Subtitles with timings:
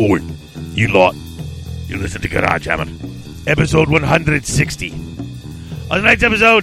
[0.00, 0.20] Oi,
[0.74, 1.16] you lot.
[1.88, 2.86] You listen to Garage Hammer.
[3.48, 4.92] Episode 160.
[5.90, 6.62] On tonight's episode,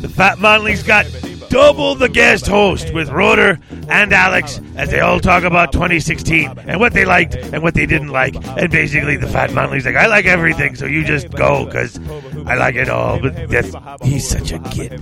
[0.00, 1.06] the Fat Manley's got
[1.48, 6.80] double the guest host with Roder and Alex as they all talk about 2016 and
[6.80, 8.34] what they liked and what they didn't like.
[8.58, 12.00] And basically, the Fat Manley's like, I like everything, so you just go because
[12.46, 13.20] I like it all.
[13.20, 14.98] But he's such a kid.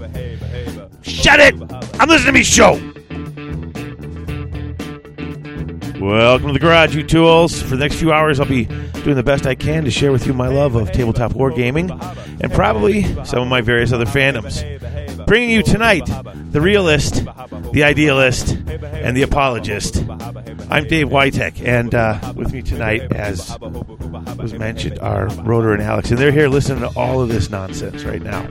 [1.00, 1.54] Shut it!
[1.98, 2.89] I'm listening to me show.
[6.00, 7.60] Welcome to the garage, you tools.
[7.60, 10.26] For the next few hours, I'll be doing the best I can to share with
[10.26, 11.90] you my love of tabletop wargaming
[12.40, 14.64] and probably some of my various other fandoms.
[15.30, 16.06] Bringing you tonight
[16.50, 17.24] the realist,
[17.70, 19.98] the idealist, and the apologist.
[20.68, 26.10] I'm Dave Witek, and uh, with me tonight, as was mentioned, are Roder and Alex,
[26.10, 28.42] and they're here listening to all of this nonsense right now.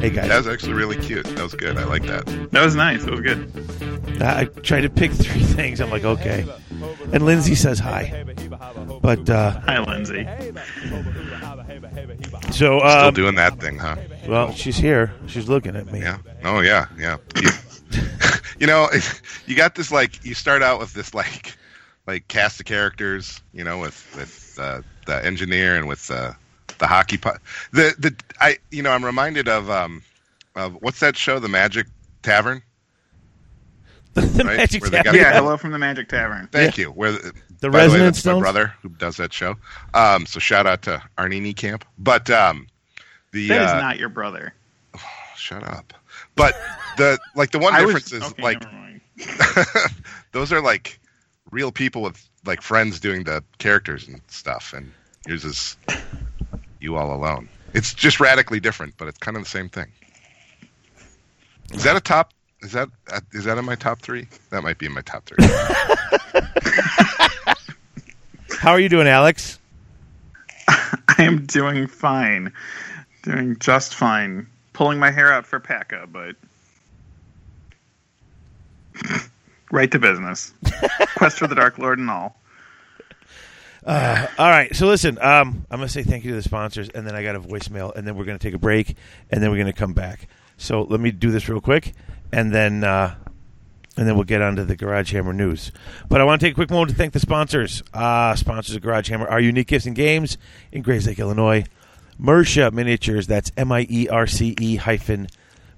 [0.00, 1.24] Hey guys, That was actually really cute.
[1.24, 1.78] That was good.
[1.78, 2.26] I like that.
[2.50, 3.04] That was nice.
[3.04, 4.20] It was good.
[4.20, 5.80] I tried to pick three things.
[5.80, 6.44] I'm like, okay.
[7.12, 8.24] And Lindsay says hi,
[9.00, 10.26] but uh, Hi, Lindsay.
[12.50, 13.96] So Still um, doing that thing, huh?
[14.26, 15.12] well, she's here.
[15.26, 16.00] She's looking at me.
[16.00, 16.18] Yeah.
[16.44, 17.16] Oh yeah, yeah.
[17.40, 17.50] You,
[18.60, 18.88] you know,
[19.46, 21.56] you got this like you start out with this like
[22.06, 26.32] like cast of characters, you know, with with uh, the engineer and with uh,
[26.78, 27.38] the hockey pu-
[27.72, 30.02] the the I you know I'm reminded of um
[30.56, 31.86] of what's that show, The Magic
[32.22, 32.62] Tavern?
[34.14, 34.56] the Right?
[34.56, 35.12] magic Where they tavern.
[35.12, 36.48] got- Yeah, hello from the Magic Tavern.
[36.50, 36.86] Thank you.
[36.90, 39.56] Where the, The by the way, Resonance that's my brother who does that show.
[39.94, 41.82] Um, so shout out to Arnie Niekamp.
[41.98, 42.68] But um,
[43.32, 44.54] the That is uh, not your brother.
[45.36, 45.92] shut up.
[46.36, 46.54] But
[46.96, 48.64] the like the one I difference was, is okay, like
[50.32, 51.00] those are like
[51.50, 54.92] real people with like friends doing the characters and stuff, and
[55.26, 55.76] yours is
[56.80, 57.48] you all alone.
[57.74, 59.88] It's just radically different, but it's kind of the same thing.
[61.72, 62.32] Is that a top?
[62.60, 64.26] Is that uh, is that in my top three?
[64.50, 65.38] That might be in my top three.
[68.58, 69.60] How are you doing, Alex?
[70.68, 72.52] I am doing fine.
[73.22, 74.48] Doing just fine.
[74.72, 76.34] Pulling my hair out for PACA, but
[79.70, 80.54] right to business.
[81.14, 82.34] Quest for the Dark Lord and all.
[83.86, 84.74] All right.
[84.74, 87.36] So listen, um, I'm gonna say thank you to the sponsors, and then I got
[87.36, 88.96] a voicemail, and then we're gonna take a break,
[89.30, 90.26] and then we're gonna come back.
[90.56, 91.94] So let me do this real quick,
[92.32, 93.14] and then uh,
[93.98, 95.72] and then we'll get on to the Garage Hammer news.
[96.08, 97.82] But I want to take a quick moment to thank the sponsors.
[97.92, 100.38] Uh, sponsors of Garage Hammer are Unique Gifts and Games
[100.70, 101.64] in Grayslake, Illinois.
[102.16, 105.26] Mierce Miniatures, that's M I E R C E hyphen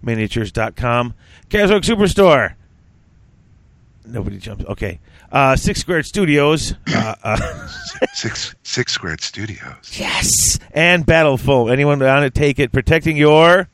[0.02, 1.14] miniatures.com.
[1.48, 2.54] Chaos Orc Superstore.
[4.04, 4.64] Nobody jumps.
[4.66, 5.00] Okay.
[5.32, 6.74] Uh, Six Squared Studios.
[6.92, 7.68] Uh, uh,
[8.12, 9.98] six six squared studios.
[9.98, 10.58] Yes.
[10.72, 11.70] And Battle Foam.
[11.70, 12.70] Anyone want to take it?
[12.70, 13.68] Protecting your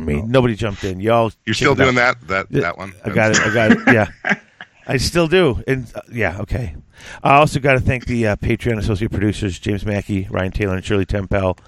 [0.00, 0.22] army.
[0.22, 1.00] Nobody jumped in.
[1.00, 1.32] Y'all.
[1.46, 2.94] You're still doing that that that one.
[3.04, 3.40] I got it.
[3.40, 3.78] I got it.
[3.86, 4.10] Yeah.
[4.86, 5.62] I still do.
[5.66, 6.74] And uh, yeah, okay.
[7.22, 10.84] I also got to thank the uh, Patreon associate producers James Mackey, Ryan Taylor, and
[10.84, 11.58] Shirley Tempel.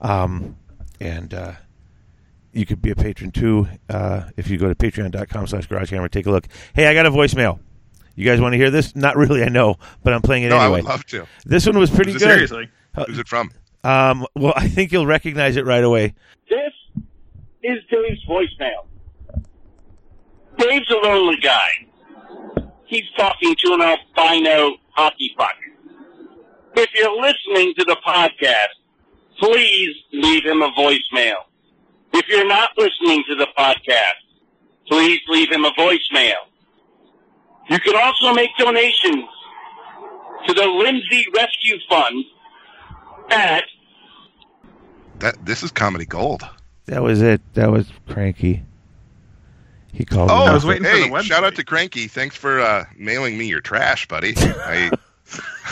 [0.00, 0.56] Um,
[1.00, 1.52] and uh,
[2.52, 6.10] you could be a patron too uh, if you go to patreon.com slash garagehammer.
[6.10, 6.46] Take a look.
[6.74, 7.60] Hey, I got a voicemail.
[8.16, 8.94] You guys want to hear this?
[8.94, 10.64] Not really, I know, but I'm playing it anyway.
[10.64, 11.26] I would love to.
[11.44, 12.34] This one was pretty Who's it- good.
[12.34, 12.68] Seriously.
[13.06, 13.50] Who's it from?
[13.82, 16.14] Um, well, I think you'll recognize it right away.
[16.48, 16.72] This
[17.64, 18.84] is Dave's voicemail.
[20.58, 22.68] Dave's a lonely guy.
[22.84, 25.56] He's talking to an albino hockey puck.
[26.76, 28.74] If you're listening to the podcast,
[29.38, 31.36] please leave him a voicemail.
[32.12, 34.22] If you're not listening to the podcast,
[34.86, 36.44] please leave him a voicemail.
[37.70, 39.24] You can also make donations
[40.46, 42.24] to the Lindsay Rescue Fund
[43.30, 43.64] at
[45.20, 46.46] That this is comedy gold.
[46.86, 47.40] That was it.
[47.54, 48.62] That was cranky.
[49.92, 50.30] He called.
[50.30, 50.44] Oh.
[50.44, 51.22] I was waiting for the website.
[51.22, 52.08] shout out to Cranky.
[52.08, 54.34] Thanks for uh, mailing me your trash, buddy.
[54.36, 54.90] I,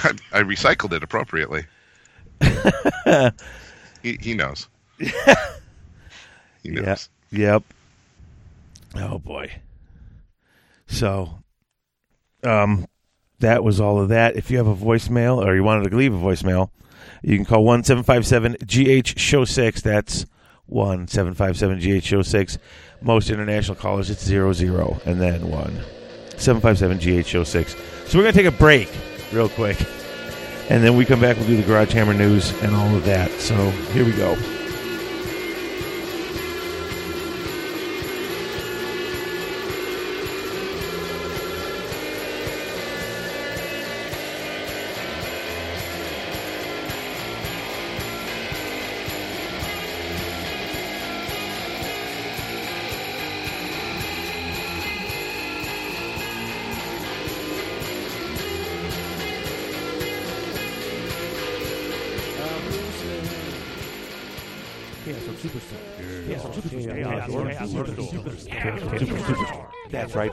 [0.04, 1.64] I I recycled it appropriately.
[4.02, 4.68] he he knows.
[4.98, 5.10] He
[6.64, 7.08] knows.
[7.30, 7.54] Yeah.
[7.54, 7.64] Yep.
[8.96, 9.52] Oh boy.
[10.86, 11.42] So,
[12.44, 12.86] um,
[13.40, 14.36] that was all of that.
[14.36, 16.70] If you have a voicemail or you wanted to leave a voicemail,
[17.22, 19.80] you can call one seven five seven GH Show six.
[19.82, 20.26] That's
[20.72, 22.58] one seven five seven GH Show six.
[23.00, 25.80] Most international callers, it's zero zero and then one
[26.36, 27.74] seven five seven GH Show six.
[28.06, 28.90] So we're gonna take a break
[29.32, 29.80] real quick,
[30.68, 31.36] and then we come back.
[31.36, 33.30] We'll do the Garage Hammer news and all of that.
[33.32, 33.54] So
[33.92, 34.36] here we go.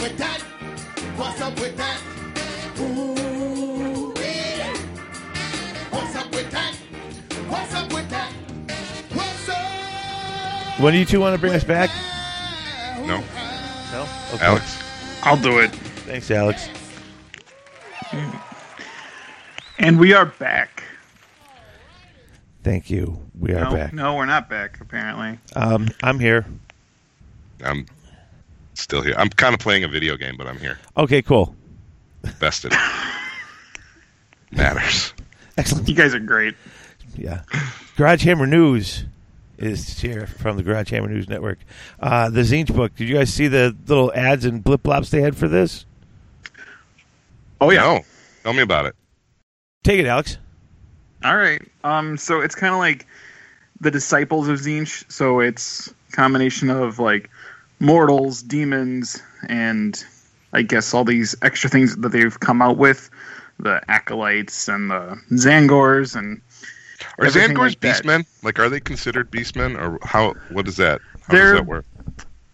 [0.00, 0.40] Up with that?
[1.16, 2.00] What's up with that?
[2.80, 4.76] Ooh, yeah.
[5.90, 6.74] What's up with that?
[7.48, 8.32] What's up with that?
[9.12, 10.80] What's up?
[10.80, 11.90] When do you two want to bring us back?
[13.00, 13.22] No,
[13.92, 14.06] No?
[14.34, 14.44] Okay.
[14.44, 14.82] Alex.
[15.22, 15.70] I'll do it.
[16.06, 16.68] Thanks, Alex.
[19.78, 20.82] And we are back.
[22.62, 23.20] Thank you.
[23.38, 23.92] We are no, back.
[23.92, 24.78] no, we're not back.
[24.80, 26.46] Apparently, Um, I'm here.
[27.64, 27.86] I'm
[28.80, 29.14] still here.
[29.16, 30.78] I'm kind of playing a video game, but I'm here.
[30.96, 31.54] Okay, cool.
[32.38, 32.72] Bested.
[34.52, 35.12] Matters.
[35.56, 35.88] Excellent.
[35.88, 36.54] you guys are great.
[37.16, 37.42] Yeah.
[37.96, 39.04] Garage Hammer News
[39.58, 41.58] is here from the Garage Hammer News Network.
[41.98, 42.94] Uh, the Tzeentch book.
[42.96, 45.84] Did you guys see the little ads and blip blops they had for this?
[47.60, 47.82] Oh yeah.
[47.82, 48.00] No,
[48.42, 48.96] tell me about it.
[49.84, 50.38] Take it, Alex.
[51.22, 51.62] All right.
[51.84, 52.16] Um.
[52.16, 53.06] So it's kind of like
[53.80, 55.10] the disciples of Tzeentch.
[55.12, 57.30] So it's combination of like
[57.80, 60.04] mortals, demons, and
[60.52, 63.10] I guess all these extra things that they've come out with.
[63.58, 66.40] The acolytes and the Tzaangors and
[67.18, 68.24] Are Tzaangors like beastmen?
[68.42, 70.32] Like, are they considered beastmen, or how?
[70.48, 71.00] What is that?
[71.26, 71.84] How They're- does that work?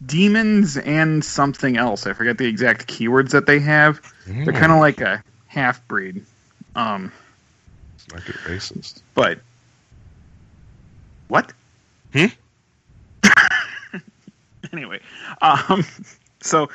[0.05, 2.07] demons and something else.
[2.07, 4.01] I forget the exact keywords that they have.
[4.27, 4.51] They're Hmm.
[4.51, 6.23] kind of like a half breed.
[6.75, 7.13] Um.
[7.95, 9.01] It's not good racist.
[9.15, 9.39] But
[11.29, 11.53] what?
[12.13, 12.27] Hmm?
[14.73, 15.01] anyway,
[15.43, 15.85] um,
[16.41, 16.69] so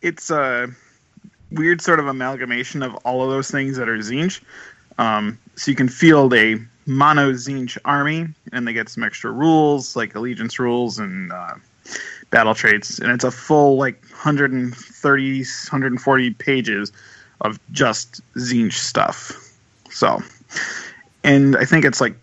[0.00, 0.68] it's a
[1.50, 4.40] weird sort of amalgamation of all of those things that are Tzeentch.
[4.98, 6.56] Um, so you can field a
[6.86, 11.54] mono Tzeentch army, and they get some extra rules like allegiance rules and uh,
[12.30, 16.92] battle traits, and it's a full like 130, 140 pages
[17.40, 19.32] of just Tzeentch stuff.
[19.90, 20.22] So,
[21.22, 22.14] and I think it's like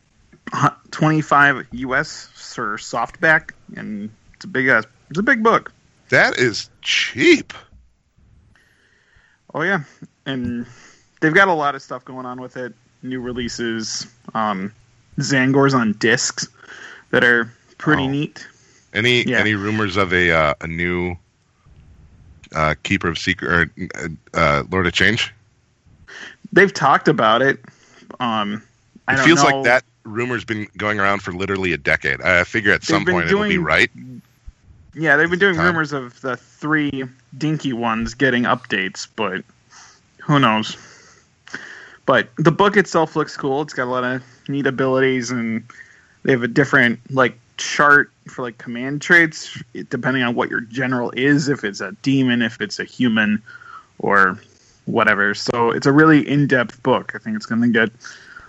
[0.92, 5.72] 25 US for softback, and it's a big ass, it's a big book.
[6.10, 7.54] That is cheap.
[9.54, 9.82] Oh yeah,
[10.26, 10.66] and
[11.22, 12.74] they've got a lot of stuff going on with it.
[13.02, 14.72] New releases, um,
[15.18, 16.48] Tzaangors on discs
[17.12, 18.10] that are pretty Oh.
[18.10, 18.48] neat.
[18.94, 19.40] Any Yeah.
[19.40, 21.16] any rumors of a uh, a new
[22.56, 25.34] uh, Keeper of Secret or uh, uh, Lord of Change?
[26.52, 27.64] They've talked about it.
[28.20, 28.64] Um,
[29.08, 29.50] I It feels know.
[29.50, 32.22] like that rumor's been going around for literally a decade.
[32.22, 33.92] I figure at some been point it'll be right.
[35.00, 35.68] Yeah, they've been doing Time.
[35.68, 37.06] rumors of the three
[37.38, 39.44] dinky ones getting updates, but
[40.18, 40.76] who knows?
[42.06, 43.62] But the book itself looks cool.
[43.62, 45.64] It's got a lot of neat abilities, and
[46.24, 51.12] they have a different like chart for like command traits depending on what your general
[51.12, 51.48] is.
[51.50, 53.42] If it's a demon, if it's a human,
[54.00, 54.38] or
[54.86, 55.34] whatever.
[55.34, 57.14] So it's a really in-depth book.
[57.16, 57.90] I think it's going to get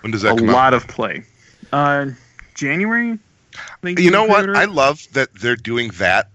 [0.01, 0.41] When does a that out?
[0.41, 1.23] lot of play.
[1.71, 2.07] Uh,
[2.55, 3.17] January.
[3.53, 4.49] I think You know what?
[4.49, 6.29] I love that they're doing that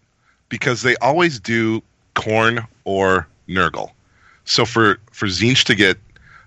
[0.49, 1.83] because they always do
[2.15, 3.91] Khorne or Nurgle.
[4.45, 5.99] So for for Tzeentch to get,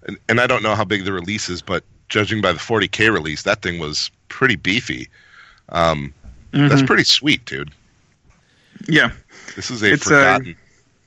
[0.08, 3.12] and, and I don't know how big the release is, but judging by the 40k
[3.14, 5.08] release, that thing was pretty beefy.
[5.70, 6.14] Um,
[6.52, 6.88] That's Mhm.
[6.88, 7.72] pretty sweet, dude.
[8.88, 9.12] yeah.
[9.56, 10.56] This is a It's, uh, forgotten,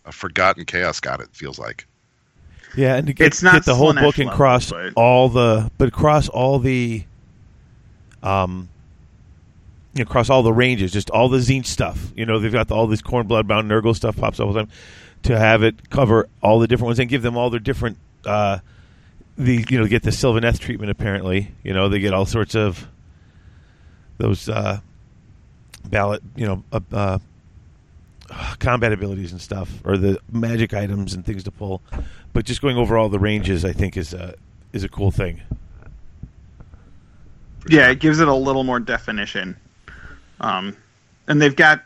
[0.06, 1.20] a forgotten chaos god.
[1.20, 1.87] It feels like.
[2.76, 5.28] Yeah, and to get, It's not get the whole book and level, cross but- all
[5.28, 7.02] the, but cross all the,
[8.22, 8.68] um,
[9.94, 12.12] you know, cross all the ranges, just all the Tzeentch stuff.
[12.16, 14.70] You know, they've got all this Khorne Bloodbound Nurgle stuff pops up all the time.
[15.25, 17.96] To have it cover all the different ones and give them all their different,
[18.26, 18.58] uh,
[19.38, 20.90] the you know, get the Sylvaneth treatment.
[20.90, 22.88] Apparently, you know, they get all sorts of
[24.18, 24.80] those uh,
[25.88, 27.18] ballot, you know, uh, uh,
[28.58, 31.82] combat abilities and stuff, or the magic items and things to pull.
[32.32, 34.34] But just going over all the ranges, I think is a
[34.72, 35.40] is a cool thing.
[37.68, 39.56] Yeah, it gives it a little more definition.
[40.42, 40.76] Um,
[41.28, 41.82] and they've got.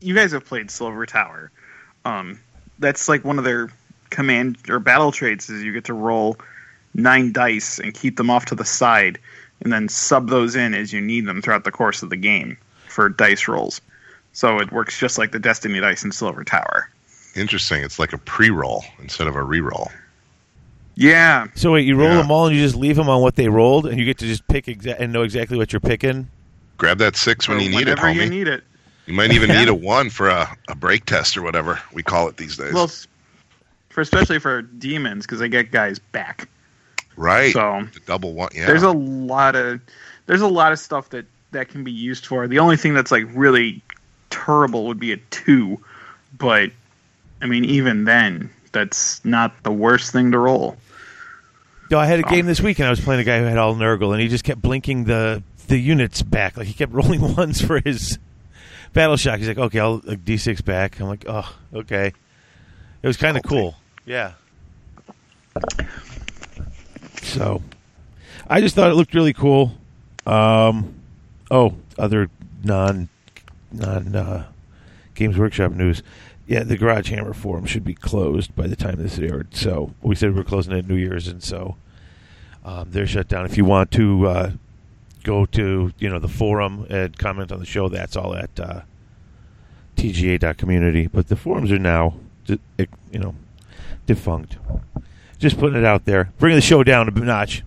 [0.00, 1.50] You guys have played Silver Tower.
[2.04, 2.38] Um,
[2.78, 3.70] that's like one of their
[4.10, 6.36] command or battle traits is you get to roll
[6.94, 9.18] nine dice and keep them off to the side,
[9.60, 12.58] and then sub those in as you need them throughout the course of the game
[12.88, 13.80] for dice rolls.
[14.34, 16.90] So it works just like the Destiny dice in Silver Tower.
[17.36, 17.82] Interesting.
[17.82, 19.90] It's like a pre-roll instead of a re-roll.
[20.96, 22.16] Yeah, So wait, you roll Yeah.
[22.18, 24.26] them all and you just leave them on what they rolled, and you get to
[24.26, 26.28] just pick exa- and know exactly what you're picking.
[26.76, 28.64] Grab that six when you need it, whenever you need it.
[29.06, 29.60] You might even Yeah.
[29.60, 32.72] need a one for a, a break test or whatever we call it these days.
[32.72, 32.90] Well,
[33.90, 36.48] for especially for demons because they get guys back.
[37.16, 37.52] right.
[37.52, 38.48] So the double one.
[38.54, 38.66] Yeah.
[38.66, 39.80] there's a lot of
[40.26, 42.48] there's a lot of stuff that that can be used for.
[42.48, 43.82] The only thing that's like really
[44.30, 45.78] terrible would be a two,
[46.36, 46.70] but
[47.40, 50.76] I mean even then that's not the worst thing to roll.
[51.90, 53.58] No, I had a game this week, and I was playing a guy who had
[53.58, 56.56] all Nurgle, and he just kept blinking the the units back.
[56.56, 58.18] Like he kept rolling ones for his
[58.92, 59.38] battle shock.
[59.38, 62.12] He's like, "Okay, I'll like, D6 back." I'm like, "Oh, okay."
[63.02, 63.74] It was kind of cool.
[64.06, 64.32] Yeah.
[67.22, 67.62] So,
[68.48, 69.72] I just thought it looked really cool.
[70.26, 70.94] Um,
[71.50, 72.30] oh, other
[72.62, 73.08] non
[73.72, 74.46] non uh,
[75.14, 76.02] Games Workshop news.
[76.46, 79.54] Yeah, the Garage Hammer forum should be closed by the time this aired.
[79.54, 81.76] So we said we are closing at New Year's, and so
[82.64, 83.46] um, they're shut down.
[83.46, 84.50] If you want to uh,
[85.24, 88.82] go to you know the forum and comment on the show, that's all at uh,
[89.96, 91.08] TGA.community.
[91.08, 92.14] But the forums are now,
[92.46, 93.34] you know,
[94.06, 94.56] defunct.
[95.38, 97.64] Just putting it out there, bringing the show down a notch.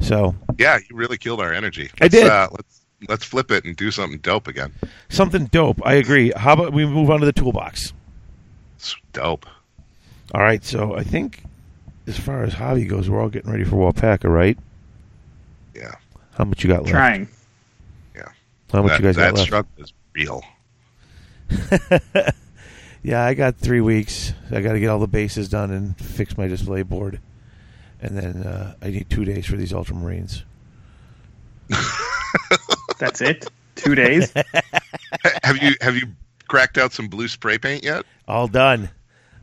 [0.00, 1.90] So yeah, you really killed our energy.
[2.00, 2.26] I Let's, did.
[2.26, 4.72] Uh, let's let's flip it and do something dope again.
[5.08, 5.84] something dope.
[5.84, 6.32] I agree.
[6.36, 7.92] How about we move on to the toolbox?
[8.76, 9.46] It's dope.
[10.34, 10.64] All right.
[10.64, 11.42] So I think
[12.06, 14.58] as far as hobby goes, we're all getting ready for Wapaka, right?
[15.74, 15.94] Yeah.
[16.38, 16.90] How much you got left?
[16.90, 17.28] Trying.
[18.16, 18.28] Yeah.
[18.72, 19.36] How much that you guys got left?
[19.36, 20.42] That struggle is real.
[23.02, 24.32] Yeah, I got three weeks.
[24.50, 27.20] I got to get all the bases done and fix my display board,
[28.00, 30.42] and then uh, I need two days for these Ultramarines.
[32.98, 33.46] That's it.
[33.76, 34.32] Two days.
[35.42, 36.08] have you have you
[36.48, 38.04] cracked out some blue spray paint yet?
[38.26, 38.90] All done.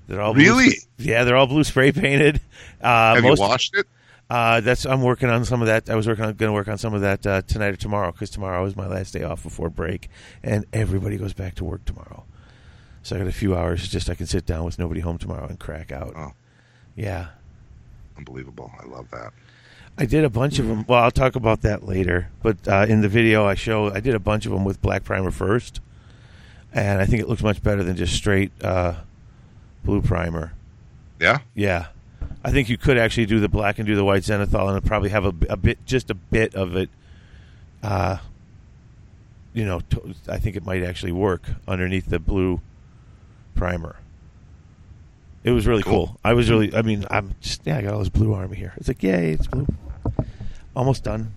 [0.08, 0.66] They're all Really?
[0.66, 2.42] Blue, yeah, they're all blue spray painted.
[2.82, 3.88] Uh, have most, you washed it?
[4.30, 5.90] Uh, that's I'm working on some of that.
[5.90, 8.12] I was working on going to work on some of that uh, tonight or tomorrow
[8.12, 10.10] because tomorrow is my last day off before break,
[10.44, 12.24] and everybody goes back to work tomorrow.
[13.04, 15.46] So I got a few hours just I can sit down with nobody home tomorrow
[15.48, 16.14] and crack out.
[16.16, 16.34] Oh.
[16.96, 17.28] Yeah,
[18.18, 18.72] Unbelievable.
[18.80, 19.34] I love that.
[19.98, 20.86] I did a bunch of them.
[20.88, 22.30] Well, I'll talk about that later.
[22.42, 25.04] But uh, in the video I show, I did a bunch of them with black
[25.04, 25.80] primer first,
[26.74, 28.96] and I think it looks much better than just straight uh,
[29.84, 30.54] blue primer.
[31.20, 31.40] Yeah.
[31.54, 31.88] Yeah,
[32.46, 35.10] I think you could actually do the black and do the white zenithal, and probably
[35.10, 36.92] have a, a bit, just a bit of it.
[37.82, 38.18] Uh,
[39.56, 42.62] you know, to, I think it might actually work underneath the blue
[43.56, 43.96] primer.
[45.44, 46.08] It was really cool.
[46.08, 46.20] Cool.
[46.24, 48.74] I was really, I mean, I'm just, yeah, I got all this blue army here.
[48.78, 49.66] It's like, yay, it's blue.
[50.76, 51.34] Almost done.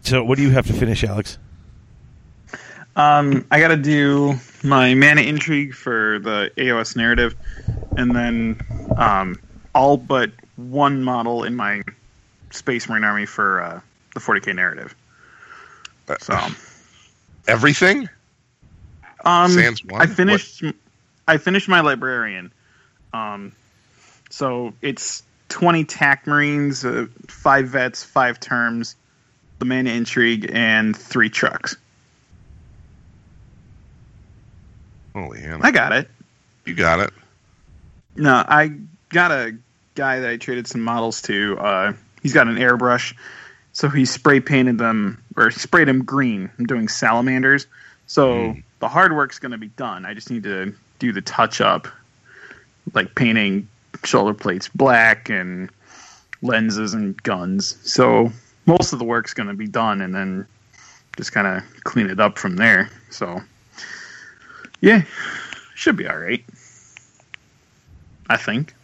[0.00, 1.36] So, what do you have to finish, Alex?
[2.96, 7.36] Um, I got to do my mana intrigue for the AOS narrative,
[7.98, 8.60] and then
[8.96, 9.38] um,
[9.74, 11.82] all but one model in my
[12.50, 13.80] Space Marine army for uh,
[14.14, 14.94] the 40k narrative.
[16.20, 16.36] So,
[17.46, 18.08] Everything?
[19.24, 20.02] um, Sans one?
[20.02, 20.64] I finished.
[21.28, 22.52] I finished my librarian.
[23.12, 23.52] Um,
[24.30, 28.96] so it's 20 TAC marines, uh, five vets, five terms,
[29.60, 31.76] the mana intrigue, and three trucks.
[35.14, 35.60] Holy hell.
[35.62, 36.08] I got it.
[36.64, 37.10] You got it.
[38.16, 38.72] No, I
[39.10, 39.56] got a
[39.94, 41.58] guy that I traded some models to.
[41.58, 43.14] Uh, he's got an airbrush,
[43.72, 46.50] so he spray painted them or sprayed them green.
[46.58, 47.66] I'm doing salamanders,
[48.06, 48.60] so Hmm.
[48.80, 50.06] the hard work's going to be done.
[50.06, 51.86] I just need to do the touch up,
[52.94, 53.68] like painting
[54.04, 55.70] shoulder plates black and
[56.42, 57.76] lenses and guns.
[57.82, 58.32] So
[58.66, 60.46] most of the work's going to be done, and then
[61.16, 62.88] just kind of clean it up from there.
[63.10, 63.40] So
[64.80, 65.02] yeah,
[65.74, 66.44] should be all right.
[68.28, 68.74] I think.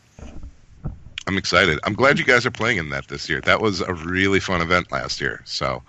[1.27, 1.79] I'm excited.
[1.85, 3.41] I'm glad you guys are playing in that this year.
[3.41, 5.43] That was a really fun event last year.
[5.45, 5.83] So,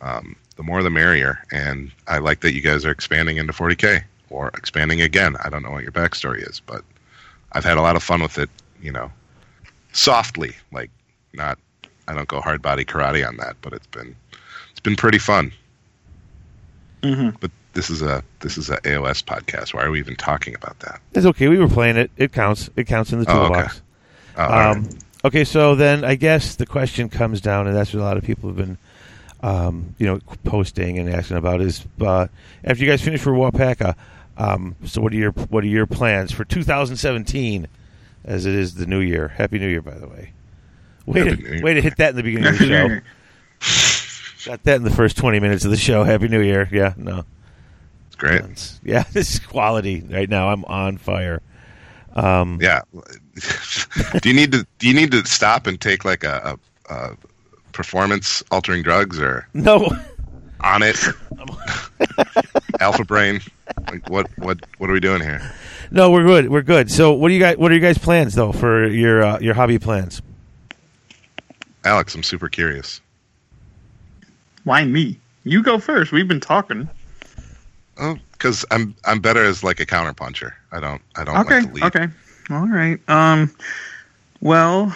[0.00, 1.38] um, the more the merrier.
[1.52, 5.36] And I like that you guys are expanding into 40k or expanding again.
[5.44, 6.82] I don't know what your backstory is, but
[7.52, 8.48] I've had a lot of fun with it.
[8.80, 9.12] You know,
[9.92, 10.90] softly, like
[11.34, 11.58] not.
[12.08, 14.16] I don't go hard body karate on that, but it's been
[14.70, 15.52] it's been pretty fun.
[17.04, 19.72] hmm But this is a this is a AOS podcast.
[19.74, 21.00] Why are we even talking about that?
[21.14, 21.48] It's okay.
[21.48, 22.10] We were playing it.
[22.16, 22.70] It counts.
[22.74, 23.68] It counts in the Oh, okay.
[24.36, 24.76] Oh, right.
[24.76, 24.88] Um,
[25.24, 28.24] okay, so then I guess the question comes down, and that's what a lot of
[28.24, 28.78] people have been,
[29.42, 32.26] um, you know, posting and asking about is uh,
[32.64, 33.94] after you guys finish for Wapaka.
[34.38, 37.66] Um, so what are your what are your plans for 2017,
[38.24, 39.28] as it is the new year?
[39.28, 40.32] Happy New Year, by the way.
[41.04, 43.00] Way Happy to, way to hit that in the beginning of the show.
[44.50, 46.02] Got that in the first 20 minutes of the show.
[46.02, 46.68] Happy New Year.
[46.72, 47.24] Yeah, no.
[48.06, 48.42] It's great.
[48.82, 50.48] Yeah, this is quality right now.
[50.48, 51.40] I'm on fire.
[52.14, 52.82] Um, Yeah.
[54.20, 56.58] Do you need to do you need to stop and take like a,
[56.88, 57.16] a, a
[57.72, 59.88] performance altering drugs or No,
[60.60, 60.98] on it?
[62.80, 63.40] Alpha brain.
[63.90, 65.40] Like what what what are we doing here?
[65.90, 66.50] no, we're good.
[66.50, 66.90] We're good.
[66.90, 67.56] So, what do you guys?
[67.56, 70.20] What are your guys' plans though for your uh, your hobby plans?
[71.84, 73.00] Alex, I'm super curious.
[74.64, 75.18] Why me?
[75.44, 76.12] You go first.
[76.12, 76.88] We've been talking.
[77.98, 80.52] Oh, because I'm I'm better as like a counterpuncher.
[80.70, 81.60] I don't I don't Okay.
[81.60, 82.08] like to okay.
[82.50, 82.98] All right.
[83.08, 83.54] Um.
[84.40, 84.94] Well,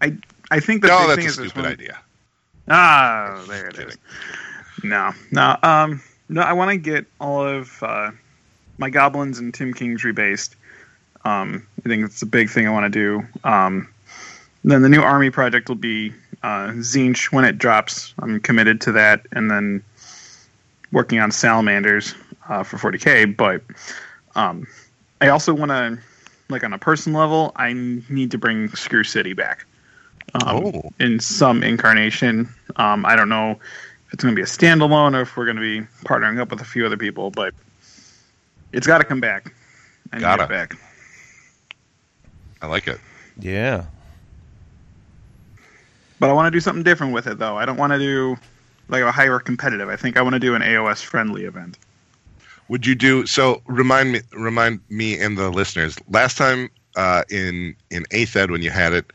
[0.00, 0.16] I
[0.50, 1.98] I think the No, that's a stupid one- idea.
[2.68, 3.88] Ah, there it Kidding.
[3.90, 3.98] is.
[4.84, 6.40] No, no, um, no.
[6.40, 8.12] I want to get all of uh,
[8.78, 10.54] my goblins and Tomb Kings rebased.
[11.24, 13.26] Um, I think it's a big thing I want to do.
[13.44, 13.88] Um,
[14.64, 16.12] then the new army project will be
[16.42, 18.14] uh, Tzeentch when it drops.
[18.20, 19.82] I'm committed to that, and then
[20.92, 22.14] working on salamanders
[22.48, 23.36] uh, for 40k.
[23.36, 23.62] But
[24.34, 24.66] um,
[25.20, 25.98] I also want to,
[26.48, 29.66] like on a personal level, I need to bring Screw City back
[30.34, 30.90] um, Oh.
[30.98, 32.48] in some incarnation.
[32.76, 33.52] Um, I don't know
[34.06, 36.50] if it's going to be a standalone or if we're going to be partnering up
[36.50, 37.54] with a few other people, but
[38.72, 39.52] it's got to come back.
[40.12, 40.44] I need Gotta.
[40.44, 40.74] it back.
[42.62, 42.98] I like it.
[43.38, 43.84] Yeah.
[46.18, 47.56] But I want to do something different with it, though.
[47.56, 48.36] I don't want to do
[48.88, 49.88] like a hyper competitive.
[49.88, 51.78] I think I want to do an AOS friendly event.
[52.70, 53.62] Would you do so?
[53.66, 55.96] Remind me, remind me, and the listeners.
[56.08, 59.12] Last time uh, in in eighth ed when you had it,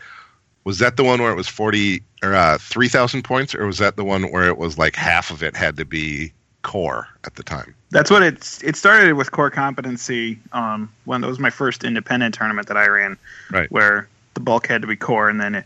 [0.66, 3.78] was that the one where it was forty or uh, three thousand points, or was
[3.78, 7.36] that the one where it was like half of it had to be core at
[7.36, 7.74] the time?
[7.92, 8.62] That's what it's.
[8.62, 12.88] It started with core competency um, when it was my first independent tournament that I
[12.88, 13.18] ran,
[13.52, 13.72] Right.
[13.72, 15.66] where the bulk had to be core, and then it,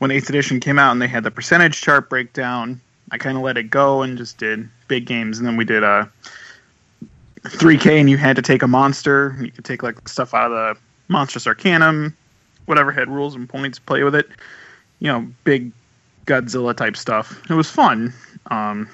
[0.00, 2.78] when eighth edition came out and they had the percentage chart breakdown,
[3.10, 5.82] I kind of let it go and just did big games, and then we did
[5.82, 6.10] a
[7.44, 9.36] 3K, and you had to take a monster.
[9.40, 12.16] You could take like stuff out of the Monstrous Arcanum,
[12.66, 14.28] whatever had rules and points, play with it.
[15.00, 15.72] You know, big
[16.26, 17.40] Godzilla type stuff.
[17.50, 18.12] It was fun.
[18.50, 18.88] Um,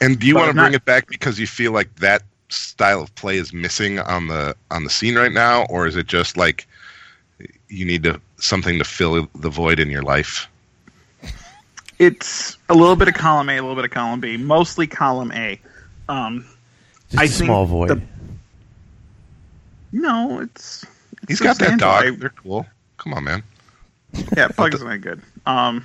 [0.00, 3.00] And do you want to not- bring it back because you feel like that style
[3.02, 6.36] of play is missing on the on the scene right now, or is it just
[6.36, 6.66] like
[7.68, 10.48] you need to something to fill the void in your life?
[12.00, 15.30] it's a little bit of column A, a little bit of column B, mostly column
[15.32, 15.60] A.
[16.08, 16.44] Um,
[17.14, 17.88] Just I a think small void.
[17.90, 18.02] the-
[19.92, 20.84] no, it's,
[21.22, 22.04] it's He's got that dog.
[22.04, 22.66] I- They're cool.
[22.98, 23.42] Come on, man.
[24.36, 25.20] yeah, Pug is very good.
[25.46, 25.84] Um,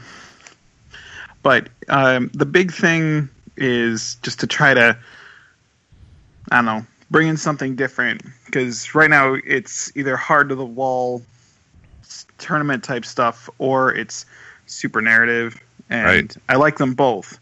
[1.44, 4.98] but um, the big thing is just to try to,
[6.52, 10.66] I don't know, bring in something different because right now it's either hard to the
[10.66, 11.22] wall
[12.38, 14.26] tournament type stuff or it's
[14.66, 16.38] super narrative, and Right.
[16.50, 17.40] I like them both.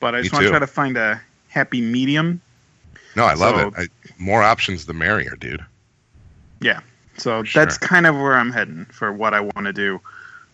[0.00, 2.40] But I just want to try to find a happy medium.
[3.16, 3.74] No, I love So- it.
[3.76, 5.64] I, more options, the merrier, dude.
[6.60, 6.80] Yeah.
[7.16, 7.64] So Sure.
[7.64, 10.00] that's kind of where I'm heading for what I want to do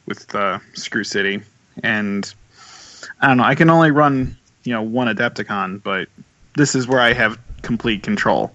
[0.06, 1.42] with uh, Screw City.
[1.82, 2.32] And
[3.20, 6.08] I don't know, I can only run, you know, one Adepticon, but
[6.54, 8.52] this is where I have complete control.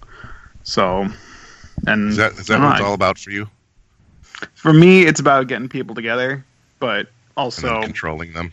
[0.62, 1.08] So,
[1.86, 3.48] and Is that is I that what know, it's all about for you?
[4.54, 6.44] for me, it's about getting people together,
[6.78, 8.52] but also controlling them.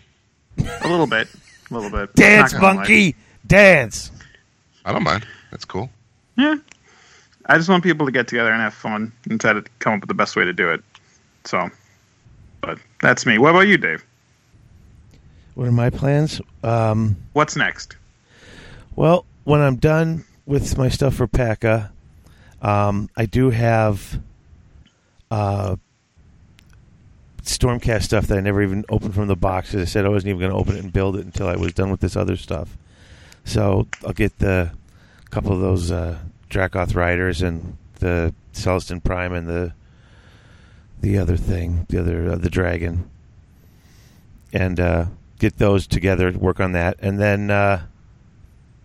[0.58, 1.28] a little bit,
[1.70, 2.14] a little bit.
[2.16, 2.78] Dance, Not gonna lie.
[2.80, 3.16] monkey,
[3.46, 4.12] dance.
[4.86, 5.26] I don't mind.
[5.56, 5.90] That's cool.
[6.36, 6.56] Yeah.
[7.46, 10.02] I just want people to get together and have fun and try to come up
[10.02, 10.84] with the best way to do it.
[11.46, 11.70] So,
[12.60, 13.38] but that's me.
[13.38, 14.04] What about you, Dave?
[15.54, 16.42] What are my plans?
[16.62, 17.96] Um, What's next?
[18.98, 21.90] well, when I'm done with my stuff for PACA,
[22.62, 24.20] um, I do have
[25.32, 25.78] uh,
[27.44, 29.74] Stormcast stuff that I never even opened from the box.
[29.74, 31.56] As I said, I wasn't even going to open it and build it until I
[31.56, 32.76] was done with this other stuff.
[33.46, 34.74] So I'll get the
[35.36, 36.18] couple of those uh,
[36.48, 39.74] Dracoth riders and the Celestant Prime and the
[41.02, 43.10] the other thing, the other uh, the dragon,
[44.54, 47.86] and uh, get those together, work on that, and then uh,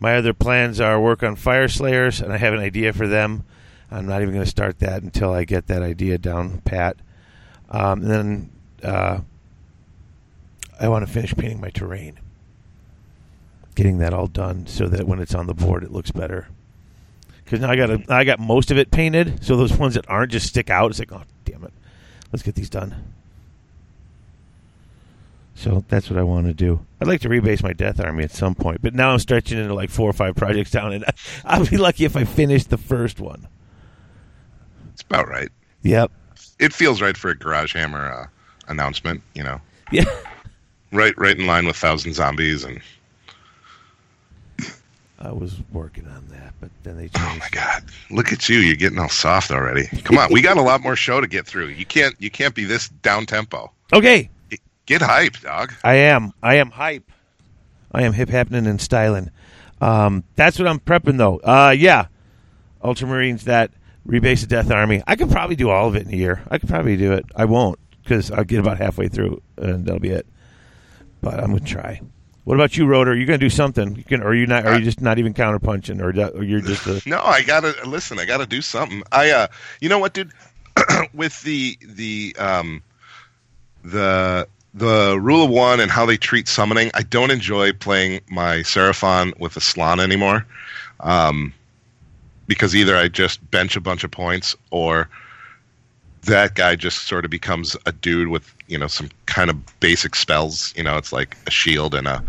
[0.00, 3.44] my other plans are work on Fyreslayers, and I have an idea for them.
[3.88, 6.96] I'm not even going to start that until I get that idea down pat.
[7.70, 8.50] Um, and then
[8.82, 9.20] uh,
[10.80, 12.18] I want to finish painting my terrain,
[13.80, 16.48] getting that all done so that when it's on the board, it looks better.
[17.42, 20.04] Because now I got a, I got most of it painted, so those ones that
[20.06, 20.90] aren't just stick out.
[20.90, 21.72] It's like, oh damn it,
[22.30, 22.94] let's get these done.
[25.54, 26.84] So that's what I want to do.
[27.00, 29.72] I'd like to rebase my Death Army at some point, but now I'm stretching into
[29.72, 31.06] like four or five projects down, and
[31.46, 33.48] I'll be lucky if I finish the first one.
[34.92, 35.48] It's about right.
[35.84, 36.12] Yep.
[36.58, 38.26] It feels right for a Garage Hammer uh,
[38.68, 39.22] announcement.
[39.34, 40.04] You know, Yeah.
[40.92, 42.78] right, right in line with Thousand Zombies, and
[45.20, 47.18] I was working on that, but then they changed.
[47.18, 48.58] oh my god, look at you!
[48.58, 49.86] You're getting all soft already.
[50.04, 51.68] Come on, we got a lot more show to get through.
[51.68, 53.70] You can't, you can't be this down tempo.
[53.92, 54.30] Okay,
[54.90, 55.72] Get hyped, dog.
[55.84, 56.32] I am.
[56.42, 57.12] I am hype.
[57.92, 59.30] I am hip happening and styling.
[59.80, 61.36] Um, that's what I'm prepping though.
[61.36, 62.06] Uh, yeah,
[62.82, 63.70] Ultramarines that
[64.04, 65.00] rebase the Death Army.
[65.06, 66.42] I could probably do all of it in a year.
[66.50, 67.24] I could probably do it.
[67.36, 70.26] I won't because I'll get about halfway through and that'll be it.
[71.20, 72.00] But I'm gonna try.
[72.44, 73.14] What about you, Rotor?
[73.14, 73.96] You're gonna do something.
[73.96, 74.66] You can, or are you not?
[74.66, 78.18] Are you just not even counterpunching, or, or you're just a No, I gotta listen.
[78.18, 79.02] I gotta do something.
[79.12, 79.46] I, uh,
[79.80, 80.32] you know what, dude?
[81.12, 82.82] With the the um,
[83.84, 88.58] the the rule of one and how they treat summoning, I don't enjoy playing my
[88.58, 90.46] Seraphon with a Slann anymore.
[91.00, 91.52] Um,
[92.46, 95.08] because either I just bench a bunch of points or
[96.22, 100.14] that guy just sort of becomes a dude with you know some kind of basic
[100.14, 100.72] spells.
[100.76, 102.24] You know, it's like a shield and a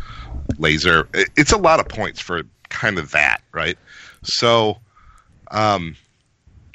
[0.58, 1.08] laser.
[1.14, 3.78] It's a lot of points for kind of that, right?
[4.24, 4.78] So,
[5.52, 5.96] um,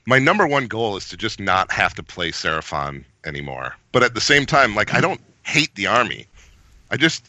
[0.07, 3.74] my number one goal is to just not have to play Seraphon anymore.
[3.92, 6.26] But at the same time, like I don't hate the army.
[6.90, 7.29] I just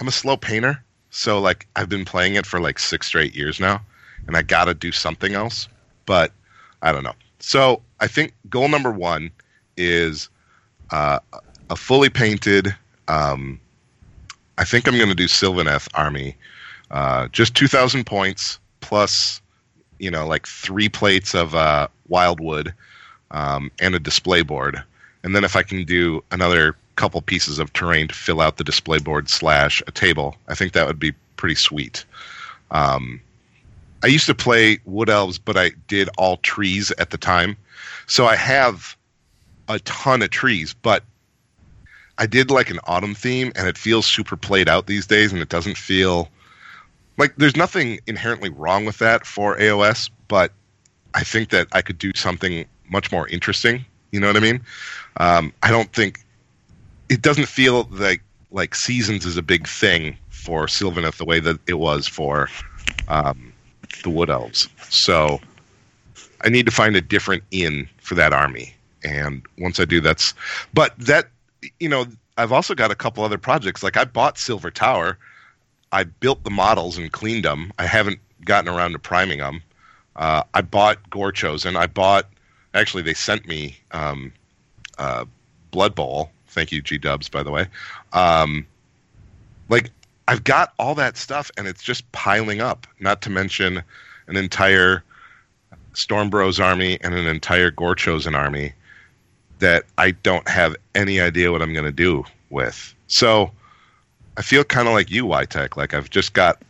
[0.00, 3.60] I'm a slow painter, so like I've been playing it for like six straight years
[3.60, 3.80] now,
[4.26, 5.68] and I got to do something else.
[6.06, 6.32] But
[6.82, 7.14] I don't know.
[7.38, 9.30] So I think goal number one
[9.76, 10.28] is
[10.90, 11.20] uh,
[11.72, 12.74] a fully painted.
[13.08, 13.58] Um,
[14.58, 16.36] I think I'm going to do Sylvaneth army,
[16.90, 19.40] uh, just 2,000 points plus,
[19.98, 22.74] you know, like three plates of uh, Wyldwood
[23.30, 24.82] um, and a display board,
[25.24, 28.64] and then if I can do another couple pieces of terrain to fill out the
[28.64, 32.04] display board slash a table, I think that would be pretty sweet.
[32.70, 33.18] Um,
[34.04, 37.56] I used to play wood elves, but I did all trees at the time,
[38.06, 38.94] so I have
[39.68, 41.02] a ton of trees, but
[42.22, 45.42] I did like an autumn theme, and it feels super played out these days, and
[45.42, 46.28] it doesn't feel
[47.18, 50.52] like there's nothing inherently wrong with that for AOS, but
[51.14, 53.84] I think that I could do something much more interesting.
[54.12, 54.60] You know what I mean?
[55.16, 56.20] Um, I don't think
[57.08, 61.58] it doesn't feel like like seasons is a big thing for Sylvaneth the way that
[61.66, 62.48] it was for
[63.08, 63.52] um,
[64.04, 64.68] the Wood Elves.
[64.90, 65.40] So
[66.42, 70.34] I need to find a different in for that army, and once I do, that's.
[70.72, 71.31] But that
[71.78, 73.82] you know, I've also got a couple other projects.
[73.82, 75.18] Like I bought Silver Tower,
[75.92, 77.72] I built the models and cleaned them.
[77.78, 79.62] I haven't gotten around to priming them.
[80.16, 81.76] Uh, I bought Gorechosen.
[81.76, 82.28] I bought.
[82.74, 84.32] Actually, they sent me um,
[84.98, 85.26] uh,
[85.70, 86.30] Blood Bowl.
[86.48, 87.66] Thank you, G Dubs, by the way.
[88.12, 88.66] Um,
[89.68, 89.90] like
[90.28, 92.86] I've got all that stuff, and it's just piling up.
[93.00, 93.82] Not to mention
[94.26, 95.02] an entire
[95.94, 98.72] Storm Bros army and an entire Gorechosen army
[99.62, 102.94] that I don't have any idea what I'm going to do with.
[103.06, 103.50] So
[104.36, 105.76] I feel kind of like you, Tech.
[105.76, 106.60] Like I've just got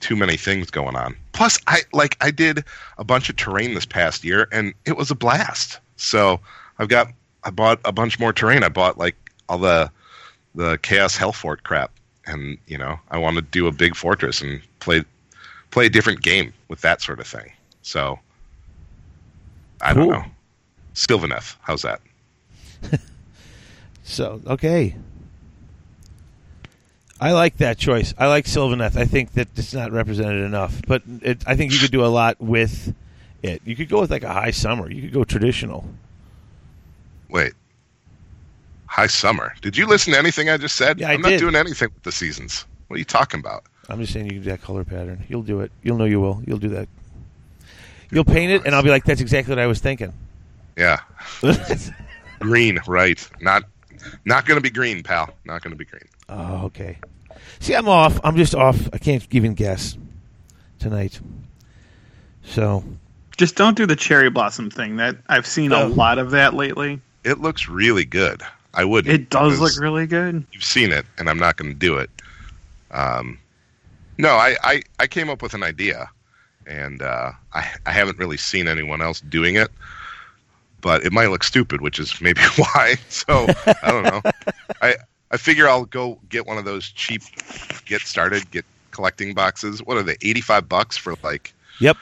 [0.00, 1.16] too many things going on.
[1.32, 2.64] Plus, I like I did
[2.98, 5.78] a bunch of terrain this past year, and it was a blast.
[5.96, 6.40] So
[6.78, 7.08] I've got
[7.44, 8.64] I bought a bunch more terrain.
[8.64, 9.16] I bought like
[9.48, 9.90] all the
[10.54, 11.92] the Chaos Hellfort crap,
[12.26, 15.04] and you know I want to do a big fortress and play
[15.70, 17.52] play a different game with that sort of thing.
[17.82, 18.18] So
[19.80, 20.06] I Cool.
[20.06, 20.24] don't know.
[20.94, 22.00] Sylvaneth, how's that?
[24.04, 24.96] So okay,
[27.20, 28.14] I like that choice.
[28.16, 28.96] I like Sylvaneth.
[28.96, 32.06] I think that it's not represented enough, but it, I think you could do a
[32.06, 32.94] lot with
[33.42, 33.60] it.
[33.64, 34.90] You could go with like a high summer.
[34.90, 35.84] You could go traditional.
[37.28, 37.52] Wait.
[38.86, 39.54] High summer.
[39.60, 41.00] Did you listen to anything I just said?
[41.00, 41.40] Yeah, I I'm not did.
[41.40, 42.64] doing anything with the seasons.
[42.86, 43.64] What are you talking about?
[43.90, 45.24] I'm just saying you can do that color pattern.
[45.28, 45.70] You'll do it.
[45.82, 46.42] You'll know you will.
[46.46, 46.88] You'll do that.
[48.10, 50.14] You'll paint it, and I'll be like, "That's exactly what I was thinking."
[50.78, 51.00] Yeah.
[52.40, 53.28] Green, right.
[53.40, 53.64] Not
[54.24, 55.30] not going to be green, pal.
[55.44, 56.04] Not going to be green.
[56.28, 56.98] oh, okay.
[57.60, 58.20] See, I'm off.
[58.24, 58.88] I'm just off.
[58.92, 59.96] I can't even guess
[60.78, 61.20] tonight.
[62.44, 62.84] So
[63.36, 64.96] Just don't do the cherry blossom thing.
[64.96, 65.86] That I've seen No.
[65.86, 67.00] a lot of that lately.
[67.24, 68.42] It looks really good.
[68.74, 69.12] I wouldn't.
[69.12, 70.46] It does look really good.
[70.52, 72.10] You've seen it, and I'm not going to do it.
[72.90, 73.38] Um,
[74.18, 76.08] no, I, I, I came up with an idea,
[76.66, 79.68] and uh, I, I haven't really seen anyone else doing it,
[80.80, 82.96] but it might look stupid, which is maybe why.
[83.08, 83.46] So
[83.82, 84.22] I don't know.
[84.82, 84.96] I
[85.30, 87.22] I figure I'll go get one of those cheap
[87.84, 89.82] get started get collecting boxes.
[89.82, 90.16] What are they?
[90.22, 91.96] Eighty five bucks for like Yep.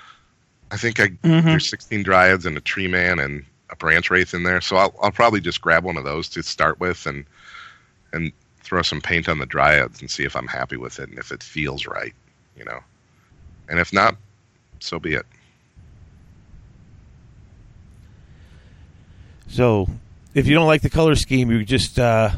[0.71, 1.45] I think I Mhm.
[1.45, 4.61] there's 16 dryads and a tree man and a branch wraith in there.
[4.61, 7.25] So I'll I'll probably just grab one of those to start with and
[8.13, 11.19] and throw some paint on the dryads and see if I'm happy with it and
[11.19, 12.15] if it feels right,
[12.57, 12.81] you know.
[13.69, 14.17] And if not,
[14.81, 15.27] so be it.
[19.57, 19.89] So
[20.35, 22.29] if you don't like the color scheme, you just uh,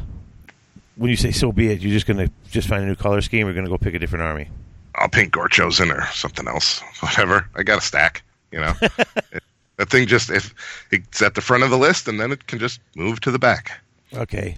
[0.95, 3.45] when you say so be it, you're just gonna just find a new color scheme.
[3.45, 4.47] You're gonna go pick a different army.
[4.95, 6.79] I'll paint Gorechosen or something else.
[7.01, 7.45] Whatever.
[7.55, 8.23] I got a stack.
[8.53, 9.43] You know, It-
[9.75, 10.53] that thing just if
[10.91, 13.39] it's at the front of the list, and then it can just move to the
[13.39, 13.81] back.
[14.13, 14.55] Okay.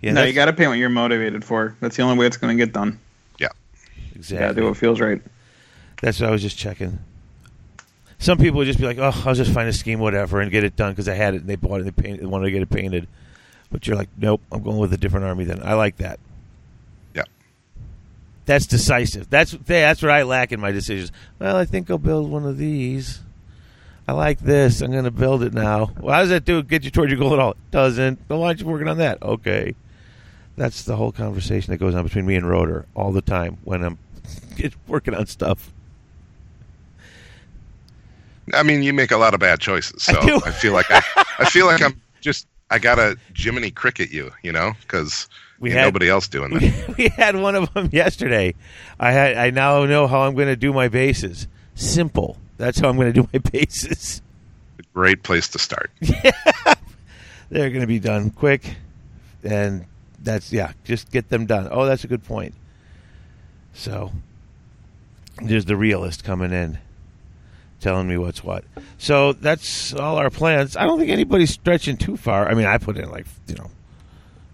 [0.00, 1.76] Yeah, no, you got to paint what you're motivated for.
[1.80, 2.98] That's the only way it's going to get done.
[3.38, 3.48] Yeah,
[4.14, 4.46] exactly.
[4.46, 5.20] Yeah, do what feels right.
[6.00, 6.98] That's what I was just checking.
[8.20, 10.62] Some people would just be like, "Oh, I'll just find a scheme, whatever, and get
[10.62, 12.44] it done because I had it and they bought it, and they painted, they wanted
[12.44, 13.08] to get it painted."
[13.72, 16.20] But you're like, "Nope, I'm going with a different army." Then I like that.
[17.14, 17.24] Yeah.
[18.44, 19.30] That's decisive.
[19.30, 21.10] That's that's what I lack in my decisions.
[21.38, 23.20] Well, I think I'll build one of these.
[24.06, 24.82] I like this.
[24.82, 25.92] I'm going to build it now.
[25.98, 26.62] Well, how does that do?
[26.62, 27.52] Get you toward your goal at all?
[27.52, 28.20] It doesn't.
[28.28, 29.22] Well, why aren't you working on that?
[29.22, 29.74] Okay.
[30.56, 33.82] That's the whole conversation that goes on between me and Rotor all the time when
[33.82, 33.98] I'm
[34.88, 35.72] working on stuff.
[38.54, 40.40] I mean, you make a lot of bad choices, so do.
[40.44, 41.02] I, feel like I,
[41.38, 45.82] I feel like I'm just I gotta Jiminy Cricket you, you know, because We had-
[45.82, 46.96] nobody else doing we, that.
[46.98, 48.54] we had one of them yesterday.
[48.98, 51.46] I had I now know how I'm going to do my bases.
[51.74, 52.36] Simple.
[52.58, 54.20] That's how I'm going to do my bases.
[54.92, 55.90] Great place to start.
[56.00, 58.76] They're going to be done quick,
[59.42, 59.84] and
[60.22, 60.72] that's yeah.
[60.84, 61.68] Just get them done.
[61.70, 62.54] Oh, that's a good point.
[63.72, 64.12] So
[65.42, 66.78] there's the realist coming in,
[67.80, 68.64] telling me what's what.
[68.98, 70.76] So that's all our plans.
[70.76, 72.48] I don't think anybody's stretching too far.
[72.48, 73.70] I mean, I put in like you know,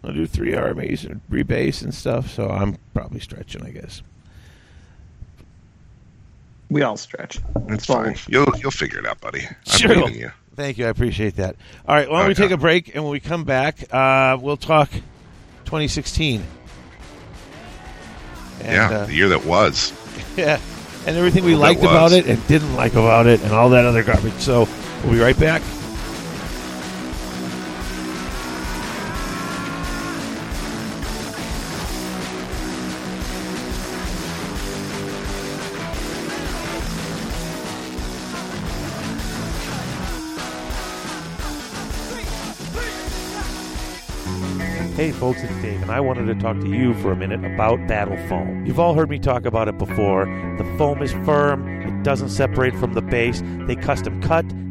[0.04, 2.30] I'll do three armies and rebase and stuff.
[2.30, 4.02] So I'm probably stretching, I guess.
[6.68, 7.38] We all stretch.
[7.68, 8.16] It's Well, fine.
[8.28, 9.46] You'll you'll figure it out, buddy.
[9.74, 10.30] I'm you.
[10.56, 10.86] Thank you.
[10.86, 11.54] I appreciate that.
[11.86, 12.08] All right.
[12.10, 12.54] Why don't Oh, we take yeah.
[12.54, 12.94] a break?
[12.94, 14.90] And when we come back, uh, we'll talk
[15.66, 16.42] 2016.
[18.62, 19.92] And, yeah, uh, the year that was.
[20.36, 20.58] yeah.
[21.06, 24.02] And everything we liked about it and didn't like about it and all that other
[24.02, 24.34] garbage.
[24.34, 24.68] So
[25.04, 25.62] we'll be right back.
[44.96, 47.86] Hey folks, it's Dave, and I wanted to talk to you for a minute about
[47.86, 48.64] Battle Foam.
[48.64, 50.24] You've all heard me talk about it before.
[50.56, 53.42] The foam is firm, it doesn't separate from the base.
[53.66, 54.46] They custom cut,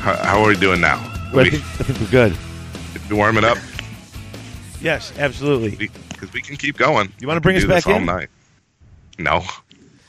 [0.00, 0.98] How, how are we doing now?
[1.32, 2.36] Well, I think, I think we're good.
[3.10, 3.58] we warming up
[4.80, 5.76] Yes, absolutely.
[5.76, 7.12] because we can keep going.
[7.20, 8.06] You wanna bring can us do back all in?
[8.06, 8.28] night?
[9.18, 9.42] No.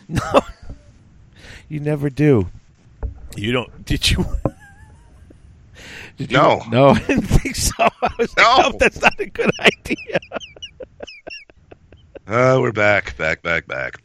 [0.10, 0.42] No,
[1.70, 2.50] you never do.
[3.38, 3.86] You don't?
[3.86, 4.26] Did you?
[6.18, 6.62] Did you No.
[6.70, 7.72] No, I didn't think so.
[7.80, 8.58] I was like, No.
[8.72, 10.20] no, that's not a good idea.
[12.28, 14.02] Uh, we're back, back, back, back.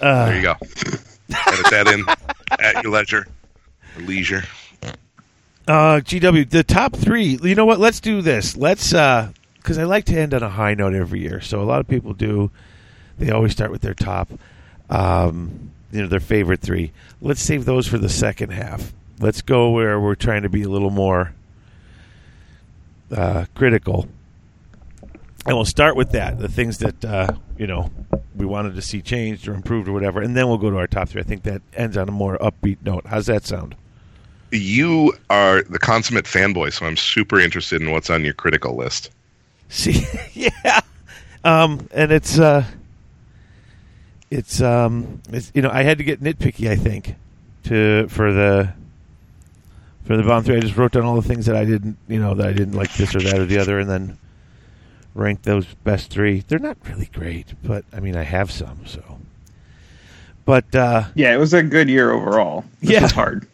[0.00, 0.54] Uh, There you go.
[0.60, 2.04] Edit that in
[2.60, 3.26] at your leisure
[3.98, 4.44] leisure.
[5.68, 7.38] Uh, GW, the top three.
[7.42, 7.78] You know what?
[7.78, 8.56] Let's do this.
[8.56, 11.42] Let's, because I like to end on a high note every year.
[11.42, 12.50] So a lot of people do.
[13.18, 14.30] They always start with their top,
[14.88, 16.92] um, you know, their favorite three.
[17.20, 18.94] Let's save those for the second half.
[19.20, 21.34] Let's go where we're trying to be a little more
[23.14, 24.08] uh, critical.
[25.44, 27.90] And we'll start with that, the things that, uh, you know,
[28.34, 30.22] we wanted to see changed or improved or whatever.
[30.22, 31.20] And then we'll go to our top three.
[31.20, 33.06] I think that ends on a more upbeat note.
[33.06, 33.74] How's that sound?
[34.50, 39.10] You are the consummate fanboy, so I'm super interested in what's on your critical list.
[39.68, 40.80] See, yeah,
[41.44, 42.64] um, and it's uh,
[44.30, 46.70] it's um, it's you know, I had to get nitpicky.
[46.70, 47.14] I think
[47.64, 48.72] to for the
[50.04, 50.56] for the bomb three.
[50.56, 52.74] I just wrote down all the things that I didn't, you know, that I didn't
[52.74, 54.18] like this or that or the other, and then
[55.14, 56.44] ranked those best three.
[56.48, 59.02] They're not really great, but I mean, I have some, so.
[60.46, 62.64] But uh, Yeah, it was a good year overall.
[62.80, 63.02] This Yeah.
[63.02, 63.46] was hard.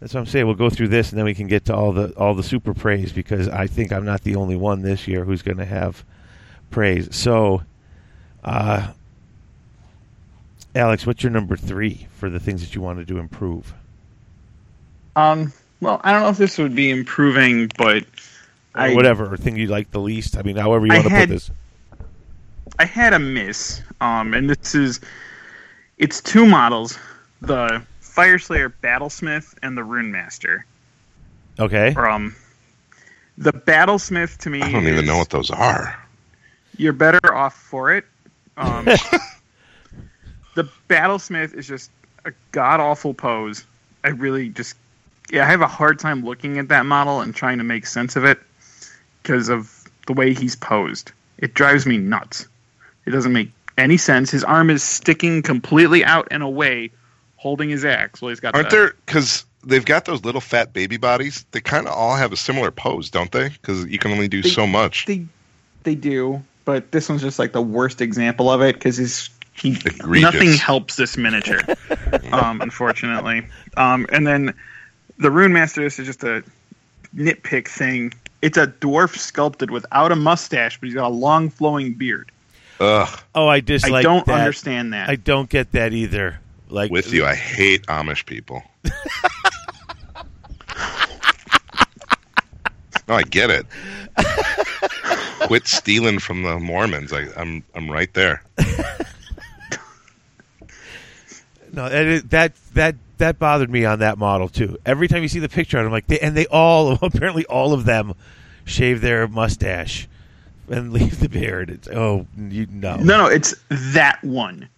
[0.00, 0.46] That's what I'm saying.
[0.46, 2.72] We'll go through this, and then we can get to all the all the super
[2.72, 6.04] praise because I think I'm not the only one this year who's going to have
[6.70, 7.14] praise.
[7.14, 7.62] So,
[8.44, 8.92] uh,
[10.74, 13.74] Alex, what's your number three for the things that you wanted to improve?
[15.16, 18.04] Um, well, I don't know if this would be improving, but
[18.76, 20.36] Or I whatever thing you like the least.
[20.36, 21.50] I mean, however you I want to had- put this.
[22.78, 23.82] I had a miss.
[24.00, 25.00] Um, and this is
[25.96, 26.96] it's two models:
[27.40, 27.82] the
[28.18, 30.66] Fyreslayer Battlesmith and the Rune Master.
[31.58, 31.94] Okay.
[31.94, 32.34] From
[33.36, 35.96] the Battlesmith to me, I don't even know what those are.
[36.76, 38.04] you're better off for it.
[38.56, 38.84] Um,
[40.56, 41.90] the Battlesmith is just
[42.24, 43.64] a god awful pose.
[44.02, 44.76] I really just,
[45.30, 48.16] yeah, I have a hard time looking at that model and trying to make sense
[48.16, 48.40] of it
[49.22, 51.12] because of the way he's posed.
[51.38, 52.48] It drives me nuts.
[53.06, 54.30] It doesn't make any sense.
[54.32, 56.90] His arm is sticking completely out and away,
[57.38, 58.20] holding his axe.
[58.20, 58.94] Well, he's got Aren't the, there?
[59.06, 61.46] Because they've got those little fat baby bodies.
[61.52, 63.48] They kind of all have a similar pose, don't they?
[63.48, 65.06] Because you can only do They- so much.
[65.06, 65.24] They,
[65.84, 69.30] they do, but this one's just like the worst example of it because he's.
[69.54, 69.76] he
[70.20, 71.60] nothing helps this miniature,
[72.32, 73.46] um, unfortunately.
[73.76, 74.54] Um, and then
[75.18, 76.44] the Rune Master this is just a
[77.16, 78.12] nitpick thing.
[78.42, 82.30] It's a dwarf sculpted without a mustache, but he's got a long flowing beard.
[82.80, 84.38] Ugh, Oh, I dislike I don't that.
[84.38, 85.08] understand that.
[85.08, 86.38] I don't get that either.
[86.68, 88.62] Like with you, I hate Amish people.
[93.08, 93.66] no, I get it.
[95.46, 97.12] Quit stealing from the Mormons.
[97.12, 98.42] I, I'm I'm right there.
[101.72, 104.78] No, that is- that that that bothered me on that model too.
[104.86, 107.84] Every time you see the picture, I'm like, they, and they all apparently all of
[107.84, 108.14] them
[108.64, 110.08] shave their mustache
[110.68, 111.70] and leave the beard.
[111.70, 114.68] It's oh, you no, no, no, it's that one.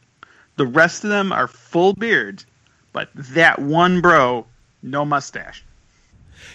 [0.60, 2.44] The rest of them are full beards,
[2.92, 4.44] but that one bro,
[4.82, 5.64] no mustache.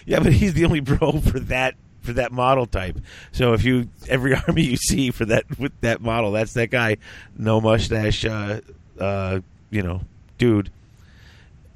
[0.04, 3.00] yeah, but he's the only bro for that for that model type.
[3.32, 6.98] So if you every army you see for that with that model, that's that guy,
[7.36, 8.60] no mustache, uh,
[9.00, 9.40] uh,
[9.70, 10.02] you know,
[10.38, 10.70] dude.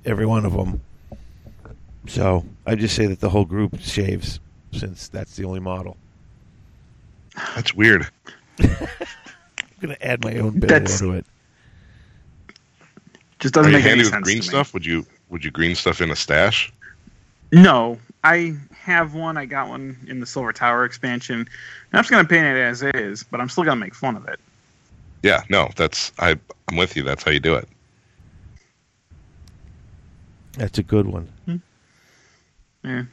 [0.05, 0.81] Every one of them.
[2.07, 4.39] So I just say that the whole group shaves,
[4.71, 5.97] since that's the only model.
[7.57, 8.07] That's weird.
[8.61, 8.69] I'm
[9.81, 11.27] gonna add my own bit That's- to it.
[13.41, 14.25] Just doesn't you make any handy sense.
[14.25, 14.49] green to me.
[14.49, 14.75] stuff?
[14.75, 16.73] Would you would you green stuff in a stash?
[17.53, 19.37] No, I have one.
[19.37, 21.41] I got one in the Silver Tower expansion.
[21.41, 21.49] And
[21.93, 24.39] I'm just gonna paint it as is, but I'm still gonna make fun of it.
[25.23, 27.03] Yeah, no, that's I I'm with you.
[27.03, 27.69] That's how you do it.
[30.53, 31.29] That's a good one.
[32.85, 33.05] Yeah,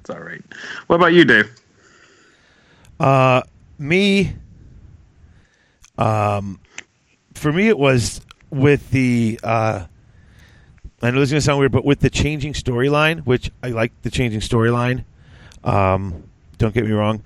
[0.00, 0.42] it's all right.
[0.86, 1.50] What about you, Dave?
[3.00, 3.42] Uh,
[3.78, 4.32] me,
[5.98, 6.60] um,
[7.34, 8.20] for me, it was
[8.54, 9.38] with the.
[9.42, 9.86] Uh,
[11.02, 13.92] I know this is gonna sound weird, but with the changing storyline, which I like
[14.02, 15.04] the changing storyline.
[15.62, 16.24] Um,
[16.58, 17.22] don't get me wrong,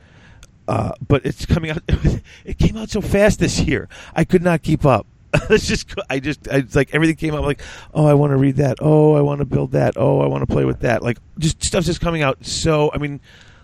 [0.67, 1.83] uh, but it's coming out.
[2.45, 3.88] It came out so fast this year.
[4.14, 5.07] I could not keep up.
[5.51, 7.43] It's just, I just, I, it's like everything came out.
[7.43, 7.61] Like,
[7.93, 8.79] oh, I want to read that.
[8.81, 9.95] Oh, I want to build that.
[9.97, 11.03] Oh, I want to play with that.
[11.03, 12.45] Like, just stuff's just coming out.
[12.47, 13.21] So, I mean,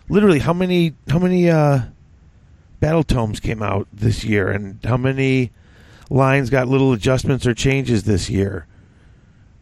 [0.08, 1.80] literally, how many, how many uh,
[2.80, 5.50] battle tomes came out this year, and how many
[6.10, 8.66] lines got little adjustments or changes this year?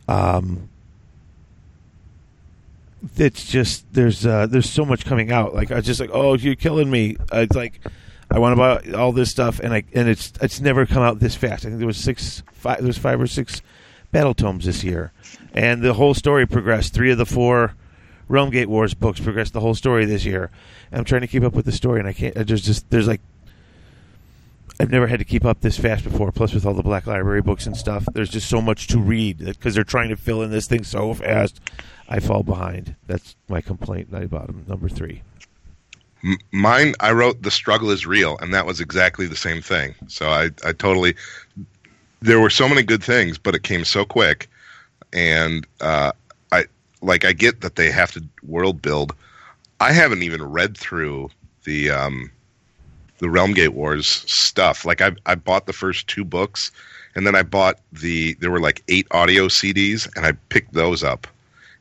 [0.08, 0.68] Um,
[3.16, 5.54] it's just there's uh, there's so much coming out.
[5.54, 7.16] Like I was just like, oh, you're killing me.
[7.32, 7.80] Uh, it's like
[8.30, 11.18] I want to buy all this stuff, and I and it's it's never come out
[11.18, 11.64] this fast.
[11.64, 13.60] I think there was six, five, there was five or six
[14.10, 15.12] battle tomes this year,
[15.52, 16.94] and the whole story progressed.
[16.94, 17.74] Three of the four
[18.28, 20.50] Realm Gate Wars books progressed the whole story this year.
[20.92, 22.34] I'm trying to keep up with the story, and I can't.
[22.34, 23.20] There's just there's like
[24.80, 26.32] I've never had to keep up this fast before.
[26.32, 29.38] Plus, with all the Black Library books and stuff, there's just so much to read
[29.38, 31.60] because they're trying to fill in this thing so fast.
[32.08, 32.96] I fall behind.
[33.06, 34.10] That's my complaint.
[34.12, 35.22] Number three.
[36.52, 39.94] Mine, I wrote "The struggle is real," and that was exactly the same thing.
[40.08, 41.16] So I, I totally.
[42.20, 44.48] There were so many good things, but it came so quick,
[45.12, 46.12] and uh,
[46.52, 46.66] I
[47.00, 49.14] like I get that they have to world build.
[49.80, 51.30] I haven't even read through
[51.64, 52.30] the um,
[53.22, 54.84] the Realm Gate Wars stuff.
[54.84, 56.72] Like I, I bought the first two books,
[57.14, 61.04] and then I bought the there were like eight audio CDs, and I picked those
[61.04, 61.28] up,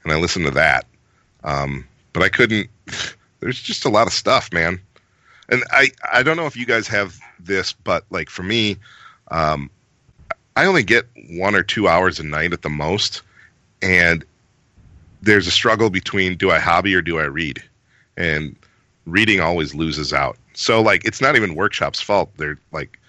[0.04, 0.86] and I listened to that.
[1.44, 2.70] Um, but I couldn't.
[3.40, 4.80] There's just a lot of stuff, man.
[5.50, 8.78] And I, I don't know if you guys have this, but like for me,
[9.32, 9.68] um,
[10.56, 13.24] I only get one or two hours a night at the most,
[13.82, 14.24] and
[15.24, 17.64] there's a struggle between do I hobby or do I read,
[18.16, 18.56] and
[19.08, 20.38] reading always loses out.
[20.54, 22.32] So like it's not even workshop's fault.
[22.38, 23.00] They're like,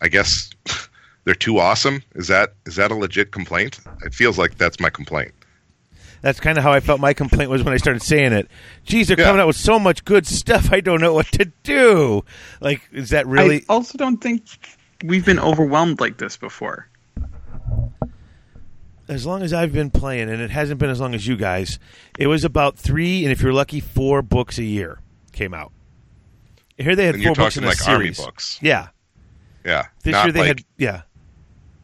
[0.00, 0.50] I guess
[1.24, 2.02] they're too awesome.
[2.14, 3.80] Is that is that a legit complaint?
[4.04, 5.32] It feels like that's my complaint.
[6.22, 7.00] That's kind of how I felt.
[7.00, 8.50] My complaint was when I started saying it.
[8.84, 9.24] Geez, they're Yeah.
[9.24, 10.70] coming out with so much good stuff.
[10.70, 12.24] I don't know what to do.
[12.60, 13.60] Like, is that really?
[13.60, 14.42] I also don't think
[15.02, 16.88] we've been overwhelmed like this before.
[19.08, 21.78] as long as I've been playing, and it hasn't been as long as you guys,
[22.18, 25.00] it was about three, and if you're lucky, four books a year
[25.32, 25.72] came out.
[26.80, 28.18] Here they had And four you're books talking in a like army series.
[28.18, 28.58] books.
[28.62, 28.88] Yeah,
[29.64, 29.86] Yeah.
[30.02, 31.02] this Not year they like had yeah.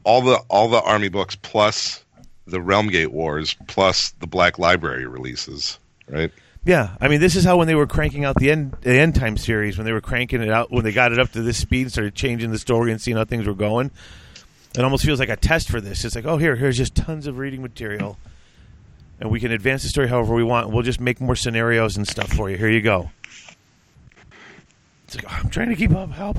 [0.04, 2.04] all the all the army books plus
[2.46, 5.78] the Realmgate Wars plus the Black Library releases,
[6.08, 6.30] right?
[6.64, 9.14] Yeah, I mean, this is how when they were cranking out the end the end
[9.14, 11.58] time series, when they were cranking it out, when they got it up to this
[11.58, 13.90] speed, and started changing the story and seeing how things were going.
[14.76, 16.04] It almost feels like a test for this.
[16.04, 18.18] It's like, oh, here, here's just tons of reading material,
[19.20, 20.70] and we can advance the story however we want.
[20.70, 22.56] We'll just make more scenarios and stuff for you.
[22.58, 23.10] Here you go.
[25.06, 26.10] It's like, oh, I'm trying to keep up.
[26.10, 26.38] Help.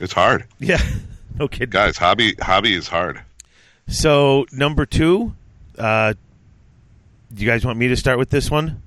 [0.00, 0.46] It's hard.
[0.58, 0.80] Yeah,
[1.38, 1.70] no kidding.
[1.70, 3.22] Guys, hobby hobby is hard.
[3.86, 5.34] So number two,
[5.78, 6.14] uh,
[7.32, 8.82] do you guys want me to start with this one?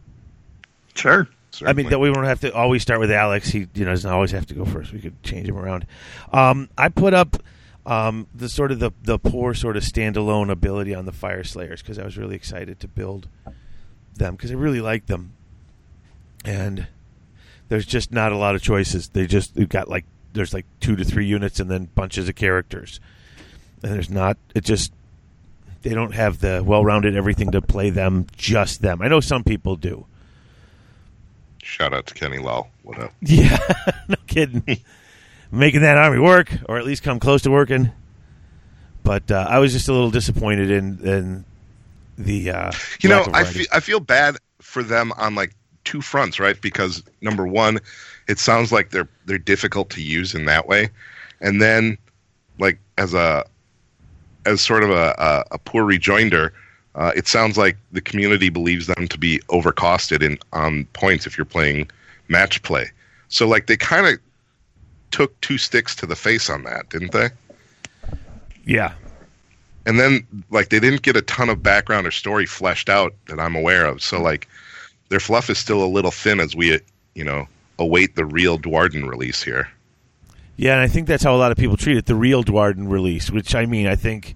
[0.94, 1.28] Sure.
[1.66, 3.50] I mean, that we won't have to always start with Alex.
[3.50, 4.94] He, you know, doesn't always have to go first.
[4.94, 5.86] We could change him around.
[6.32, 7.38] Um, I put up
[7.86, 12.00] um, the sort of the the poor sort of standalone ability on the Fyreslayers because
[12.00, 13.28] I was really excited to build
[14.16, 15.34] them because I really like them,
[16.46, 16.88] and
[17.72, 19.08] there's just not a lot of choices.
[19.08, 20.04] They just they've got like
[20.34, 23.00] there's like two to three units and then bunches of characters,
[23.82, 24.36] and there's not.
[24.54, 24.92] It just
[25.82, 29.02] they don't have the well-rounded everything to play them just them.
[29.02, 30.06] I know some people do.
[31.64, 32.68] Shout out to Kenny Low.
[32.84, 33.14] What up?
[33.22, 33.58] Yeah,
[34.10, 34.66] no kidding.
[35.50, 37.90] Making that army work, or at least come close to working.
[39.06, 41.46] But uh, I was just a little disappointed in in
[42.18, 42.52] the.
[42.52, 46.60] Uh, You know, I feel I feel bad for them on like two fronts, right?
[46.62, 47.80] Because number one,
[48.28, 50.90] it sounds like they're they're difficult to use in that way,
[51.40, 51.98] and then
[52.60, 53.46] like as a
[54.46, 56.54] as sort of a a, a poor rejoinder,
[56.96, 61.38] uh, it sounds like the community believes them to be overcosted in on points if
[61.38, 61.90] you're playing
[62.28, 62.90] match play.
[63.30, 64.20] So like they kind of
[65.12, 67.30] took two sticks to the face on that, didn't they?
[68.66, 68.94] yeah,
[69.86, 73.40] and then like they didn't get a ton of background or story fleshed out that
[73.40, 74.02] I'm aware of.
[74.02, 74.48] So like
[75.12, 76.80] their fluff is still a little thin as we
[77.14, 77.46] you know
[77.78, 79.70] await the real Duardin release here.
[80.58, 82.06] yeah, and I think that's how a lot of people treat it.
[82.06, 84.36] The real Duardin release, which I mean, I think.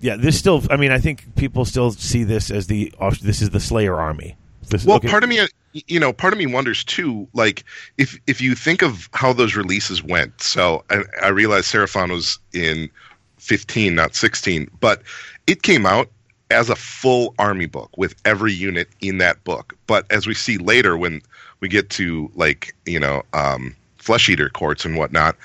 [0.00, 0.62] Yeah, this still.
[0.70, 2.94] I mean, I think people still see this as the.
[2.98, 4.36] Uh, this is the Slayer army.
[4.70, 5.08] This, Well, okay.
[5.08, 7.62] part of me you know part of me wonders too like
[7.96, 10.40] if if you think of how those releases went.
[10.40, 12.90] So I, I realize Seraphon was in
[13.38, 15.02] 15 not 16, but
[15.46, 16.10] it came out
[16.50, 19.76] as a full army book with every unit in that book.
[19.86, 21.22] But as we see later when
[21.60, 25.36] we get to like, you know, um, flesh eater courts and whatnot,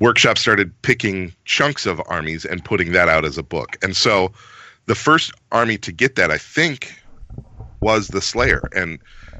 [0.00, 3.76] workshop started picking chunks of armies and putting that out as a book.
[3.82, 4.32] And so
[4.86, 6.94] the first army to get that, I think,
[7.80, 8.68] was the Slayer.
[8.74, 8.98] And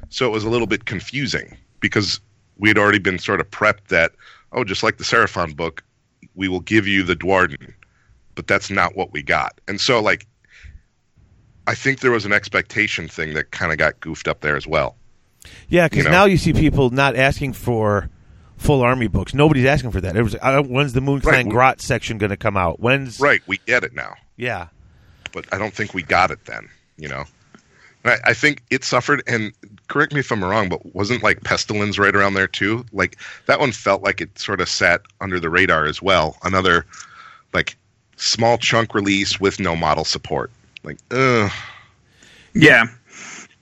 [0.09, 2.19] so it was a little bit confusing because
[2.57, 4.13] we had already been sort of prepped that,
[4.53, 5.83] oh, just like the Seraphon book,
[6.35, 7.73] we will give you the Duardin,
[8.33, 9.59] but that's not what we got.
[9.67, 10.25] And so, like,
[11.67, 14.67] I think there was an expectation thing that kind of got goofed up there as
[14.67, 14.95] well.
[15.67, 16.11] Yeah, because you know.
[16.11, 18.09] now you see people not asking for
[18.57, 19.33] full army books.
[19.33, 20.15] Nobody's asking for that.
[20.15, 21.33] It was uh, when's the Moon Right.
[21.33, 22.79] Clan Grot section going to come out?
[22.79, 24.15] When's Right, we get it now.
[24.37, 24.67] Yeah,
[25.31, 26.69] but I don't think we got it then.
[26.97, 27.25] You know,
[28.03, 29.23] I, I think it suffered.
[29.27, 29.53] And
[29.87, 32.85] correct me if I'm wrong, but wasn't like pestilence right around there too?
[32.91, 36.37] Like that one felt like it sort of sat under the radar as well.
[36.43, 36.85] Another
[37.53, 37.75] like
[38.17, 40.51] small chunk release with no model support.
[40.85, 41.51] Like, ugh.
[42.53, 42.85] Yeah.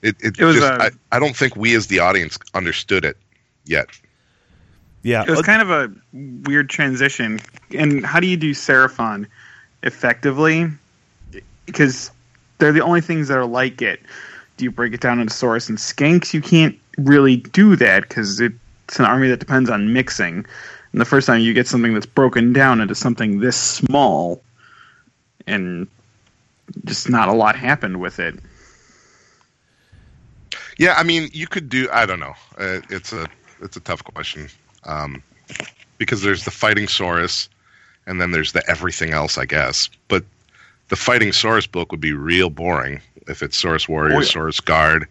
[0.02, 3.06] It, it, It was, just, uh, I, I don't think we as the audience understood
[3.06, 3.18] it
[3.66, 3.88] yet.
[5.02, 5.24] yeah.
[5.24, 5.92] It was kind of a
[6.48, 7.40] weird transition.
[7.72, 9.26] And how do you do Seraphon
[9.82, 10.68] effectively?
[11.66, 12.12] Because
[12.58, 14.02] they're the only things that are like it.
[14.58, 16.34] Do you break it down into Saurus and Skinks?
[16.34, 20.46] You can't really do that because it's an army that depends on mixing.
[20.92, 24.44] And the first time you get something that's broken down into something this small,
[25.48, 25.88] and
[26.86, 28.36] just not a lot happened with it.
[30.78, 31.88] Yeah, I mean, you could do.
[31.92, 32.34] I don't know.
[32.58, 33.28] Uh, it's a
[33.62, 34.48] it's a tough question
[34.86, 35.22] um,
[35.98, 37.48] because there's the fighting Saurus,
[38.08, 39.90] and then there's the everything else, I guess.
[40.08, 40.24] But
[40.90, 44.28] the fighting Saurus book would be real boring if it's Saurus Warrior, Oh, yeah.
[44.28, 45.08] Saurus Guard,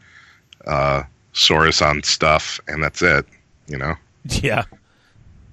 [0.67, 3.27] uh, Saurus on stuff, and that's it.
[3.69, 3.95] You know.
[4.25, 4.65] yeah.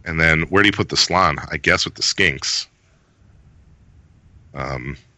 [0.06, 1.38] And then where do you put the Slann?
[1.52, 2.68] I guess with the Skinks.
[4.56, 5.09] Um, but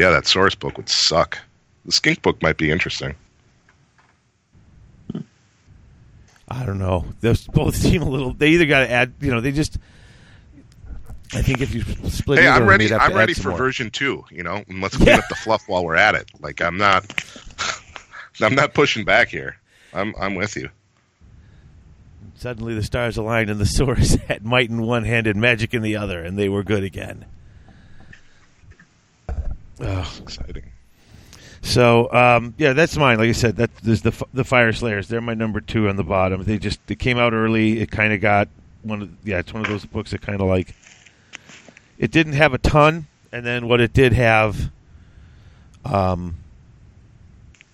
[0.00, 1.38] yeah, that Saurus book would suck.
[1.84, 3.14] The Skink book might be interesting.
[6.48, 7.04] I don't know.
[7.20, 8.32] Those both seem a little.
[8.32, 9.12] They either got to add.
[9.20, 9.78] You know, they just.
[11.32, 12.92] I think if you split, Hey, I'm ready.
[12.92, 13.58] I'm ready for more.
[13.58, 14.24] version two.
[14.30, 16.30] You know, and let's clean up the fluff while we're at it.
[16.40, 17.04] Like I'm not,
[18.40, 19.58] I'm not pushing back here.
[19.92, 20.70] I'm I'm with you.
[22.36, 25.82] Suddenly, the stars aligned, and the source had might in one hand and magic in
[25.82, 27.26] the other, and they were good again.
[29.80, 30.18] Oh.
[30.22, 30.64] Exciting.
[31.62, 33.18] So um, yeah, that's mine.
[33.18, 35.08] Like I said, that there's the the Fyreslayers.
[35.08, 36.44] They're my number two on the bottom.
[36.44, 37.80] They just they came out early.
[37.80, 38.48] It kind of got
[38.82, 40.74] one of yeah, it's one of those books that kind of like
[41.98, 44.70] it didn't have a ton, and then what it did have,
[45.84, 46.36] um,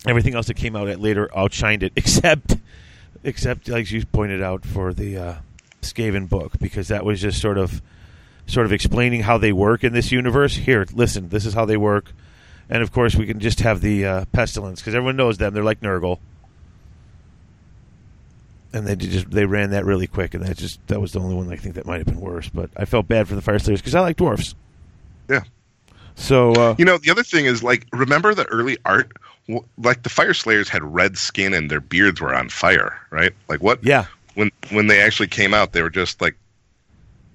[0.06, 2.56] everything else that came out at later outshined it, except
[3.22, 5.34] except like you pointed out for the uh,
[5.82, 7.80] Skaven book because that was just sort of
[8.46, 10.56] sort of explaining how they work in this universe.
[10.56, 12.12] Here, listen, this is how they work.
[12.68, 15.54] And of course, we can just have the uh, pestilence because everyone knows them.
[15.54, 16.18] They're like Nurgle,
[18.72, 21.34] and they just they ran that really quick, and that just that was the only
[21.34, 22.48] one I think that might have been worse.
[22.48, 24.54] But I felt bad for the Fyreslayers because I like dwarfs.
[25.28, 25.42] Yeah.
[26.16, 29.12] So uh, You know, the other thing is like, remember the early art?
[29.78, 33.32] Like the Fyreslayers had red skin and their beards were on fire, right?
[33.48, 33.84] Like what?
[33.84, 36.34] yeah, When when they actually came out, they were just like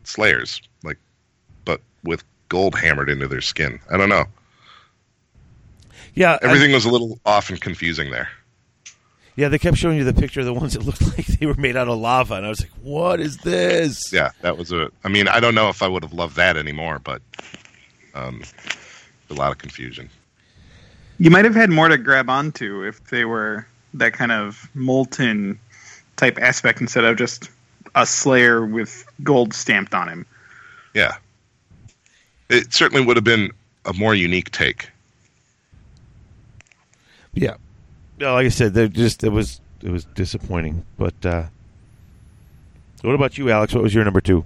[0.03, 0.62] Slayers,
[2.04, 3.80] with gold hammered into their skin.
[3.89, 4.26] I don't know.
[6.14, 8.30] yeah, I- Everything was a little off and confusing there.
[9.36, 9.47] yeah.
[9.47, 11.76] They kept showing you the picture of the ones that looked like they were made
[11.78, 14.89] out of lava, and I was like, "What is this?" Yeah, that was a.
[15.04, 17.22] I mean, I don't know if I would have loved that anymore, but
[18.14, 18.41] um,
[19.30, 20.10] a lot of confusion.
[21.20, 25.60] You might have had more to grab onto if they were that kind of molten
[26.18, 27.49] type aspect instead of just
[27.95, 30.26] a Slayer with gold stamped on him.
[30.93, 31.16] Yeah,
[32.52, 33.52] it certainly would have been
[33.86, 34.89] a more unique take.
[37.34, 37.56] Yeah.
[38.20, 40.86] No, like I said, they just it was it was disappointing.
[40.97, 41.43] But uh,
[43.02, 43.74] what about you, Alex?
[43.74, 44.45] What was your number two?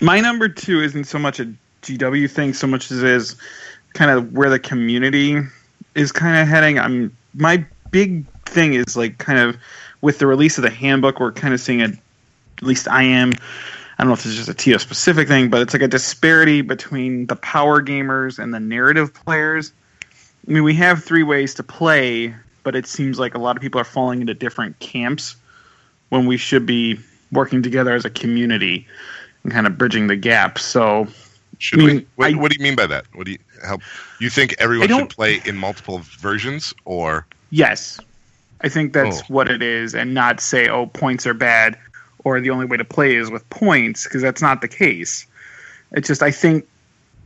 [0.00, 1.52] My number two isn't so much a
[1.82, 3.36] GW thing, so much as it is
[3.94, 5.38] kind of where the community
[5.94, 6.78] is kind of heading.
[6.78, 9.56] I'm my big thing is like kind of
[10.00, 13.32] with the release of the handbook, we're kind of seeing a, at least I am.
[13.98, 16.60] I don't know if it's just a TO specific thing, but it's like a disparity
[16.62, 19.72] between the power gamers and the narrative players.
[20.46, 23.62] I mean, we have three ways to play, but it seems like a lot of
[23.62, 25.34] people are falling into different camps
[26.10, 26.98] when we should be
[27.32, 28.86] working together as a community
[29.42, 30.58] and kind of bridging the gap.
[30.58, 31.08] So
[31.58, 32.06] Should I mean, we?
[32.14, 33.04] What, I- what do you mean by that?
[33.14, 33.82] What do you help?
[34.20, 37.98] You think everyone should play in multiple versions, or Yes.
[38.60, 39.24] I think that's Oh.
[39.28, 41.76] what it is, and not say, oh, points are bad,
[42.24, 45.26] or the only way to play is with points, because that's not the case.
[45.92, 46.66] It's just, I think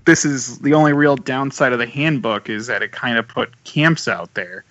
[0.04, 3.50] this is the only real downside of the handbook is that it kind of put
[3.64, 4.64] camps out there.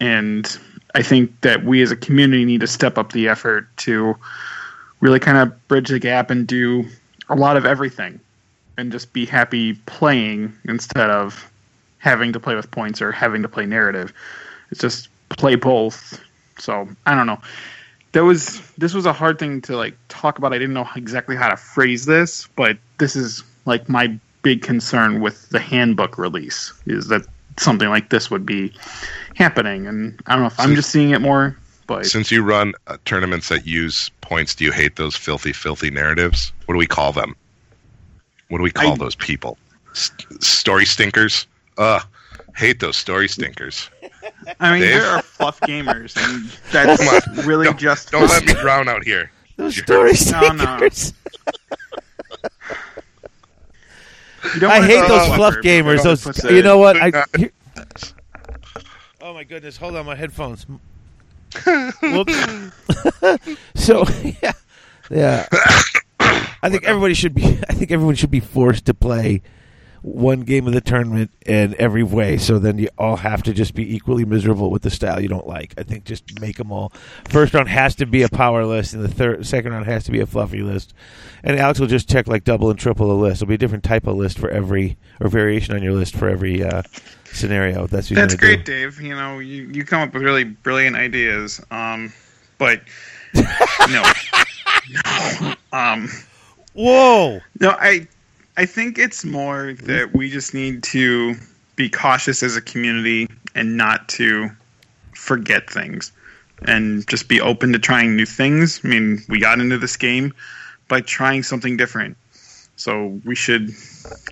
[0.00, 0.58] And
[0.94, 4.16] I think that we as a community need to step up the effort to
[5.00, 6.84] really kind of bridge the gap and do
[7.28, 8.20] a lot of everything
[8.76, 11.50] and just be happy playing instead of
[11.98, 14.12] having to play with points or having to play narrative.
[14.70, 16.20] It's just play both.
[16.58, 17.40] So I don't know.
[18.12, 20.52] That was this was a hard thing to like talk about.
[20.52, 25.20] I didn't know exactly how to phrase this, but this is like my big concern
[25.20, 27.22] with the handbook release is that
[27.58, 28.72] something like this would be
[29.36, 31.56] happening, and I don't know if I'm just seeing it more,
[31.86, 35.90] but since you run uh, tournaments that use points, do you hate those filthy, filthy
[35.90, 36.52] narratives?
[36.66, 37.34] What do we call them?
[38.48, 39.58] What do we call I- those people?
[39.92, 40.10] S-
[40.40, 41.46] story stinkers.
[41.78, 42.02] Ugh,
[42.54, 43.88] hate those story stinkers.
[44.60, 45.00] I mean Dave?
[45.00, 47.46] there are fluff gamers, and that's Hold on.
[47.46, 49.30] really Don't- just Don't let me drown out here.
[49.56, 50.88] Those You story No, no.
[54.60, 56.02] You I hate those fluffer, fluff gamers.
[56.02, 56.96] Those, you know what?
[56.96, 57.52] I, here-
[59.20, 59.76] oh my goodness!
[59.76, 60.66] Hold on, my headphones.
[63.74, 64.04] So
[64.42, 64.52] yeah,
[65.10, 65.46] yeah.
[66.20, 67.44] I think everybody should be.
[67.68, 69.42] I think everyone should be forced to play
[70.02, 72.36] one game of the tournament in every way.
[72.36, 75.46] So then you all have to just be equally miserable with the style you don't
[75.46, 75.74] like.
[75.78, 76.92] I think just make them all.
[77.28, 80.12] First round has to be a power list, and the third, second round has to
[80.12, 80.92] be a fluffy list.
[81.44, 83.42] And Alex will just check like double and triple the list.
[83.42, 86.28] It'll be a different type of list for every or variation on your list for
[86.28, 86.82] every uh,
[87.32, 87.86] scenario.
[87.86, 88.72] That's what That's great, do.
[88.72, 89.00] Dave.
[89.00, 91.60] You know, you, you come up with really brilliant ideas.
[91.70, 92.12] Um,
[92.58, 92.80] but
[93.34, 94.02] no,
[95.42, 95.54] no.
[95.72, 96.08] Um,
[96.74, 97.40] Whoa!
[97.60, 98.06] no, I,
[98.56, 101.34] I think it's more that we just need to
[101.76, 104.50] be cautious as a community and not to
[105.14, 106.12] forget things,
[106.66, 108.80] and just be open to trying new things.
[108.84, 110.34] I mean, we got into this game
[110.88, 112.16] by trying something different.
[112.76, 113.70] So we should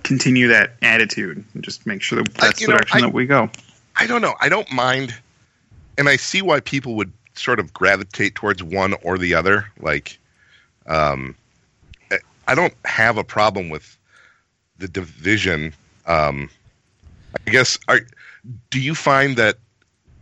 [0.03, 3.13] continue that attitude and just make sure that that's you the know, direction I- that
[3.13, 3.49] we go.
[3.95, 4.35] I don't know.
[4.39, 5.13] I don't mind,
[5.97, 9.69] and I see why people would sort of gravitate towards one or the other.
[9.79, 10.17] Like,
[10.87, 11.35] um,
[12.11, 13.97] I- I don't have a problem with
[14.81, 15.73] the division.
[16.05, 16.49] Um,
[17.47, 17.77] I guess.
[17.87, 18.01] Are,
[18.69, 19.57] do you find that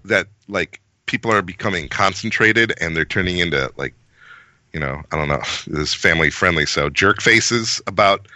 [0.06, 3.94] that like people are becoming concentrated and they're turning into like,
[4.74, 8.28] you know, I don't know, this family friendly, so jerk faces about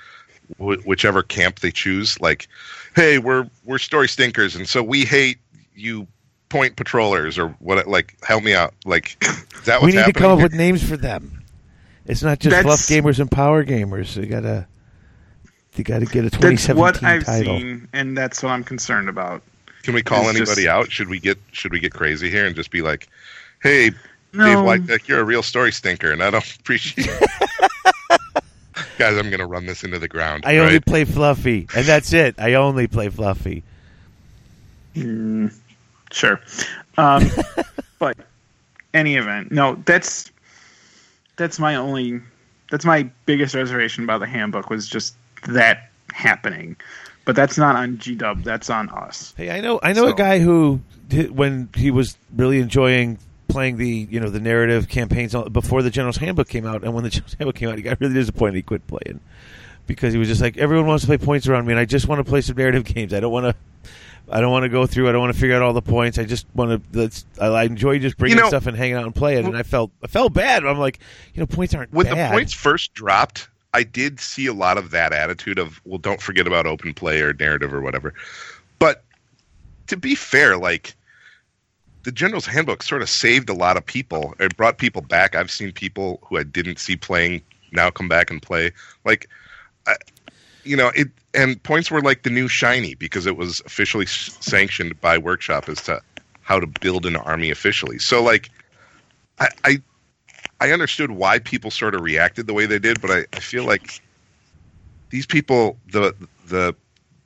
[0.58, 2.20] wh- whichever camp they choose.
[2.20, 2.48] Like,
[2.96, 5.38] hey, we're we're story stinkers, and so we hate
[5.76, 6.08] you
[6.50, 7.88] point patrollers or what?
[7.88, 8.74] Like, help me out.
[8.86, 10.46] Like, is that we what's need to come up here?
[10.48, 11.44] with names for them.
[12.06, 14.16] It's not just That's- fluff gamers and power gamers.
[14.16, 14.68] You gotta,
[15.76, 17.58] you gotta get a That's 2017 what I've title.
[17.60, 19.42] seen, and that's what I'm concerned about.
[19.84, 20.92] Can we call It's anybody just- out?
[20.92, 23.08] Should we get should we get crazy here and just be like,
[23.62, 23.92] hey,
[24.34, 24.46] No.
[24.46, 27.08] Dave Whitedeck, you're a real story stinker, and I don't appreciate.
[27.10, 27.30] it,
[28.98, 30.44] Guys, I'm gonna run this into the ground.
[30.46, 32.36] I only play Fluffy, and that's it.
[32.38, 33.64] I only play Fluffy.
[34.96, 35.54] Mm,
[36.12, 36.40] sure.
[36.98, 37.28] Um,
[38.00, 38.18] but
[38.94, 40.32] any event, no, that's
[41.36, 42.22] that's my only
[42.70, 45.16] that's my biggest reservation about the handbook was just
[45.50, 46.76] that happening.
[47.26, 48.44] But that's not on G Dub.
[48.44, 49.34] That's on us.
[49.38, 50.82] Hey, I know, I know a guy who,
[51.32, 53.18] when he was really enjoying
[53.48, 57.04] playing the, you know, the narrative campaigns before the General's Handbook came out, and when
[57.04, 58.56] the General's Handbook came out, he got really disappointed.
[58.56, 59.22] He quit playing
[59.88, 62.08] because he was just like, everyone wants to play points around me, and I just
[62.08, 63.14] want to play some narrative games.
[63.14, 63.56] I don't want to.
[64.32, 65.10] I don't want to go through.
[65.10, 66.18] I don't want to figure out all the points.
[66.18, 67.00] I just want to.
[67.00, 67.26] Let's.
[67.40, 69.46] I, I enjoy just bringing You know- stuff and hanging out and playing.
[69.46, 69.92] And I felt.
[70.04, 70.66] I felt bad.
[70.66, 71.00] I'm like,
[71.34, 72.32] you know, points aren't when bad.
[72.32, 76.22] the points first dropped, I did see a lot of that attitude of, well, don't
[76.22, 78.14] forget about open play or narrative or whatever.
[78.80, 79.04] But
[79.88, 80.96] to be fair, like
[82.04, 84.36] the General's Handbook sort of saved a lot of people.
[84.40, 85.36] It brought people back.
[85.36, 88.72] I've seen people who I didn't see playing now come back and play.
[89.06, 89.30] Like,
[89.88, 89.96] I,
[90.64, 95.00] you know, it and points were like the new shiny because it was officially sanctioned
[95.02, 96.02] by Workshop as to
[96.42, 97.98] how to build an army officially.
[97.98, 98.50] So, like,
[99.40, 99.82] I, I
[100.64, 103.66] I understood why people sort of reacted the way they did, but I, I feel
[103.66, 104.02] like
[105.10, 106.16] these people, the
[106.48, 106.74] the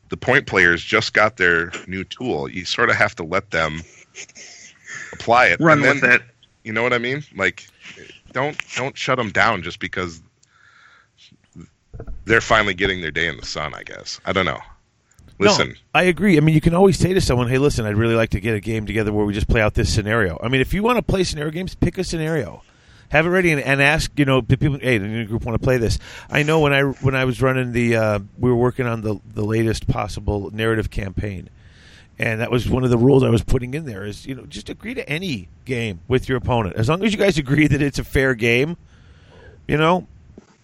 [0.09, 2.49] the point players, just got their new tool.
[2.49, 3.83] You sort of have to let them
[5.13, 6.23] apply it, Run and with it.
[6.63, 7.23] You know what I mean?
[7.35, 7.67] Like,
[8.31, 10.19] don't don't shut them down just because
[12.25, 13.75] they're finally getting their day in the sun.
[13.75, 14.61] I guess I don't know.
[15.38, 16.38] Listen, No, I agree.
[16.38, 18.55] I mean, you can always say to someone, "Hey, listen, I'd really like to get
[18.55, 20.97] a game together where we just play out this scenario." I mean, if you want
[20.97, 22.63] to play scenario games, pick a scenario,
[23.10, 24.12] have it ready, and, and ask.
[24.18, 25.99] You know, the people, hey, the group want to play this.
[26.30, 29.20] I know when I when I was running the, uh, we were working on the
[29.34, 31.49] the latest possible narrative campaign,
[32.20, 34.05] and that was one of the rules I was putting in there.
[34.05, 37.18] Is you know, just agree to any game with your opponent as long as you
[37.20, 38.78] guys agree that it's a fair game.
[39.68, 40.08] You know,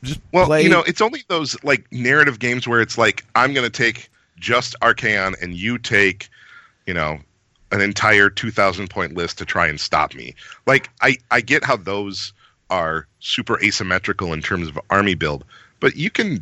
[0.01, 0.63] just Well, play.
[0.63, 4.09] you know, it's only those like narrative games where it's like I'm going to take
[4.39, 6.29] just Archaon and you take,
[6.87, 7.19] you know,
[7.73, 10.33] an entire 2000 point list to try and stop me.
[10.65, 12.31] Like I I get how those
[12.69, 15.43] are super asymmetrical in terms of army build,
[15.79, 16.41] but you can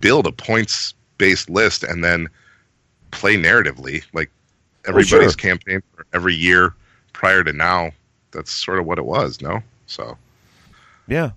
[0.00, 2.28] build a points based list and then
[3.12, 4.30] play narratively like
[4.86, 5.50] oh, everybody's sure.
[5.50, 6.74] campaign for every year
[7.12, 7.92] prior to now.
[8.32, 9.62] That's sort of what it was, no?
[9.86, 10.18] So
[11.06, 11.30] Yeah.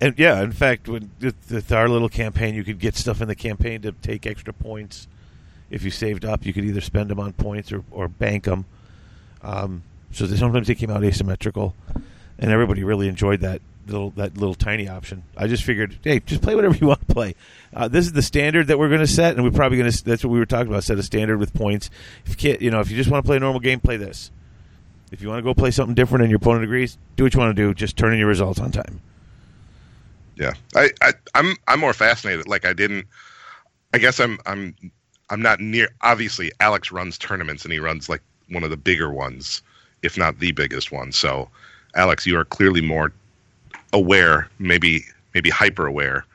[0.00, 3.28] And yeah, in fact, with, with, with our little campaign, you could get stuff in
[3.28, 5.06] the campaign to take extra points.
[5.72, 8.66] If you saved up, you could either spend them on points or, or bank them.
[9.42, 11.74] Um, so that sometimes they came out asymmetrical,
[12.38, 15.24] and everybody really enjoyed that little that little tiny option.
[15.36, 17.34] I just figured, hey, just play whatever you want to play.
[17.74, 20.04] Uh, this is the standard that we're going to set, and we're probably going to.
[20.04, 20.84] That's what we were talking about.
[20.84, 21.88] Set a standard with points.
[22.26, 24.30] If you you know, if you just want to play a normal game, play this.
[25.10, 27.40] If you want to go play something different and your opponent agrees, do what you
[27.40, 27.74] want to do.
[27.74, 29.00] Just turn in your results on time.
[30.36, 32.48] Yeah, I, I I'm I'm more fascinated.
[32.48, 33.06] Like I didn't.
[33.94, 34.74] I guess I'm I'm
[35.30, 35.88] I'm not near.
[36.02, 39.62] Obviously, Alex runs tournaments and he runs like one of the bigger ones,
[40.02, 41.12] if not the biggest one.
[41.12, 41.48] So,
[41.94, 43.12] Alex, you are clearly more
[43.92, 45.04] aware, maybe
[45.34, 46.26] maybe hyper aware,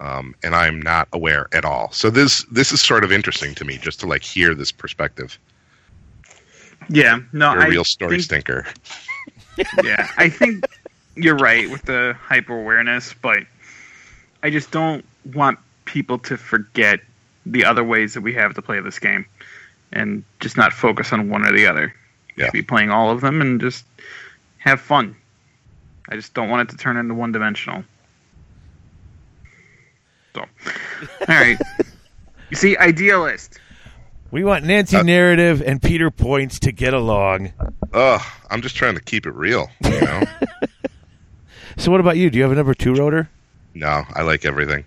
[0.00, 1.90] um, and I'm not aware at all.
[1.92, 5.38] So this this is sort of interesting to me just to like hear this perspective.
[6.88, 8.66] Yeah, no, You're a I real story think- stinker.
[9.84, 10.64] yeah, I think
[11.14, 13.40] you're right with the hyper awareness, but
[14.42, 17.00] I just don't want people to forget
[17.46, 19.24] the other ways that we have to play this game
[19.92, 21.94] and just not focus on one or the other.
[22.36, 22.44] You Yeah.
[22.46, 23.84] should be playing all of them and just
[24.58, 25.16] have fun.
[26.08, 27.84] I just don't want it to turn into one dimensional.
[30.34, 30.46] So, all
[31.28, 31.58] right.
[32.50, 33.58] you see, idealist.
[34.30, 37.52] We want Nancy Uh, narrative and Peter points to get along.
[37.92, 39.70] Ugh, I'm just trying to keep it real.
[39.84, 40.22] You know.
[41.76, 42.28] So, what about you?
[42.30, 43.30] Do you have a number two rotor?
[43.74, 44.84] No, I like everything.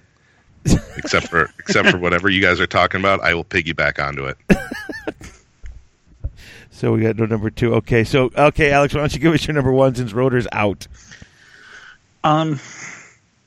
[0.97, 4.37] Except for except for whatever you guys are talking about, I will piggyback onto it.
[6.83, 7.75] So we got no number two.
[7.75, 10.85] Okay, so okay, Alex, why don't you give us your number one since rotor's out?
[12.25, 12.59] Um,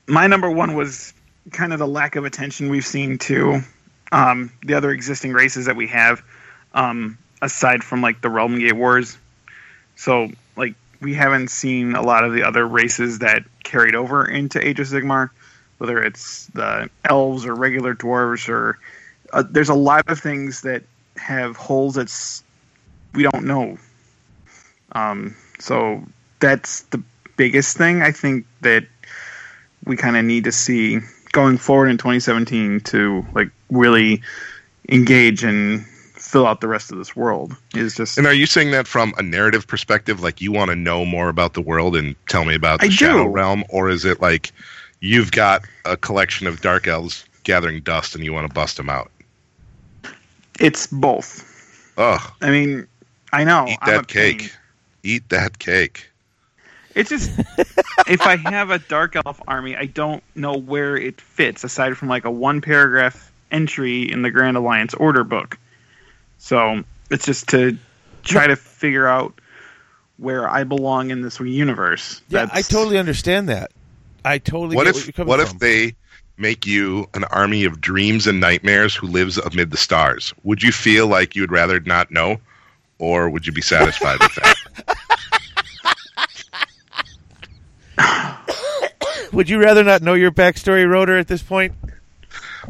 [0.07, 1.12] my number one was
[1.51, 3.61] kind of the lack of attention we've seen to
[4.11, 6.23] um, the other existing races that we have,
[6.73, 9.19] um, aside from like the Realm Gate Wars.
[9.97, 14.67] So, like, we haven't seen a lot of the other races that carried over into
[14.67, 15.29] Age of Sigmar.
[15.79, 18.79] Whether it's the elves or regular dwarves or
[19.33, 20.83] uh, there's a lot of things that
[21.16, 22.43] have holes that's
[23.14, 23.79] we don't know.
[24.93, 26.03] Um, so
[26.39, 27.03] that's the
[27.37, 28.87] biggest thing I think that
[29.85, 31.01] we kind of need to see
[31.33, 34.22] going forward in 2017 to like really
[34.89, 38.70] engage and fill out the rest of this world is just And are you saying
[38.72, 42.16] that from a narrative perspective, like you want to know more about the world and
[42.27, 43.29] tell me about the I Shadow do.
[43.29, 44.53] Realm, or is it like
[45.07, 48.91] you've got a collection of dark elves gathering dust and you want to bust them
[48.91, 49.11] out?
[50.59, 51.93] it's both.
[51.99, 52.87] Ugh, I mean,
[53.33, 54.39] I know eat I'm a that cake.
[54.41, 54.51] pain.
[55.03, 56.11] Eat that cake.
[56.95, 57.31] It's just
[58.09, 62.09] if I have a dark elf army, I don't know where it fits aside from
[62.09, 65.59] like a one paragraph entry in the Grand Alliance order book.
[66.39, 67.79] So it's just to
[68.25, 69.39] try to figure out
[70.17, 72.23] where I belong in this universe.
[72.29, 73.71] Yeah, I totally understand that.
[74.27, 75.57] I totally What get if what you're coming what from.
[75.57, 75.95] if they
[76.37, 80.35] make you an army of dreams and nightmares who lives amid the stars?
[80.43, 82.39] Would you feel like you would rather not know,
[82.99, 84.57] or would you be satisfied with that?
[89.33, 91.74] Would you rather not know your backstory, Rotor, at this point?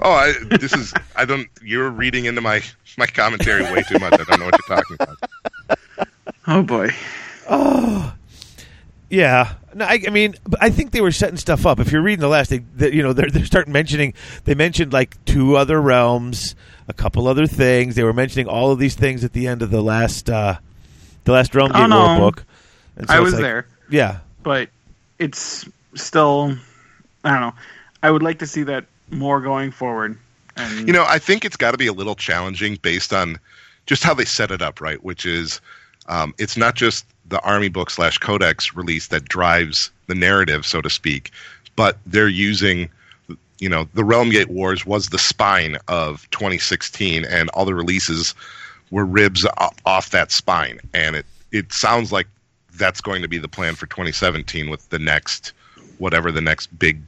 [0.03, 1.49] Oh, I, this is I don't.
[1.63, 2.63] You're reading into my
[2.99, 4.15] my commentary way too much.
[4.15, 6.09] I don't know what you're talking about.
[6.47, 6.91] Oh boy.
[7.49, 8.13] Oh.
[9.09, 11.79] Yeah, no, I, I mean, I think they were setting stuff up.
[11.79, 14.15] If you're reading the last, they, they you know, they're they start mentioning.
[14.45, 16.57] They mentioned like two other realms,
[16.89, 17.95] a couple other things.
[17.95, 20.57] They were mentioning all of these things at the end of the last, uh
[21.25, 22.19] the last Realm Oh, Gate no.
[22.19, 22.45] War book.
[22.97, 24.71] And I it's was like- there, Yeah, but
[25.21, 26.57] it's still
[27.23, 27.55] I don't know.
[28.03, 30.19] I would like to see that more going forward.
[30.57, 33.39] And You know, I think it's got to be a little challenging based on
[33.87, 35.03] just how they set it up, right?
[35.05, 35.61] Which is,
[36.09, 40.81] um, it's not just the Army book slash Codex release that drives the narrative, so
[40.81, 41.31] to speak,
[41.75, 42.89] but they're using,
[43.59, 48.35] you know, the Realm Gate Wars was the spine of 2016, and all the releases
[48.91, 49.45] were ribs
[49.85, 52.27] off that spine, and it it sounds like
[52.75, 55.53] that's going to be the plan for 2017 with the next
[55.99, 57.01] whatever the next big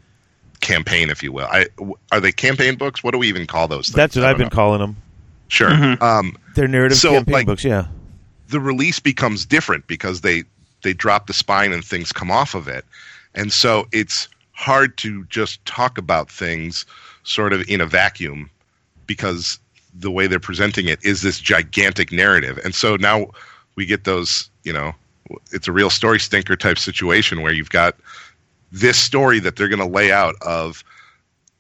[0.61, 1.46] campaign, if you will.
[1.46, 3.05] I, w- are they campaign books?
[3.05, 3.86] What do we even call those?
[3.86, 3.94] Things?
[3.94, 4.51] that's what I I've been know.
[4.51, 4.96] calling them.
[5.49, 5.70] Sure.
[5.70, 6.01] Mhm.
[6.03, 7.64] Um, They're narrative So, campaign like- books.
[7.64, 7.86] Yeah,
[8.49, 10.44] the release becomes different because they
[10.82, 12.84] they drop the spine and things come off of it,
[13.34, 16.84] and so it's hard to just talk about things
[17.22, 18.51] sort of in a vacuum
[19.07, 19.59] because
[19.94, 23.26] the way they're presenting it is this gigantic narrative, and so now
[23.76, 24.92] we get those you know
[25.53, 27.96] it's a real story stinker type situation where you've got
[28.72, 30.84] this story that they're going to lay out of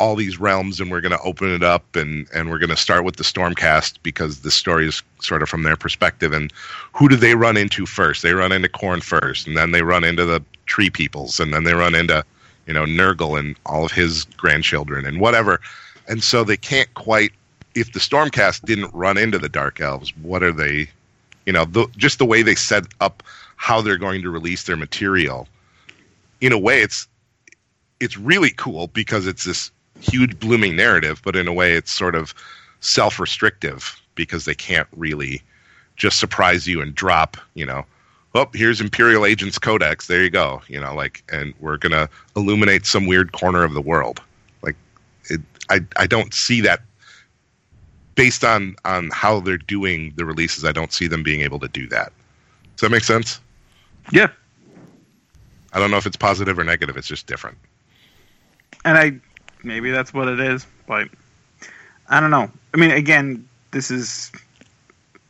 [0.00, 2.76] all these realms and we're going to open it up and and we're going to
[2.76, 6.32] start with the stormcast because the story is sort of from their perspective.
[6.32, 6.52] And
[6.92, 8.22] who do they run into first?
[8.22, 11.64] They run into Khorne first and then they run into the tree peoples and then
[11.64, 12.24] they run into
[12.66, 15.60] you know nurgle and all of his grandchildren and whatever.
[16.06, 17.32] And so they can't quite
[17.74, 20.88] if the stormcast didn't run into the dark elves what are they
[21.46, 23.22] you know the, just the way they set up
[23.56, 25.48] how they're going to release their material
[26.40, 27.06] in a way it's
[28.00, 29.70] it's really cool because it's this
[30.00, 32.34] huge blooming narrative, but in a way it's sort of
[32.80, 35.42] self restrictive because they can't really
[35.96, 37.84] just surprise you and drop, you know,
[38.34, 42.86] oh, here's Imperial Agents Codex, there you go, you know, like, and we're gonna illuminate
[42.86, 44.22] some weird corner of the world.
[44.62, 44.76] Like,
[45.30, 45.40] it,
[45.70, 46.82] I I don't see that
[48.14, 50.64] based on on how they're doing the releases.
[50.64, 52.12] I don't see them being able to do that.
[52.76, 53.40] Does that make sense?
[54.12, 54.28] yeah.
[55.72, 56.96] I don't know if it's positive or negative.
[56.96, 57.58] It's just different.
[58.86, 59.12] and I
[59.62, 61.08] maybe that's what it is, but
[62.08, 62.50] I don't know.
[62.74, 64.32] I mean, again, this is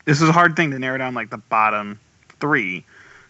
[0.05, 1.99] this is a hard thing to narrow down like the bottom
[2.41, 2.85] three,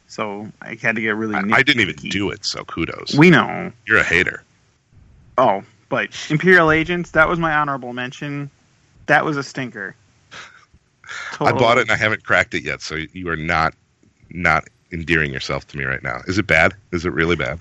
[0.07, 1.35] so I had to get really.
[1.35, 3.15] I, I didn't even do it, so kudos.
[3.15, 3.73] We know.
[3.87, 4.43] You're a hater.
[5.37, 8.51] Oh, but Imperial Agents that was my honorable mention.
[9.07, 9.95] That was a stinker.
[11.41, 13.75] I bought it and I haven't cracked it yet, so you are not
[14.31, 16.21] not endearing yourself to me right now.
[16.27, 16.75] Is it bad?
[16.93, 17.61] Is it really bad?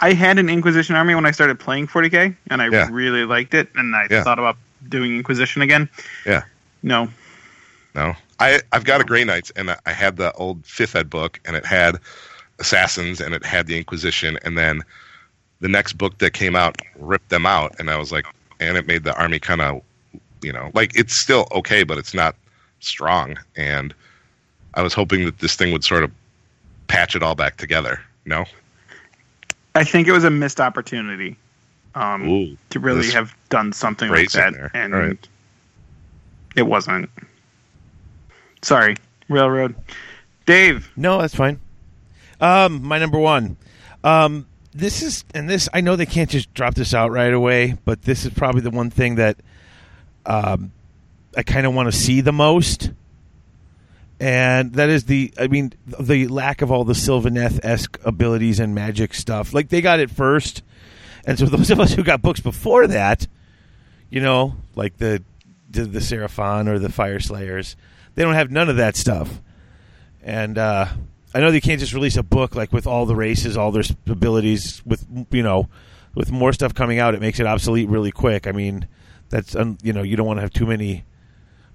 [0.00, 2.88] I had an Inquisition army when I started playing 40k, and I Yeah.
[2.90, 4.22] really liked it, and I Yeah.
[4.22, 4.56] thought about
[4.88, 5.88] doing Inquisition again.
[6.24, 6.42] Yeah.
[6.82, 7.08] No.
[7.94, 8.14] No.
[8.38, 11.56] I I've got a Grey Knights and I had the old fifth ed book and
[11.56, 11.98] it had
[12.60, 14.82] assassins and it had the Inquisition and then
[15.60, 18.24] the next book that came out ripped them out and I was like
[18.60, 19.82] and it made the army kind of
[20.40, 22.36] you know like it's still okay but it's not
[22.78, 23.92] strong and
[24.74, 26.12] I was hoping that this thing would sort of
[26.86, 28.00] patch it all back together.
[28.24, 28.44] No.
[29.74, 31.36] I think it was a missed opportunity.
[31.94, 32.56] Um, Ooh.
[32.70, 35.28] to really have done something like that, and All right.
[36.54, 37.10] it wasn't.
[38.62, 38.96] Sorry,
[39.28, 39.74] Railroad.
[40.46, 41.60] Dave, No, that's fine.
[42.40, 43.56] Um, my number one.
[44.04, 47.76] Um, this is and this I know they can't just drop this out right away,
[47.84, 49.38] but this is probably the one thing that
[50.24, 50.70] um,
[51.36, 52.90] I kind of want to see the most,
[54.20, 58.74] and that is the I mean the lack of all the Sylvaneth esque abilities and
[58.74, 59.54] magic stuff.
[59.54, 60.62] Like they got it first,
[61.24, 63.26] and so those of us who got books before that,
[64.10, 65.22] you know, like the
[65.70, 67.76] the, the Seraphon or the Fyreslayers,
[68.14, 69.40] they don't have none of that stuff,
[70.22, 70.58] and.
[70.58, 70.86] uh
[71.34, 73.84] I know they can't just release a book like with all the races, all their
[74.06, 75.68] abilities, with you know,
[76.14, 78.46] with more stuff coming out, it makes it obsolete really quick.
[78.46, 78.88] I mean,
[79.28, 81.04] that's you know, you don't want to have too many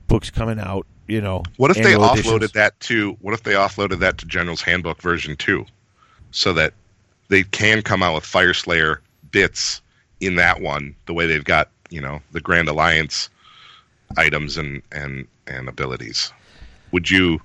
[0.08, 0.88] books coming out.
[1.08, 2.52] You know, What if they offloaded editions.
[2.54, 3.18] that to?
[3.22, 5.66] What if they offloaded that to General's Handbook version two,
[6.32, 6.74] so that
[7.28, 8.98] they can come out with Fyreslayer
[9.32, 9.82] bits
[10.22, 13.30] in that one, the way they've got you know the Grand Alliance
[14.18, 16.32] items and and and abilities.
[16.92, 17.42] Would you?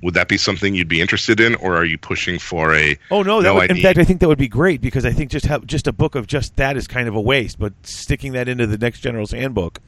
[0.00, 2.96] Would that be something you'd be interested in, or are you pushing for a?
[3.10, 3.42] Oh no!
[3.42, 5.46] That No, would, in fact, I think that would be great because I think just
[5.46, 7.58] have just a book of just that is kind of a waste.
[7.58, 9.80] But sticking that into the next General's Handbook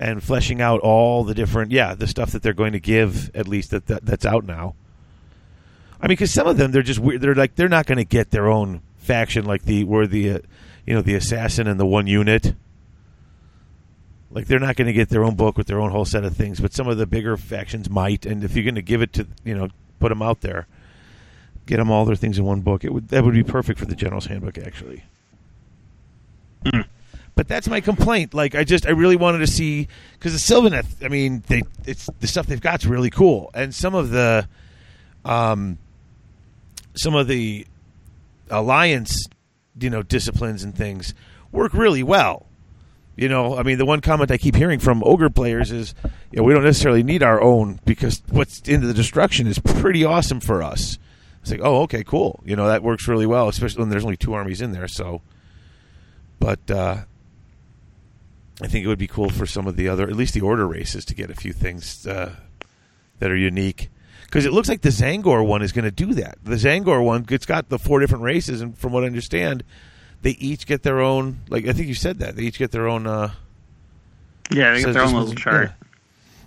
[0.00, 3.46] and fleshing out all the different, yeah, the stuff that they're going to give at
[3.46, 4.74] least that, that that's out now.
[6.00, 7.20] I mean, because some of them they're just weird.
[7.20, 10.38] They're like they're not going to get their own faction like the where the uh,
[10.86, 12.54] you know the assassin and the one unit.
[14.30, 16.34] Like they're not going to get their own book with their own whole set of
[16.34, 18.24] things, but some of the bigger factions might.
[18.24, 20.66] And if you're going to give it to you know put them out there,
[21.66, 22.84] get them all their things in one book.
[22.84, 25.04] It would that would be perfect for the General's Handbook, actually.
[27.34, 28.34] But that's my complaint.
[28.34, 31.04] Like I just I really wanted to see because the Sylvaneth.
[31.04, 34.46] I mean, they it's the stuff they've got's really cool, and some of the,
[35.24, 35.78] um,
[36.94, 37.66] some of the
[38.50, 39.26] alliance,
[39.78, 41.14] you know, disciplines and things
[41.52, 42.46] work really well.
[43.16, 45.94] You know, I mean, the one comment I keep hearing from ogre players is,
[46.32, 50.04] you know, we don't necessarily need our own because what's into the destruction is pretty
[50.04, 50.98] awesome for us.
[51.42, 52.40] It's like, oh, okay, cool.
[52.44, 54.88] You know, that works really well, especially when there's only two armies in there.
[54.88, 55.22] So,
[56.38, 56.98] but uh,
[58.62, 60.66] I think it would be cool for some of the other, at least the order
[60.66, 62.34] races, to get a few things uh,
[63.18, 63.88] that are unique.
[64.24, 66.38] Because it looks like the Tzaangor one is going to do that.
[66.44, 69.64] The Tzaangor one, it's got the four different races, and from what I understand,
[70.22, 71.40] they each get their own.
[71.48, 73.06] Like I think you said that they each get their own.
[73.06, 73.32] Uh,
[74.52, 75.70] Yeah, they got their own little chart.
[75.70, 75.86] yeah.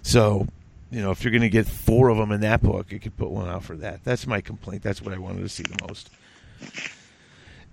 [0.04, 0.48] So,
[0.92, 3.18] you know, if you're going to get four of them in that book, you could
[3.18, 4.04] put one out for that.
[4.04, 4.84] That's my complaint.
[4.84, 6.10] That's what I wanted to see the most.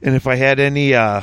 [0.03, 1.21] And if I had any, uh,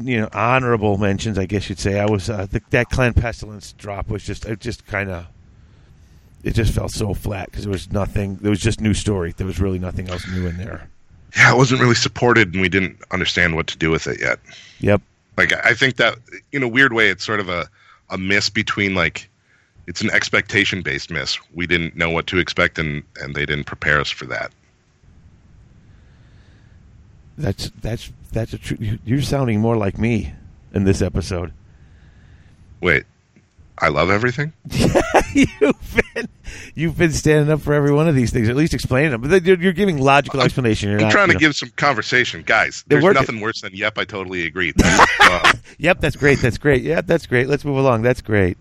[0.00, 3.72] you know, honorable mentions, I guess you'd say I was uh, the, that clan pestilence
[3.72, 5.26] drop was just it just kind of
[6.44, 8.36] it just felt so flat because there was nothing.
[8.36, 9.34] There was just new story.
[9.36, 10.88] There was really nothing else new in there.
[11.36, 14.38] Yeah, it wasn't really supported, and we didn't understand what to do with it yet.
[14.80, 15.02] Yep.
[15.36, 16.16] Like I think that
[16.52, 17.68] in a weird way, it's sort of a
[18.10, 19.28] a miss between like
[19.86, 21.38] it's an expectation based miss.
[21.54, 24.52] We didn't know what to expect, and and they didn't prepare us for that.
[27.38, 28.76] That's that's that's a true.
[28.80, 30.32] you- You're sounding more like me
[30.72, 31.52] in this episode.
[32.80, 33.04] Wait,
[33.78, 34.52] I love everything.
[35.34, 36.28] you've been
[36.74, 39.20] you've been standing up for every one of these things, at least explaining them.
[39.22, 40.90] But you're, you're giving logical explanation.
[40.90, 42.84] You're I'm not, trying you to know- give some conversation, guys.
[42.86, 46.38] There's nothing worse than "Yep, I totally agree." That's, uh, Yep, that's great.
[46.40, 46.82] That's great.
[46.82, 47.48] Yep, that's great.
[47.48, 48.00] Let's move along.
[48.02, 48.56] That's great.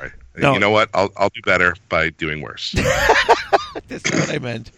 [0.00, 0.12] right.
[0.36, 0.52] No.
[0.54, 0.88] You know what?
[0.94, 2.72] I'll I'll do better by doing worse.
[3.88, 4.70] That's what I meant.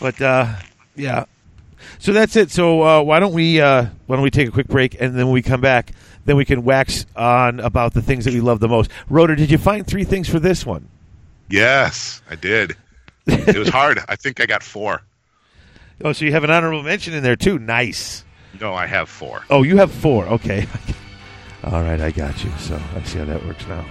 [0.00, 0.54] But uh,
[0.96, 1.24] yeah.
[1.98, 2.50] So that's it.
[2.50, 5.26] So uh, why don't we uh, why don't we take a quick break and then
[5.26, 5.92] when we come back,
[6.24, 8.90] then we can wax on about the things that we love the most.
[9.08, 10.88] Rotor, did you find three things for this one?
[11.48, 12.76] Yes, I did.
[13.26, 14.00] it was hard.
[14.08, 15.02] I think I got four.
[16.02, 17.58] Oh, so you have an honorable mention in there too.
[17.58, 18.24] Nice.
[18.60, 19.44] No, I have four.
[19.50, 20.26] Oh, you have four.
[20.26, 20.66] Okay.
[21.64, 22.50] All right, I got you.
[22.58, 23.84] So I see how that works now.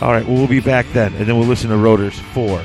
[0.00, 2.64] All right, well, we'll be back then, and then we'll listen to Rotors 4.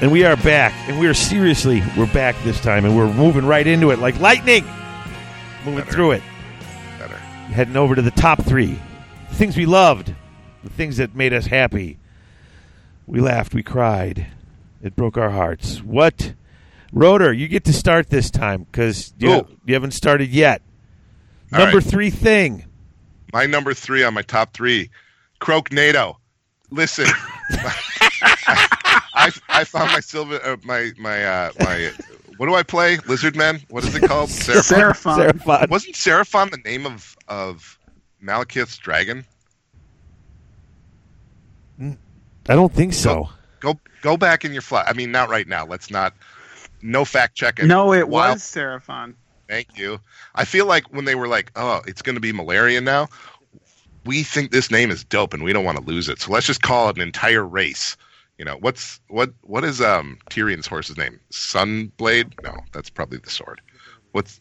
[0.00, 3.44] And we are back, and we are seriously, we're back this time, and we're moving
[3.44, 4.64] right into it like lightning.
[5.64, 5.90] Moving Better.
[5.92, 6.22] through it,
[7.00, 7.16] Better.
[7.16, 8.78] heading over to the top three.
[9.30, 10.14] The things we loved,
[10.62, 11.98] the things that made us happy.
[13.08, 14.28] We laughed, we cried.
[14.84, 15.82] It broke our hearts.
[15.82, 16.32] What?
[16.92, 19.48] Rotor, you get to start this time because you, Ooh.
[19.66, 20.62] you haven't started yet.
[21.52, 21.86] All Number right.
[21.86, 22.64] three thing.
[23.32, 24.90] My number three on my top three,
[25.40, 26.18] Croaknado.
[26.70, 27.06] Listen,
[29.18, 31.90] I I found my silver uh, my my uh, my
[32.36, 32.98] what do I play?
[33.06, 33.60] Lizard Man.
[33.68, 34.30] What is it called?
[34.30, 34.94] Seraphon.
[35.16, 35.32] Seraphon.
[35.32, 35.70] Seraphon.
[35.70, 37.78] Wasn't Seraphon the name of of
[38.22, 39.24] Malekith's dragon?
[41.80, 43.28] I don't think so.
[43.60, 44.84] Go go back in your fly.
[44.86, 45.66] I mean, not right now.
[45.66, 46.14] Let's not.
[46.80, 47.66] No fact checking.
[47.66, 49.14] No, it While- was Seraphon.
[49.48, 49.98] Thank you.
[50.34, 53.08] I feel like when they were like, "Oh, it's going to be malaria now,"
[54.04, 56.20] we think this name is dope, and we don't want to lose it.
[56.20, 57.96] So let's just call it an entire race.
[58.38, 61.18] You know, what's what what is um Tyrion's horse's name?
[61.32, 62.32] Sunblade?
[62.42, 63.60] No, that's probably the sword.
[64.12, 64.38] What's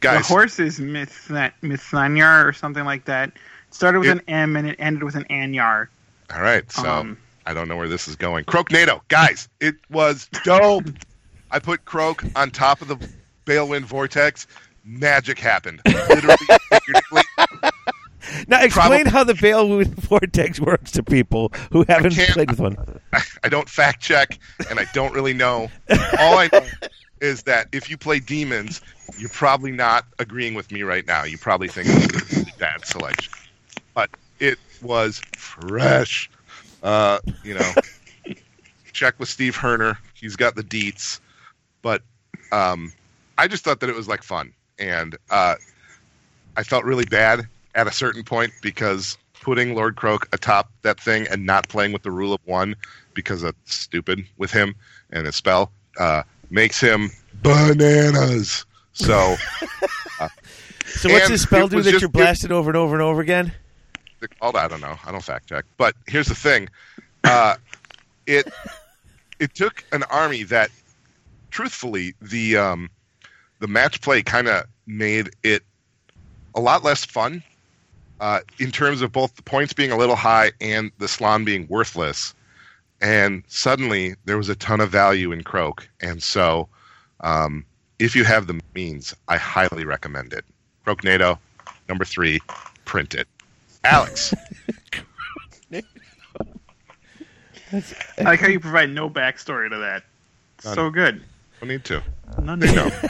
[0.00, 0.26] guys?
[0.28, 1.28] The horse is Mith-
[1.62, 3.28] Mithanyar or something like that.
[3.30, 5.88] It started with It- an M and it ended with an Anyar.
[6.32, 8.44] All right, so Um, I don't know where this is going.
[8.44, 10.84] Croaknado, guys, it was dope.
[11.50, 12.96] I put Kroak on top of the
[13.46, 14.46] Balewind vortex.
[14.84, 15.80] Magic happened.
[15.86, 16.36] Literally,
[16.70, 17.22] figuratively.
[18.48, 23.00] Now explain Probably- how the Balewind Vortex works to people who haven't played with one.
[23.12, 25.70] I, I don't fact check, and I don't really know.
[26.18, 26.66] All I know
[27.20, 28.80] is that if you play demons,
[29.18, 31.24] you're probably not agreeing with me right now.
[31.24, 33.32] You probably think it's a really bad selection,
[33.94, 36.30] but it was fresh.
[36.82, 37.72] Uh, you know,
[38.92, 39.96] check with Steve Herner.
[40.14, 41.20] He's got the deets,
[41.82, 42.02] but
[42.52, 42.92] um,
[43.36, 45.56] I just thought that it was like fun, and uh,
[46.56, 51.26] I felt really bad at a certain point because putting Lord Kroak atop that thing
[51.28, 52.74] and not playing with the rule of one
[53.14, 54.74] because that's stupid with him
[55.10, 57.10] and his spell uh, makes him
[57.42, 58.66] bananas.
[58.92, 59.36] So
[60.96, 63.52] So what's his spell do that just- you're blasted over and over and over again?
[64.38, 64.98] called I don't know.
[65.06, 65.64] I don't fact check.
[65.78, 66.68] But here's the thing.
[67.24, 67.54] Uh,
[68.26, 68.52] it
[69.38, 70.70] it took an army that
[71.50, 72.90] truthfully the um,
[73.60, 75.62] the match play kind of made it
[76.54, 77.42] a lot less fun
[78.20, 81.66] uh, in terms of both the points being a little high and the Slann being
[81.68, 82.34] worthless.
[83.00, 85.88] And suddenly there was a ton of value in Kroak.
[86.00, 86.68] And so
[87.20, 87.64] um,
[87.98, 90.44] if you have the means, I highly recommend it.
[90.84, 91.38] Croaknado,
[91.88, 92.38] number three,
[92.84, 93.26] print it.
[93.84, 94.34] Alex.
[97.72, 100.04] I like how you provide no backstory to that.
[100.64, 100.74] None.
[100.74, 101.22] So good.
[101.60, 102.02] Don't need to.
[102.42, 102.90] None They know.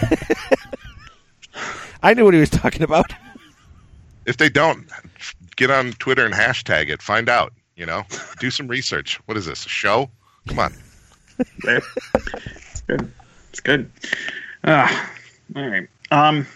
[2.03, 3.13] I knew what he was talking about.
[4.31, 4.89] If they don't,
[5.57, 7.03] get on Twitter and hashtag it.
[7.03, 7.53] Find out.
[7.77, 8.05] You know,
[8.39, 9.21] do some research.
[9.27, 9.67] What is this?
[9.67, 10.11] A show?
[10.49, 10.75] Come on.
[11.39, 13.13] It's good.
[13.51, 13.91] It's good.
[14.65, 15.11] Ah,
[15.57, 15.89] all right.
[16.11, 16.47] Um,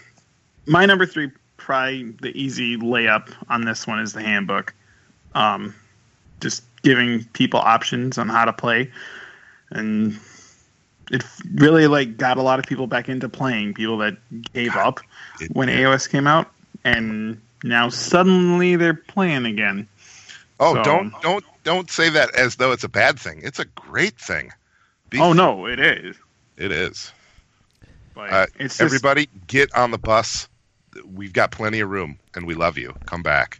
[0.67, 4.73] my number three, probably the easy layup on this one is the handbook.
[5.33, 5.75] Um,
[6.41, 8.91] just giving people options on how to play,
[9.71, 10.17] and
[11.11, 11.23] it
[11.55, 13.73] really like got a lot of people back into playing.
[13.73, 14.15] People that
[14.53, 14.99] gave up
[15.51, 16.51] when AOS came out,
[16.83, 19.87] and now suddenly they're playing again.
[20.59, 23.41] Oh, So- don't don't don't say that as though it's a bad thing.
[23.43, 24.51] It's a great thing.
[25.09, 26.15] Be- Oh no, it is.
[26.57, 27.11] it is.
[28.13, 30.47] But Uh, it's just, Everybody, get on the bus.
[31.13, 32.95] We've got plenty of room, and we love you.
[33.05, 33.59] Come back.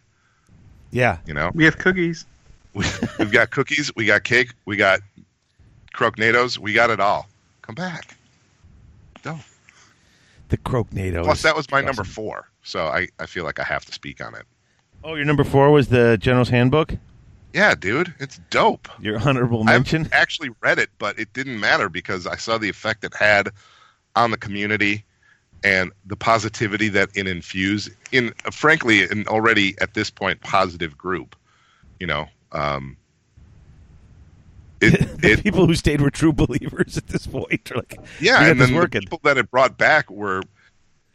[0.92, 1.18] Yeah.
[1.26, 2.26] You know, we have cookies.
[2.74, 2.86] we,
[3.20, 5.02] we've got cookies, we got cake, we got
[5.94, 7.28] croquenados, we got it all.
[7.62, 8.16] Come back.
[9.26, 9.40] No.
[10.50, 11.26] The Croaknadoes.
[11.26, 11.86] Plus, that was my Awesome.
[11.88, 14.46] number four, so I, I feel like I have to speak on it.
[15.04, 16.94] Oh, your number four was the General's Handbook?
[17.54, 18.90] Yeah, dude, it's dope.
[19.00, 20.04] Your honorable mention?
[20.04, 23.50] haven't actually read it, but it didn't matter because I saw the effect it had
[24.16, 25.06] on the community
[25.64, 30.98] and the positivity that it infused in, uh, frankly, an already at this point positive
[30.98, 31.36] group.
[32.00, 32.98] You know, um,
[34.82, 37.72] It, the it people who stayed were true believers at this point.
[37.76, 40.42] Like, yeah, and then the people that it brought back were,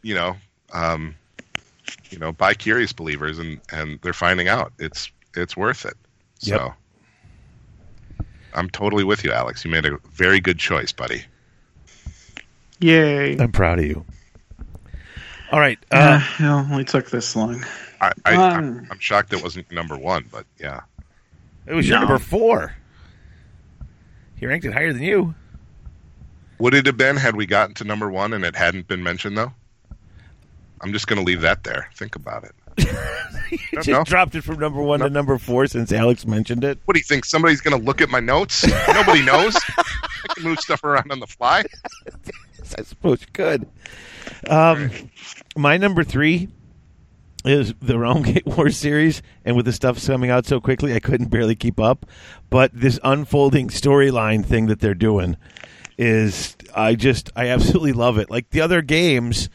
[0.01, 0.37] you know,
[0.73, 1.15] um,
[2.11, 5.95] you know, bi curious believers, and and they're finding out it's it's worth it.
[6.39, 6.55] So.
[6.55, 6.75] Yep.
[8.53, 9.63] I'm totally with you, Alex.
[9.63, 11.23] You made a very good choice, buddy.
[12.79, 13.37] Yay!
[13.39, 14.05] I'm proud of you.
[15.51, 15.79] All right.
[15.91, 17.63] Uh, Uh, it only took this long.
[18.01, 20.81] I, I, Um, I'm, I'm shocked it wasn't number one, but yeah.
[21.65, 22.73] it was your number four.
[24.35, 25.35] He ranked it higher than you.
[26.59, 29.37] Would it have been had we gotten to number one and it hadn't been mentioned,
[29.37, 29.53] though?
[30.81, 31.89] I'm just going to leave that there.
[31.95, 32.55] Think about it.
[33.73, 34.03] Just no.
[34.03, 36.79] dropped it from number one to number four since Alex mentioned it.
[36.85, 37.25] What do you think?
[37.25, 38.65] Somebody's going to look at my notes?
[38.87, 39.55] Nobody knows.
[39.77, 41.63] I can move stuff around on the fly.
[42.77, 43.67] I suppose you could.
[44.47, 44.91] Um,
[45.55, 46.47] my number three
[47.43, 51.27] is the Realmgate War series, and with the stuff coming out so quickly, I couldn't
[51.29, 52.05] barely keep up.
[52.49, 55.37] But this unfolding storyline thing that they're doing
[55.97, 58.29] is, I just, I absolutely love it.
[58.29, 59.49] Like the other games,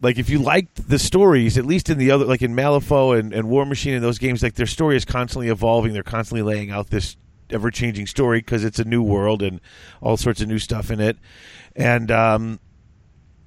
[0.00, 3.32] like if you liked the stories, at least in the other, like in Malifaux and,
[3.32, 5.92] and Warmachine and those games, like their story is constantly evolving.
[5.92, 7.16] They're constantly laying out this
[7.50, 9.60] ever changing story because it's a new world and
[10.00, 11.16] all sorts of new stuff in it.
[11.74, 12.60] And um,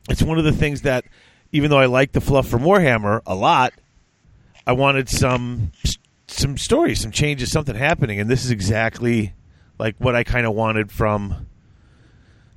[0.09, 1.05] it's one of the things that,
[1.51, 3.73] even though I like the fluff from Warhammer a lot,
[4.65, 5.71] I wanted some
[6.27, 9.33] some stories, some changes, something happening, and this is exactly
[9.77, 11.47] like what I kind of wanted from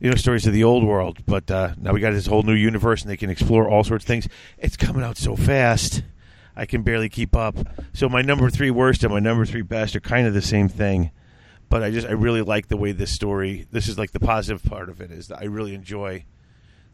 [0.04, 1.24] you know stories of the old world.
[1.24, 4.04] But uh, now we got this whole new universe, and they can explore all sorts
[4.04, 4.28] of things.
[4.58, 6.02] It's coming out so fast,
[6.54, 7.56] I can barely keep up.
[7.94, 10.68] So my number three worst and my number three best are kind of the same
[10.68, 11.10] thing.
[11.70, 13.66] But I just I really like the way this story.
[13.72, 16.26] This is like the positive part of it is that I really enjoy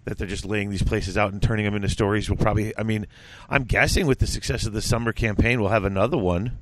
[0.05, 2.31] that they're just laying these places out and turning them into stories.
[2.31, 3.09] We'll probably, I mean,
[3.49, 6.59] I'm guessing with the success of the summer campaign, we'll have another one,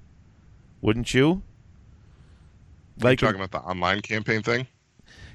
[0.80, 1.26] wouldn't you?
[1.26, 1.42] Are you
[3.05, 4.66] Like, talking about the online campaign thing?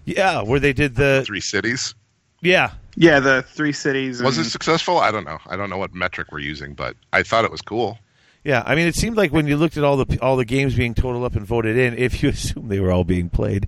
[0.05, 1.95] Yeah, where they did the, Three cities.
[2.41, 4.21] yeah, Yeah, the three cities.
[4.21, 4.99] Was it successful?
[4.99, 5.39] I don't know.
[5.47, 7.97] I don't know what metric we're using, but I thought it was cool.
[8.43, 8.63] yeah.
[8.65, 10.93] I mean, it seemed like when you looked at all the all the games being
[10.93, 13.67] totaled up and voted in, if you assume they were all being played,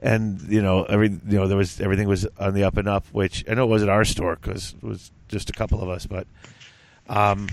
[0.00, 3.06] and you know, every you know, there was everything was on the up and up.
[3.12, 6.06] Which I know it wasn't our store because it was just a couple of us,
[6.06, 6.26] but
[7.08, 7.48] um,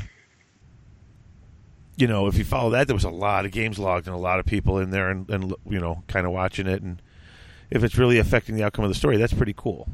[1.95, 4.19] you know, if you follow that, there was a lot of games logged and a
[4.19, 6.81] lot of people in there and, and you know, kind of watching it.
[6.81, 7.01] And
[7.73, 9.89] if it's really affecting the outcome of the story, that's pretty cool.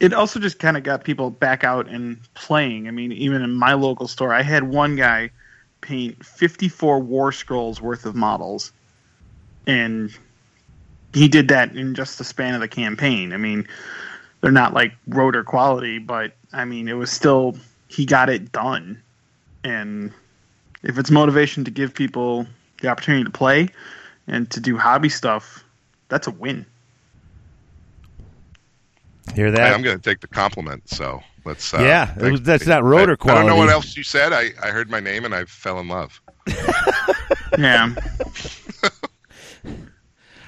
[0.00, 2.88] it also just kind of got people back out and playing.
[2.88, 5.30] I mean, even in my local store, I had one guy
[5.80, 8.72] paint 54 War Scrolls worth of models,
[9.66, 10.10] and
[11.14, 13.32] he did that in just the span of the campaign.
[13.32, 13.66] I mean,
[14.40, 17.56] they're not like rotor quality, but I mean, it was still
[17.88, 19.00] he got it done.
[19.62, 20.12] And
[20.82, 22.46] if it's motivation to give people
[22.82, 23.68] the opportunity to play
[24.26, 25.62] and to do hobby stuff,
[26.08, 26.66] that's a win.
[29.34, 29.72] Hear that?
[29.74, 30.88] I'm going to take the compliment.
[30.88, 31.74] So let's.
[31.74, 34.32] Uh, Yeah, it was- that's that rotor I, I don't know what else you said.
[34.32, 36.20] I, I heard my name and I fell in love.
[37.58, 37.94] Yeah.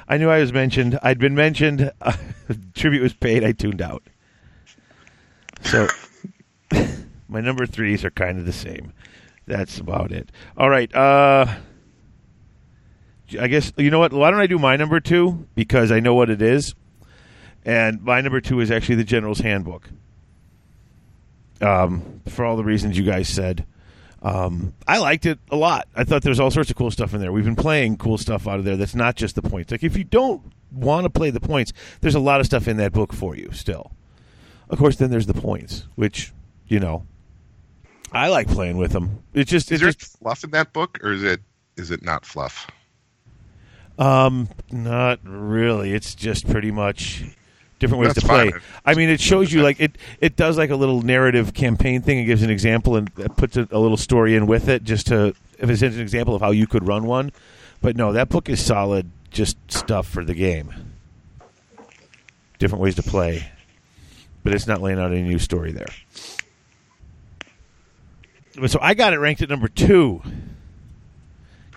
[0.09, 0.99] I knew I was mentioned.
[1.03, 1.91] I'd been mentioned.
[2.03, 2.17] Uh,
[2.75, 3.45] tribute was paid.
[3.45, 4.03] I tuned out.
[5.63, 5.87] So
[7.29, 8.93] my number threes are kind of the same.
[9.47, 10.31] That's about it.
[10.57, 10.93] All right.
[10.95, 11.47] Uh,
[13.39, 14.13] I guess you know what?
[14.13, 16.75] Why don't I do my number two because I know what it is,
[17.65, 19.89] and my number two is actually the General's Handbook.
[21.61, 23.67] Um, for all the reasons you guys said.
[24.21, 25.87] Um, I liked it a lot.
[25.95, 27.31] I thought there was all sorts of cool stuff in there.
[27.31, 29.71] We've been playing cool stuff out of there that's not just the points.
[29.71, 30.43] Like if you don't
[30.73, 33.51] want to play the points, there's a lot of stuff in that book for you
[33.53, 33.93] still.
[34.69, 36.33] Of course, then there's the points, which
[36.67, 37.07] you know,
[38.13, 39.23] I like playing with them.
[39.35, 41.41] It's just Is it's there just fluff in that book, or is it
[41.77, 42.67] is it not fluff?
[43.99, 45.93] Um not really.
[45.93, 47.25] It's just pretty much
[47.79, 48.51] different ways That's to play.
[48.51, 48.61] fine.
[48.85, 49.97] I mean, it shows you like it.
[50.21, 52.19] It does like a little narrative campaign thing.
[52.19, 55.35] It gives an example and puts a, a little story in with it, just to
[55.59, 57.33] if it's an example of how you could run one.
[57.81, 59.11] But no, that book is solid.
[59.31, 60.73] Just stuff for the game.
[62.59, 63.51] Different ways to play,
[64.43, 65.87] but it's not laying out any new story there.
[68.61, 70.23] But so I got it ranked at number two.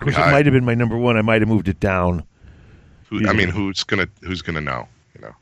[0.02, 1.16] Of Pretty course, it might have been my number one.
[1.16, 2.24] I might have moved it down.
[3.08, 4.88] Who, I mean, who's gonna who's gonna know?
[5.14, 5.34] You know,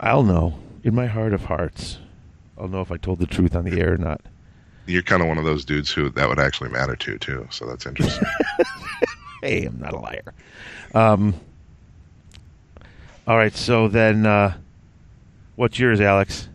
[0.00, 1.98] I'll know in my heart of hearts.
[2.56, 4.20] I'll know if I told the truth on the air or not.
[4.86, 7.46] you're kind of one of those dudes who that would actually matter to too.
[7.50, 8.26] So that's interesting.
[9.40, 10.34] Hey, I'm not a liar.
[10.96, 11.32] Um,
[13.26, 14.56] all right, so then, uh,
[15.54, 16.48] what's yours, Alex?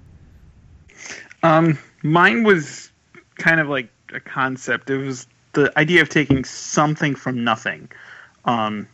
[1.44, 2.92] Um, mine was
[3.38, 4.90] kind of like a concept.
[4.90, 7.90] It was the idea of taking something from nothing.
[8.46, 8.88] Um,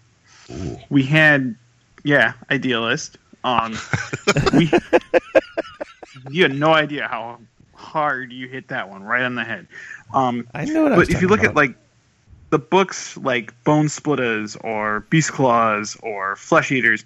[0.90, 1.56] we had
[2.03, 3.18] yeah, idealist.
[3.44, 3.77] Um,
[4.53, 4.72] we,
[6.30, 7.40] you had no idea how
[7.73, 9.68] hard you hit that one right on the head.
[10.14, 11.52] Um, I know what I was but if you look about.
[11.52, 11.76] at like
[12.49, 17.06] the books like Bonesplitterz or Beast Claws or Flesh Eaters,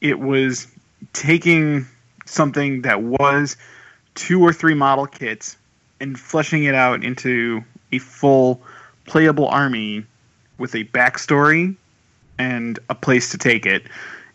[0.00, 0.66] it was
[1.12, 1.86] taking
[2.26, 3.56] something that was
[4.14, 5.56] two or three model kits
[6.00, 8.62] and fleshing it out into a full
[9.06, 10.04] playable army
[10.58, 11.76] with a backstory
[12.38, 13.84] and a place to take it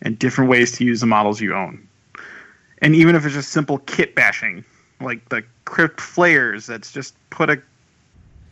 [0.02, 1.86] and different ways to use the models you own.
[2.80, 4.64] And even if it's just simple kit bashing,
[5.00, 7.60] like the Crypt Flayers, that's just put a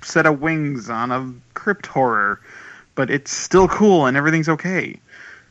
[0.03, 2.41] set of wings on a crypt horror,
[2.95, 5.01] but it's still cool and everything's okay.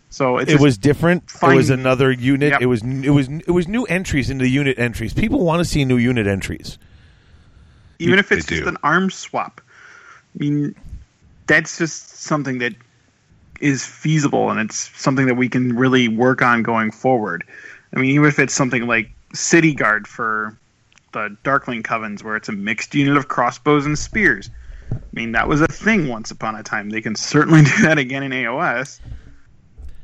[0.09, 1.23] So it's it was different.
[1.41, 2.51] It was another unit.
[2.51, 2.61] Yep.
[2.61, 5.13] It was it was it was new entries into the unit entries.
[5.13, 6.77] People want to see new unit entries.
[7.99, 8.67] even if it's just do.
[8.67, 9.61] an arm swap.
[10.35, 10.75] I mean,
[11.47, 12.73] that's just something that
[13.61, 17.43] is feasible and it's something that we can really work on going forward.
[17.95, 20.57] I mean, even if it's something like City Guard for
[21.13, 24.49] the Darkling Covens, where it's a mixed unit of crossbows and spears.
[24.91, 26.89] I mean, that was a thing once upon a time.
[26.89, 28.99] They can certainly do that again in AOS.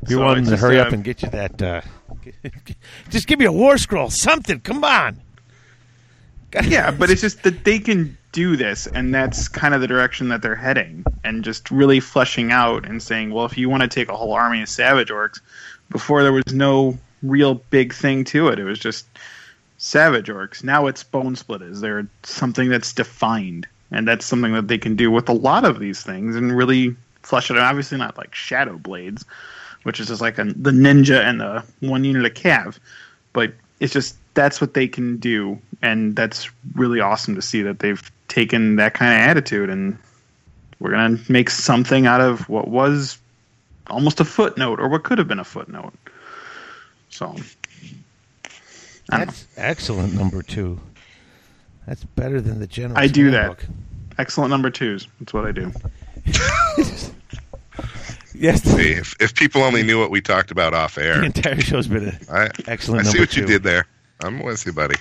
[0.07, 1.61] You So want them to hurry uh, up and get you that.
[1.61, 1.81] Uh,
[3.09, 4.61] just give me a war scroll, something.
[4.61, 5.21] Come on.
[6.63, 10.29] yeah, but it's just that they can do this, and that's kind of the direction
[10.29, 13.87] that they're heading, and just really fleshing out and saying, well, if you want to
[13.87, 15.39] take a whole army of savage orcs,
[15.89, 19.05] before there was no real big thing to it, it was just
[19.77, 20.63] savage orcs.
[20.63, 21.81] Now it's Bonesplitterz.
[21.81, 25.79] They're something that's defined, and that's something that they can do with a lot of
[25.79, 27.63] these things and really flesh it out.
[27.63, 29.25] Obviously, not like shadow blades,
[29.83, 32.79] which is just like a, the ninja and the one unit of cav,
[33.33, 37.79] but it's just that's what they can do, and that's really awesome to see that
[37.79, 39.97] they've taken that kind of attitude and
[40.79, 43.19] we're gonna make something out of what was
[43.87, 45.93] almost a footnote or what could have been a footnote.
[47.09, 47.37] So I don't
[49.19, 49.25] know.
[49.25, 50.13] That's excellent.
[50.13, 50.79] Number two.
[51.85, 52.97] That's better than the general.
[52.97, 53.41] I do that.
[53.41, 53.65] handbook.
[54.17, 55.07] excellent number twos.
[55.19, 55.71] That's what I do.
[58.33, 61.23] Yes, Hey, if, if people only knew what we talked about off air, the air,
[61.25, 63.01] entire show's been a I, excellent.
[63.01, 63.85] I see number what you did there.
[64.23, 64.95] I'm with you, buddy.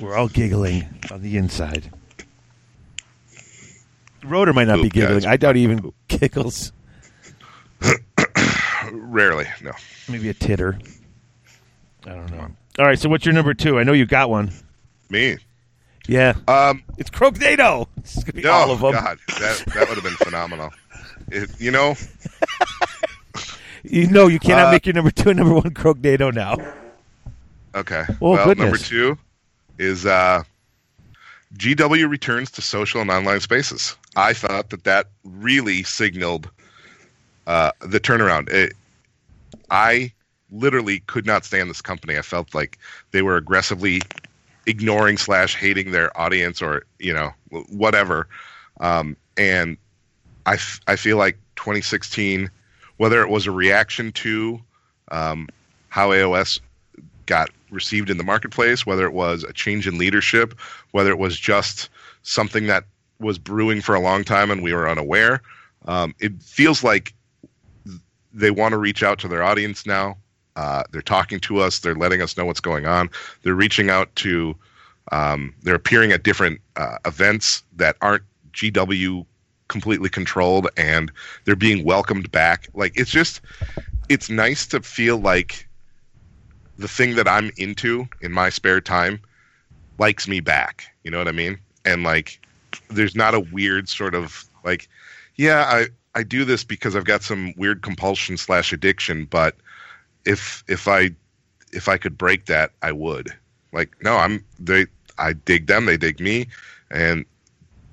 [0.00, 1.90] We're all giggling on the inside.
[4.24, 5.26] Rotor might not be giggling.
[5.26, 6.72] I doubt he even giggles.
[8.92, 9.72] Rarely, no.
[10.08, 10.78] Maybe a titter.
[12.06, 12.48] I don't know.
[12.78, 13.78] All right, so what's your number two?
[13.78, 14.50] I know you got one.
[15.10, 15.36] Me.
[16.06, 17.86] Yeah, Um, it's Croaknado.
[17.98, 18.92] It's gonna be no, all of them.
[18.92, 20.70] God, that that would have been phenomenal.
[21.30, 21.96] It, you know,
[23.84, 26.56] You know you cannot Uh, make your number two and number one Croaknado now.
[27.74, 28.04] okay.
[28.22, 28.64] Oh, well, goodness.
[28.64, 29.18] number two
[29.78, 30.42] is uh,
[31.56, 33.94] GW returns to social and online spaces.
[34.18, 36.50] I thought that that really signaled
[37.46, 38.50] uh, the turnaround.
[38.50, 38.72] It,
[39.70, 40.12] I
[40.50, 42.18] literally could not stand this company.
[42.18, 42.78] I felt like
[43.12, 44.02] they were aggressively
[44.66, 47.30] ignoring slash hating their audience or you know
[47.70, 48.26] whatever.
[48.80, 49.76] Um, and
[50.46, 52.50] I, f- I feel like 2016,
[52.96, 54.60] whether it was a reaction to
[55.12, 55.48] um,
[55.90, 56.58] how AOS
[57.26, 60.58] got received in the marketplace, whether it was a change in leadership,
[60.90, 61.88] whether it was just
[62.22, 62.84] something that
[63.20, 65.42] was brewing for a long time and we were unaware.
[65.86, 67.14] Um, it feels like
[68.32, 70.16] they want to reach out to their audience now.
[70.56, 71.78] Uh, they're talking to us.
[71.78, 73.10] They're letting us know what's going on.
[73.42, 74.56] They're reaching out to.
[75.10, 79.24] Um, they're appearing at different uh, events that aren't GW
[79.68, 81.10] completely controlled, and
[81.44, 82.68] they're being welcomed back.
[82.74, 83.40] Like it's just,
[84.08, 85.66] it's nice to feel like
[86.76, 89.20] the thing that I'm into in my spare time
[89.98, 90.84] likes me back.
[91.04, 91.58] You know what I mean?
[91.84, 92.40] And like,
[92.90, 94.88] there's not a weird sort of like,
[95.36, 99.56] yeah, I I do this because I've got some weird compulsion slash addiction, but
[100.24, 101.10] if if I
[101.72, 103.34] if I could break that, I would.
[103.72, 104.86] Like, no, I'm they.
[105.18, 105.86] I dig them.
[105.86, 106.46] They dig me,
[106.90, 107.24] and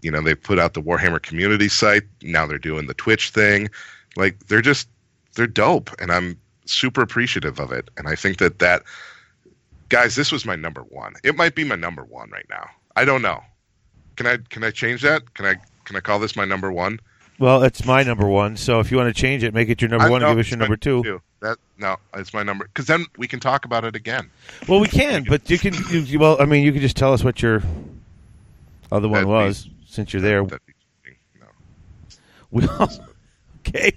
[0.02, 2.04] you know they put out the Warhammer community site.
[2.22, 3.70] Now they're doing the Twitch thing.
[4.16, 4.88] Like, they're just
[5.36, 7.90] they're dope, and I'm super appreciative of it.
[7.98, 8.84] And I think that that
[9.90, 11.14] guys, this was my number one.
[11.24, 12.70] It might be my number one right now.
[12.96, 13.42] I don't know.
[14.16, 15.34] Can I can I change that?
[15.34, 15.56] Can I
[15.86, 17.00] can I call this my number one?
[17.38, 18.56] Well, it's my number one.
[18.56, 20.22] So if you want to change it, make it your number I- one.
[20.22, 21.22] no, and give us your number two.
[21.42, 24.30] That no, it's my number because then we can talk about it again.
[24.68, 25.74] Well, we can, but you can.
[25.90, 27.62] You, well, I mean, you can just tell us what your
[28.92, 30.44] other one That'd be- was since you're there.
[30.44, 30.56] Be.
[31.40, 31.46] No.
[32.52, 32.90] We all,
[33.68, 33.92] okay.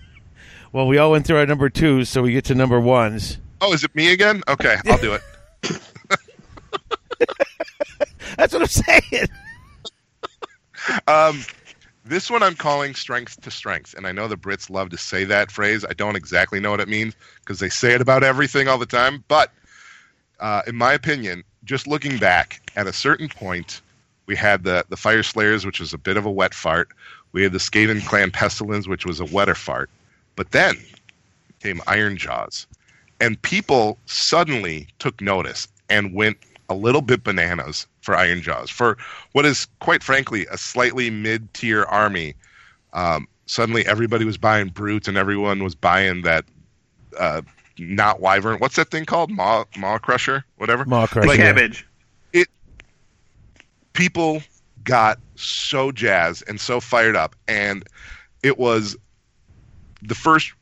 [0.73, 3.39] Well, we all went through our number twos, so we get to number ones.
[3.61, 4.43] Oh, is it me again?
[4.49, 5.23] Okay, I'll do it.
[8.37, 9.29] That's what I'm saying.
[11.07, 11.43] Um,
[12.05, 15.25] This one I'm calling strength to strength, and I know the Brits love to say
[15.25, 15.85] that phrase.
[15.85, 18.87] I don't exactly know what it means because they say it about everything all the
[18.87, 19.23] time.
[19.29, 19.53] But
[20.41, 23.83] uh, in my opinion, just looking back, at a certain point,
[24.25, 26.89] we had the the Fyreslayers, which was a bit of a wet fart.
[27.33, 29.91] We had the Skaven Clan Pestilens, which was a wetter fart.
[30.35, 30.77] But then
[31.61, 32.67] came Ironjawz,
[33.21, 36.39] and people suddenly took notice and went
[36.71, 38.97] a little bit bananas for Ironjawz for
[39.33, 42.33] what is quite frankly a slightly mid-tier army.
[42.95, 46.47] Um, suddenly, everybody was buying brutes, and everyone was buying that
[47.19, 47.43] uh,
[47.79, 48.61] not wyvern.
[48.61, 49.31] What's that thing called?
[49.31, 50.87] Maw, Maw-krusha, whatever.
[50.87, 51.27] Maw-krusha.
[51.27, 51.53] Like yeah.
[51.53, 51.87] cabbage.
[53.93, 54.41] people
[54.85, 57.85] got so jazzed and so fired up and
[58.43, 58.97] it was
[60.01, 60.53] the first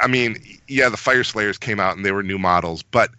[0.00, 0.36] i mean
[0.68, 3.10] yeah the Fyreslayers came out and they were new models but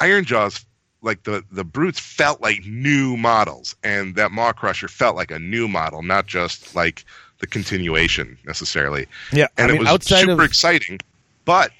[0.00, 0.64] Ironjawz
[1.02, 5.68] like the the brutes felt like new models and that Maw-krusha felt like a new
[5.68, 7.04] model not just like
[7.38, 10.98] the continuation necessarily Yeah, and I it was super of exciting.
[11.44, 11.72] But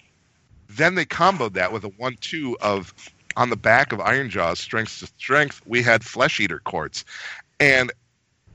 [0.69, 2.95] then they comboed that with a one-two of
[3.37, 5.61] on the back of Ironjawz, strength to strength.
[5.67, 7.05] We had Flesh Eater courts,
[7.61, 7.93] and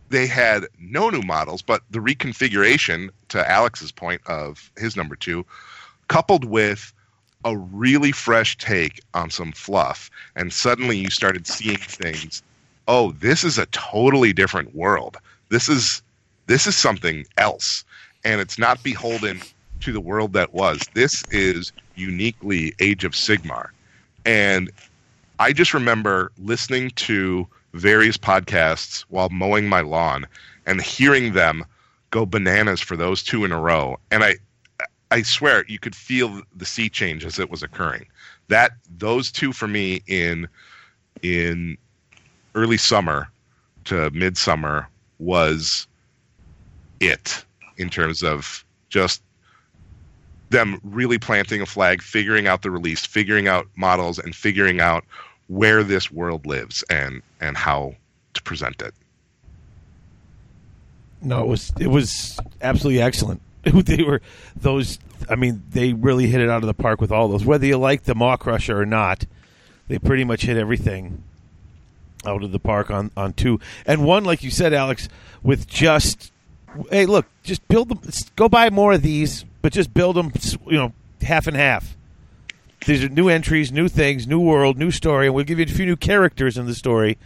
[0.09, 5.45] they had no new models, but the reconfiguration to Alex's point of his number two,
[6.07, 6.93] coupled with
[7.45, 12.41] a really fresh take on some fluff, and suddenly you started seeing things.
[12.87, 15.17] Oh, this is a totally different world.
[15.49, 16.01] This is
[16.47, 17.83] this is something else,
[18.25, 19.41] and it's not beholden
[19.81, 20.81] to the world that was.
[20.93, 23.69] This is uniquely Age of Sigmar,
[24.25, 24.71] and
[25.39, 30.27] I just remember listening to various podcasts while mowing my lawn
[30.65, 31.65] and hearing them
[32.11, 34.35] go bananas for those two in a row, and I
[35.13, 38.07] I swear you could feel the sea change as it was occurring.
[38.47, 40.47] That those two for me in
[41.21, 41.77] in
[42.55, 43.29] early summer
[43.85, 45.85] to midsummer was
[46.99, 47.45] it
[47.77, 49.21] in terms of just
[50.49, 55.03] them really planting a flag, figuring out the release, figuring out models, and figuring out
[55.45, 57.95] where this world lives and and how
[58.33, 58.95] to present it.
[61.21, 63.41] No, it was it was absolutely excellent.
[63.85, 64.21] they were
[64.55, 64.99] those.
[65.29, 67.45] I mean, they really hit it out of the park with all those.
[67.45, 69.25] Whether you like the Maw-krusha or not,
[69.87, 71.23] they pretty much hit everything
[72.25, 74.25] out of the park on on two and one.
[74.25, 75.07] Like you said, Alex,
[75.41, 76.31] with just
[76.89, 77.99] hey, look, just build them.
[78.35, 80.31] Go buy more of these, but just build them.
[80.67, 81.95] You know, half and half.
[82.85, 85.69] These are new entries, new things, new world, new story, and we'll give you a
[85.69, 87.17] few new characters in the story,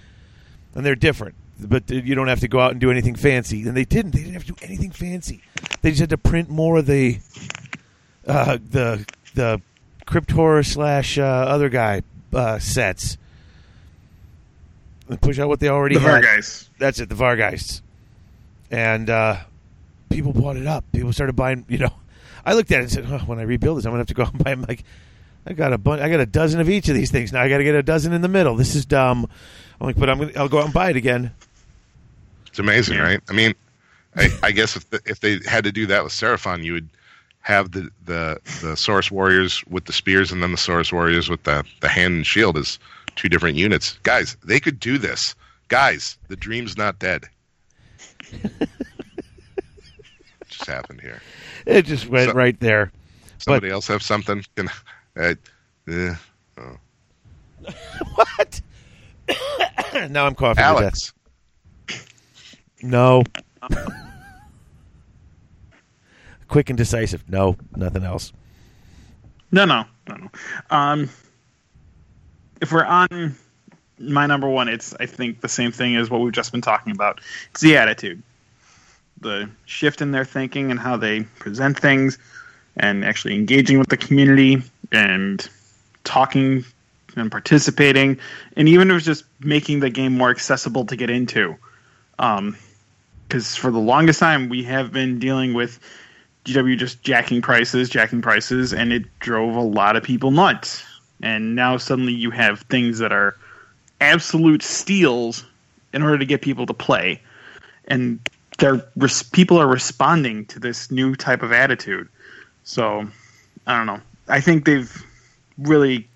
[0.76, 1.34] and they're different.
[1.59, 3.63] But you don't have to go out and do anything fancy.
[3.67, 4.11] And they didn't.
[4.11, 5.41] They didn't have to do anything fancy.
[5.81, 7.19] They just had to print more of the
[8.27, 9.61] uh, the the
[10.05, 12.03] Crypt Horror slash uh, other guy
[12.34, 13.17] uh, sets
[15.09, 16.23] and push out what they already The had.
[16.23, 16.69] Vargheist.
[16.77, 17.81] That's it, the Vargheists.
[18.69, 19.38] And uh,
[20.09, 20.85] people bought it up.
[20.91, 21.65] People started buying.
[21.69, 21.93] You know,
[22.45, 24.13] I looked at it and said, oh, "When I rebuild this, I'm gonna have to
[24.13, 24.84] go out and buy." I'm like,
[25.45, 26.01] I got a bunch.
[26.01, 27.31] I got a dozen of each of these things.
[27.31, 28.55] Now I got to get a dozen in the middle.
[28.55, 29.27] This is dumb.
[29.79, 30.34] I'm like, but I'm gonna.
[30.35, 31.31] I'll go out and buy it again.
[32.57, 33.03] It's amazing, Yeah.
[33.03, 33.19] right?
[33.29, 33.53] I mean,
[34.15, 36.89] I, I guess if the, if they had to do that with Seraphon, you would
[37.41, 41.43] have the the the Saurus Warriors with the spears, and then the Saurus Warriors with
[41.43, 42.79] the the hand and shield as
[43.15, 43.99] two different units.
[44.01, 45.35] Guys, they could do this.
[45.67, 47.25] Guys, the dream's not dead.
[50.49, 51.21] just happened here.
[51.67, 52.91] It just went So- right there.
[53.38, 54.43] Somebody else have something?
[54.55, 54.67] Can,
[55.15, 55.35] uh,
[55.88, 56.15] uh,
[56.57, 56.77] oh.
[58.15, 58.61] What?
[60.09, 60.63] now I'm coughing.
[60.63, 61.13] Alex.
[62.82, 63.24] No.
[66.48, 67.28] Quick and decisive.
[67.30, 68.32] No, nothing else.
[69.52, 70.30] No, no, no, no.
[70.70, 71.10] Um,
[72.62, 73.36] if we're on
[73.99, 76.91] my number one, it's I think the same thing as what we've just been talking
[76.94, 77.22] about.
[77.52, 78.22] It's the attitude,
[79.20, 82.18] the shift in their thinking and how they present things,
[82.76, 85.48] and actually engaging with the community and
[86.04, 86.64] talking
[87.16, 88.20] and participating,
[88.56, 91.56] and even if it's just making the game more accessible to get into.
[93.28, 95.80] Because for the longest time, we have been dealing with
[96.45, 100.84] GW just jacking prices, jacking prices, and it drove a lot of people nuts.
[101.22, 103.36] And now suddenly you have things that are
[103.99, 105.45] absolute steals
[105.94, 107.22] in order to get people to play,
[107.86, 108.20] and
[108.60, 112.08] they're res- people are responding to this new type of attitude.
[112.64, 113.08] So
[113.66, 114.02] I don't know.
[114.28, 115.06] I think they've
[115.58, 116.08] really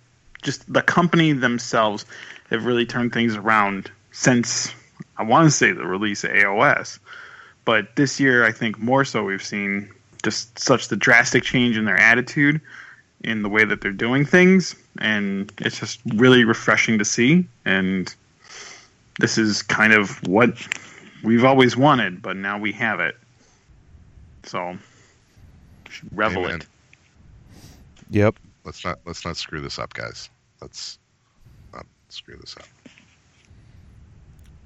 [0.41, 2.05] just the company themselves
[2.49, 4.73] have really turned things around since
[5.21, 6.97] I want to say the release of AOS.
[7.63, 9.87] But this year, I think more so, we've seen
[10.23, 12.59] just such the drastic change in their attitude,
[13.23, 17.45] in the way that they're doing things, and it's just really refreshing to see.
[17.65, 18.13] And
[19.19, 20.55] this is kind of what
[21.23, 23.15] we've always wanted, but now we have it.
[24.43, 24.75] So
[26.11, 26.61] revel Amen.
[26.61, 26.67] it.
[28.09, 28.37] Yep.
[28.63, 30.31] Let's not let's not screw this up, guys.
[30.61, 30.97] Let's
[31.73, 32.65] not screw this up.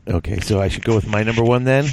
[0.07, 1.85] Okay, so I should go with my number one then.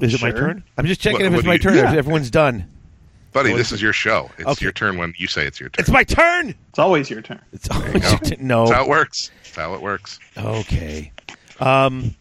[0.00, 0.62] Is it my turn?
[0.76, 1.74] I'm just checking What- if it's my you- turn.
[1.76, 1.90] Yeah.
[1.92, 2.66] If everyone's done.
[3.32, 4.30] Buddy, this is is your show.
[4.38, 4.64] It's Okay.
[4.64, 5.80] your turn when you say it's your turn.
[5.82, 6.54] It's my turn.
[6.70, 7.40] It's always your turn.
[7.52, 8.38] It's always your turn.
[8.46, 8.64] No.
[8.66, 9.30] That's how it works.
[9.44, 10.18] That's how it works.
[10.36, 11.12] Okay.
[11.60, 12.14] Um,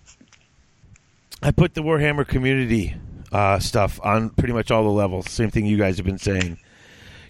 [1.42, 2.96] I put the Warhammer community
[3.32, 5.30] uh, stuff on pretty much all the levels.
[5.32, 6.58] Same thing you guys have been saying.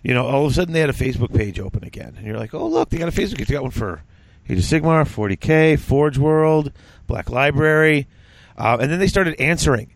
[0.03, 2.37] You know, all of a sudden they had a Facebook page open again, and you're
[2.37, 3.37] like, "Oh, look, they got a Facebook.
[3.39, 3.47] Page.
[3.47, 4.01] They got one for
[4.49, 6.71] Age of Sigmar, 40k, Forge World,
[7.05, 8.07] Black Library,
[8.57, 9.93] uh, and then they started answering.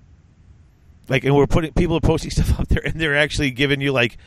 [1.07, 3.91] Like, and we're putting people are posting stuff up there, and they're actually giving you
[3.91, 4.17] like,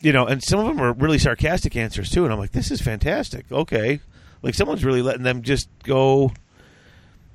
[0.00, 2.24] you know, and some of them are really sarcastic answers too.
[2.24, 3.50] And I'm like, this is fantastic.
[3.50, 4.00] Okay,
[4.42, 6.32] like someone's really letting them just go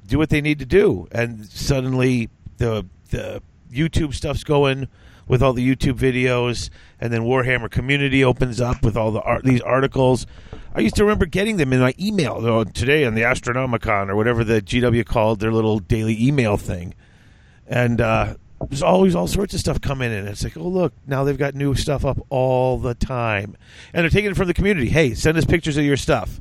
[0.08, 3.42] do what they need to do, and suddenly the the
[3.72, 4.88] YouTube stuff's going
[5.28, 6.70] with all the YouTube videos,
[7.00, 10.26] and then Warhammer community opens up with all the art, these articles.
[10.78, 14.16] I used to remember getting them in my email oh, today on the Astronomican or
[14.16, 16.94] whatever the GW called their little daily email thing,
[17.66, 18.36] and uh,
[18.70, 20.28] there's always all sorts of stuff coming in.
[20.28, 23.58] It's like, oh look, now they've got new stuff up all the time,
[23.92, 24.88] and they're taking it from the community.
[24.88, 26.40] Hey, send us pictures of your stuff.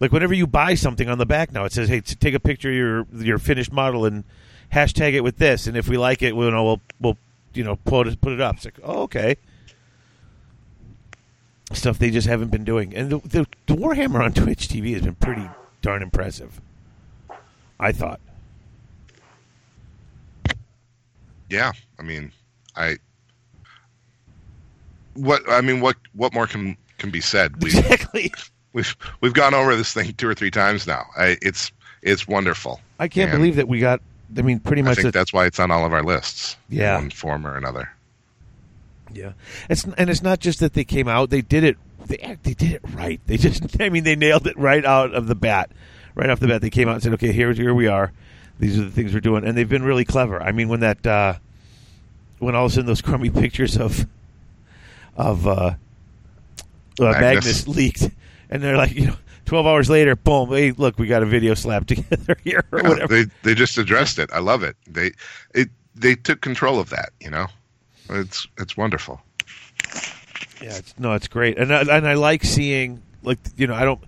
[0.00, 2.70] Like whenever you buy something on the back now, it says, "Hey, take a picture
[2.70, 4.24] of your your finished model and
[4.72, 7.18] hashtag it with this." And if we like it, we'll we'll we'll
[7.54, 8.56] you know put it put it up.
[8.56, 9.36] It's like, oh, okay.
[11.72, 15.02] Stuff they just haven't been doing, and the, the the Warhammer on Twitch TV has
[15.02, 15.48] been pretty
[15.82, 16.60] darn impressive.
[17.78, 18.20] I thought.
[21.50, 22.32] Yeah, I mean,
[22.74, 22.96] I
[25.14, 27.62] what I mean, what what more can can be said?
[27.62, 28.32] We Exactly.
[28.72, 31.04] we've we've gone over this thing two or three times now.
[31.16, 31.70] I, it's
[32.02, 32.80] it's wonderful.
[32.98, 34.00] I can't And believe that we got.
[34.36, 34.92] I mean, pretty much.
[34.92, 36.56] I think the- that's why it's on all of our lists.
[36.68, 36.96] Yeah.
[36.96, 37.90] in one form or another.
[39.12, 39.32] Yeah,
[39.68, 41.76] it's and it's not just that they came out; they did it.
[42.06, 43.20] They they did it right.
[43.26, 45.70] They just, I mean, they nailed it right out of the bat.
[46.14, 48.12] Right off the bat, they came out and said, "Okay, here, here we are.
[48.58, 50.42] These are the things we're doing," and they've been really clever.
[50.42, 51.34] I mean, when that, uh,
[52.38, 54.06] when all of a sudden those crummy pictures of,
[55.16, 55.74] of uh, uh,
[56.98, 57.20] Magnus.
[57.20, 57.68] Magnus.
[57.68, 58.10] leaked,
[58.50, 60.50] and they're like, you know, twelve hours later, boom!
[60.50, 63.14] Hey, look, we got a video slapped together here or Yeah, whatever.
[63.24, 64.30] They they just addressed it.
[64.32, 64.76] I love it.
[64.86, 65.12] They
[65.54, 67.10] it they took control of that.
[67.20, 67.46] You know,
[68.10, 69.20] it's it's wonderful.
[70.62, 73.84] Yeah, it's, no, it's great, and I, and I like seeing like you know I
[73.84, 74.00] don't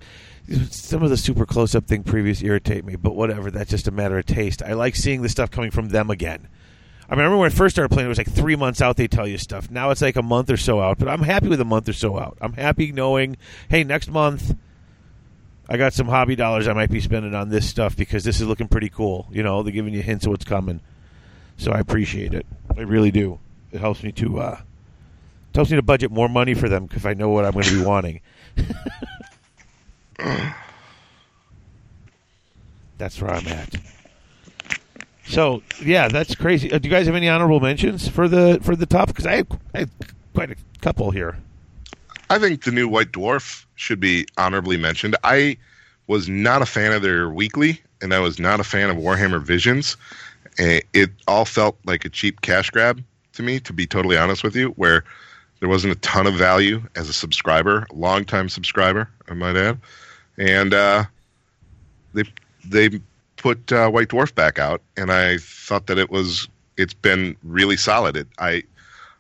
[0.71, 3.51] some of the super close up thing previous irritate me, but whatever.
[3.51, 4.63] That's just a matter of taste.
[4.63, 6.49] I like seeing the stuff coming from them again.
[7.09, 8.97] I remember when I first started playing, it was like three months out.
[8.97, 9.71] They tell you stuff.
[9.71, 11.93] Now it's like a month or so out, but I'm happy with a month or
[11.93, 12.39] so out.
[12.41, 13.37] I'm happy knowing,
[13.69, 14.57] hey, next month
[15.69, 18.47] I got some hobby dollars I might be spending on this stuff because this is
[18.47, 19.29] looking pretty cool.
[19.31, 20.81] You know, they're giving you hints of what's coming,
[21.57, 22.47] so I appreciate it.
[22.77, 23.39] I really do.
[23.73, 24.61] It helps me to uh,
[25.51, 27.65] it helps me to budget more money for them because I know what I'm going
[27.67, 28.21] to be wanting.
[32.99, 33.75] that's where I'm at.
[35.27, 36.73] So yeah, that's crazy.
[36.73, 39.09] Uh, do you guys have any honorable mentions for the for the top?
[39.09, 39.91] Because I have, I have
[40.35, 41.37] quite a couple here.
[42.29, 45.17] I think the new White Dwarf should be honorably mentioned.
[45.25, 45.57] I
[46.07, 49.41] was not a fan of their weekly, and I was not a fan of Warhammer
[49.43, 49.97] Visions.
[50.59, 53.03] Eh, It all felt like a cheap cash grab
[53.41, 55.05] to me, to be totally honest with you, where
[55.61, 59.79] there wasn't a ton of value as a subscriber, a longtime subscriber, I might add.
[60.39, 61.05] And uh,
[62.15, 62.25] they
[62.65, 63.01] they
[63.37, 67.77] put uh, White Dwarf back out, and I thought that it was it's been really
[67.77, 68.17] solid.
[68.17, 68.63] It, I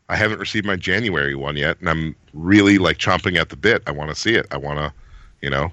[0.08, 3.82] I haven't received my January one yet, and I'm really like chomping at the bit.
[3.86, 4.46] I want to see it.
[4.50, 4.92] I want to,
[5.42, 5.70] you know,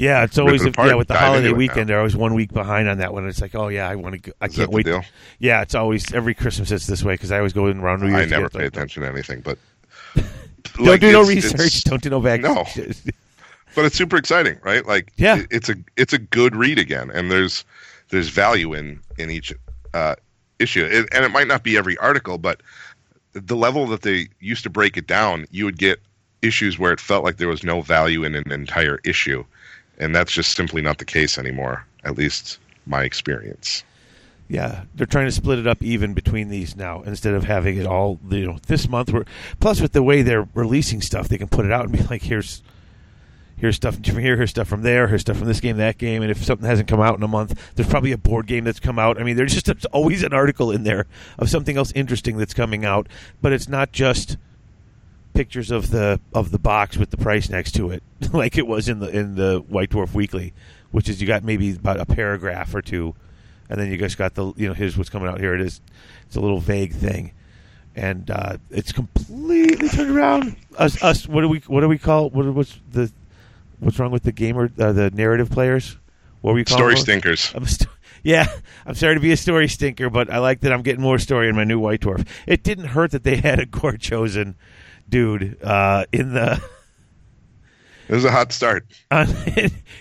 [0.00, 1.88] Yeah, it's always yeah with the holiday weekend.
[1.88, 3.28] They're always one week behind on that one.
[3.28, 4.18] It's like, oh yeah, I want to.
[4.18, 4.32] go.
[4.40, 4.86] I Is can't wait.
[4.86, 5.02] deal?
[5.38, 6.70] Yeah, it's always every Christmas.
[6.70, 8.32] It's this way because I always go in around New Year's.
[8.32, 9.58] I never pay like, attention to anything, but
[10.14, 11.82] Don't like, do no research.
[11.84, 12.40] Don't do no back.
[12.40, 12.64] No.
[13.74, 14.84] but it's super exciting, right?
[14.86, 15.38] Like, Yeah.
[15.38, 17.64] it- it's a it's a good read again, and there's
[18.08, 19.52] there's value in in each
[19.94, 20.14] uh,
[20.58, 22.62] issue, it, and it might not be every article, but
[23.32, 26.00] the level that they used to break it down, you would get
[26.42, 29.44] issues where it felt like there was no value in an entire issue,
[30.00, 31.86] and that's just simply not the case anymore.
[32.04, 33.84] At least my experience.
[34.48, 37.86] Yeah, they're trying to split it up even between these now instead of having it
[37.86, 38.18] all.
[38.28, 39.26] You know, this month we're
[39.60, 42.22] plus with the way they're releasing stuff, they can put it out and be like,
[42.22, 42.62] here's.
[43.56, 46.22] Here's stuff from here, here's stuff from there, here's stuff from this game, that game,
[46.22, 48.80] and if something hasn't come out in a month, there's probably a board game that's
[48.80, 49.20] come out.
[49.20, 51.04] I mean, there's just there's always an article in there
[51.38, 53.06] of something else interesting that's coming out,
[53.42, 54.38] but it's not just
[55.32, 58.02] pictures of the of the box with the price next to it,
[58.32, 60.52] like it was in the in the White Dwarf Weekly,
[60.90, 63.14] which is you got maybe about a paragraph or two
[63.70, 65.40] and then you just got the you know here's what's coming out.
[65.40, 65.80] Here it is.
[66.26, 67.32] It's a little vague thing,
[67.94, 70.56] and uh, it's completely turned around.
[70.76, 71.26] Us, us.
[71.26, 73.10] What do we what do we call what what's the
[73.78, 75.96] what's wrong with the gamer uh, the narrative players?
[76.40, 77.02] What were you calling Story them?
[77.02, 77.52] stinkers.
[77.54, 77.88] I'm st-
[78.24, 78.48] yeah,
[78.84, 81.48] I'm sorry to be a story stinker, but I like that I'm getting more story
[81.48, 82.26] in my new White Dwarf.
[82.48, 84.56] It didn't hurt that they had a Gorechosen
[85.10, 86.62] dude uh, in the
[88.08, 88.86] It was a hot start.
[89.12, 89.28] on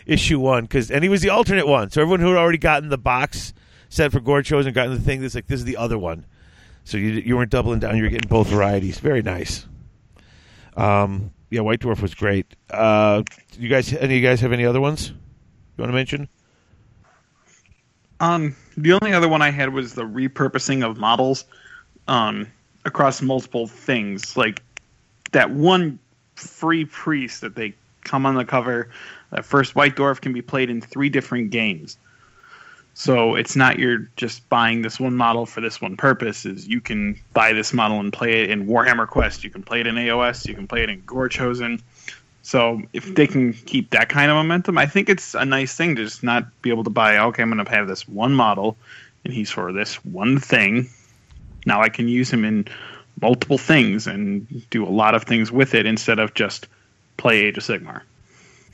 [0.08, 1.92] issue one because and he was the alternate one.
[1.92, 3.54] So everyone who had already gotten the box
[3.90, 6.26] set for Gorechosen gotten the thing that's like this is the other one.
[6.86, 7.98] So you you weren't doubling down.
[7.98, 9.00] You were getting both varieties.
[9.00, 9.68] Very nice.
[10.76, 12.48] Um, yeah, White Dwarf was great.
[12.70, 13.24] Uh,
[13.58, 16.30] you guys, any of you guys have any other ones you want to mention?
[18.20, 21.46] Um, the only other one I had was the repurposing of models
[22.08, 22.48] um,
[22.86, 24.36] across multiple things.
[24.36, 24.64] Like
[25.32, 26.00] that one
[26.36, 27.74] free priest that they
[28.04, 28.90] come on the cover.
[29.32, 31.98] That first White Dwarf can be played in three different games.
[32.94, 36.46] So it's not you're just buying this one model for this one purpose.
[36.46, 39.44] Is you can buy this model and play it in Warhammer Quest.
[39.44, 40.48] You can play it in AOS.
[40.48, 41.82] You can play it in Gorechosen.
[42.42, 45.96] So if they can keep that kind of momentum, I think it's a nice thing
[45.98, 47.18] to just not be able to buy.
[47.18, 48.76] Okay, I'm going to have this one model,
[49.24, 50.90] and he's for this one thing.
[51.66, 52.68] Now I can use him in
[53.22, 56.68] multiple things and do a lot of things with it instead of just
[57.18, 58.02] play Age of Sigmar.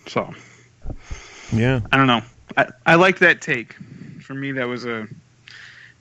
[0.08, 0.34] So
[1.52, 1.82] Yeah.
[1.92, 2.22] I don't know.
[2.58, 3.74] I, I like that take.
[4.22, 5.08] For me, that was a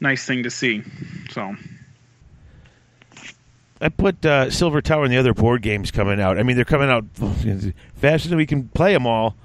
[0.01, 0.83] nice thing to see.
[1.31, 1.55] So
[3.81, 6.39] I put uh, Silver Tower and the other board games coming out.
[6.39, 7.05] I mean, they're coming out
[7.97, 9.37] faster than we can play them all,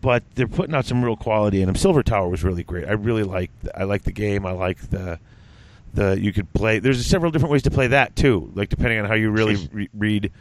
[0.00, 1.76] but they're putting out some real quality in them.
[1.76, 2.86] Silver Tower was really great.
[2.88, 3.50] I really like.
[3.74, 4.46] I like the game.
[4.46, 5.18] I like the
[5.94, 6.78] the you could play.
[6.78, 8.50] There's several different ways to play that too.
[8.54, 10.32] Like depending on how you really re- read.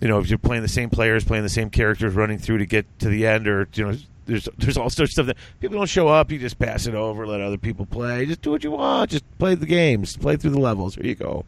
[0.00, 2.66] You know, if you're playing the same players, playing the same characters, running through to
[2.66, 3.96] get to the end, or you know,
[4.26, 6.32] there's there's all sorts of stuff that people don't show up.
[6.32, 8.26] You just pass it over, let other people play.
[8.26, 9.10] Just do what you want.
[9.10, 10.16] Just play the games.
[10.16, 10.96] Play through the levels.
[10.96, 11.44] Here you go.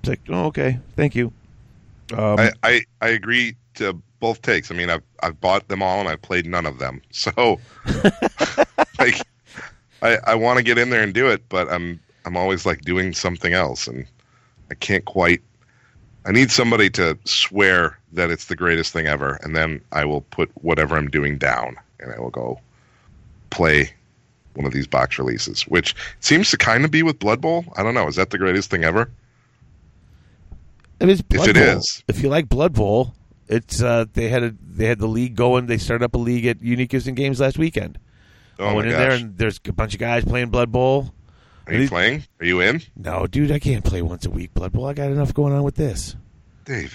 [0.00, 1.32] It's like, oh, okay, thank you.
[2.12, 4.70] Um, I, I I agree to both takes.
[4.70, 7.02] I mean, I've I've bought them all and I've played none of them.
[7.10, 7.60] So,
[8.98, 9.20] like,
[10.02, 12.82] I I want to get in there and do it, but I'm I'm always like
[12.82, 14.06] doing something else, and
[14.70, 15.40] I can't quite.
[16.26, 20.20] I need somebody to swear that it's the greatest thing ever, and then I will
[20.20, 22.60] put whatever I'm doing down, and I will go
[23.50, 23.90] play
[24.54, 27.64] one of these box releases, which seems to kind of be with Blood Bowl.
[27.76, 28.06] I don't know.
[28.08, 29.10] Is that the greatest thing ever?
[31.00, 31.78] it is Blood it Bowl.
[31.78, 32.04] is.
[32.08, 33.14] if you like Blood Bowl,
[33.48, 35.66] it's uh, they had a they had the league going.
[35.66, 37.98] They started up a league at Unique and Games last weekend.
[38.60, 39.00] Oh I my went in gosh!
[39.00, 41.12] there and there's a bunch of guys playing Blood Bowl.
[41.66, 42.24] Are you these- playing?
[42.40, 44.86] Are you in, No, dude, I can't play once a week Blood Bowl.
[44.86, 46.14] I got enough going on with this.
[46.64, 46.92] David?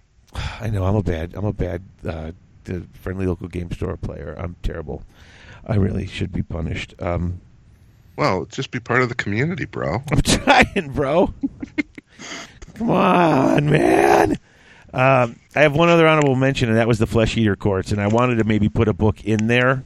[0.60, 2.32] I know I'm a bad I'm a bad uh,
[2.64, 4.34] the friendly local game store player.
[4.38, 5.02] I'm terrible.
[5.66, 6.94] I really should be punished.
[7.00, 7.40] Um,
[8.16, 10.02] Well, just be part of the community, bro.
[10.12, 11.32] I'm trying, bro.
[12.74, 14.32] Come on, man.
[14.94, 18.00] Um, I have one other honorable mention, and that was the Flesh Eater Courts, and
[18.00, 19.84] I wanted to maybe put a book in there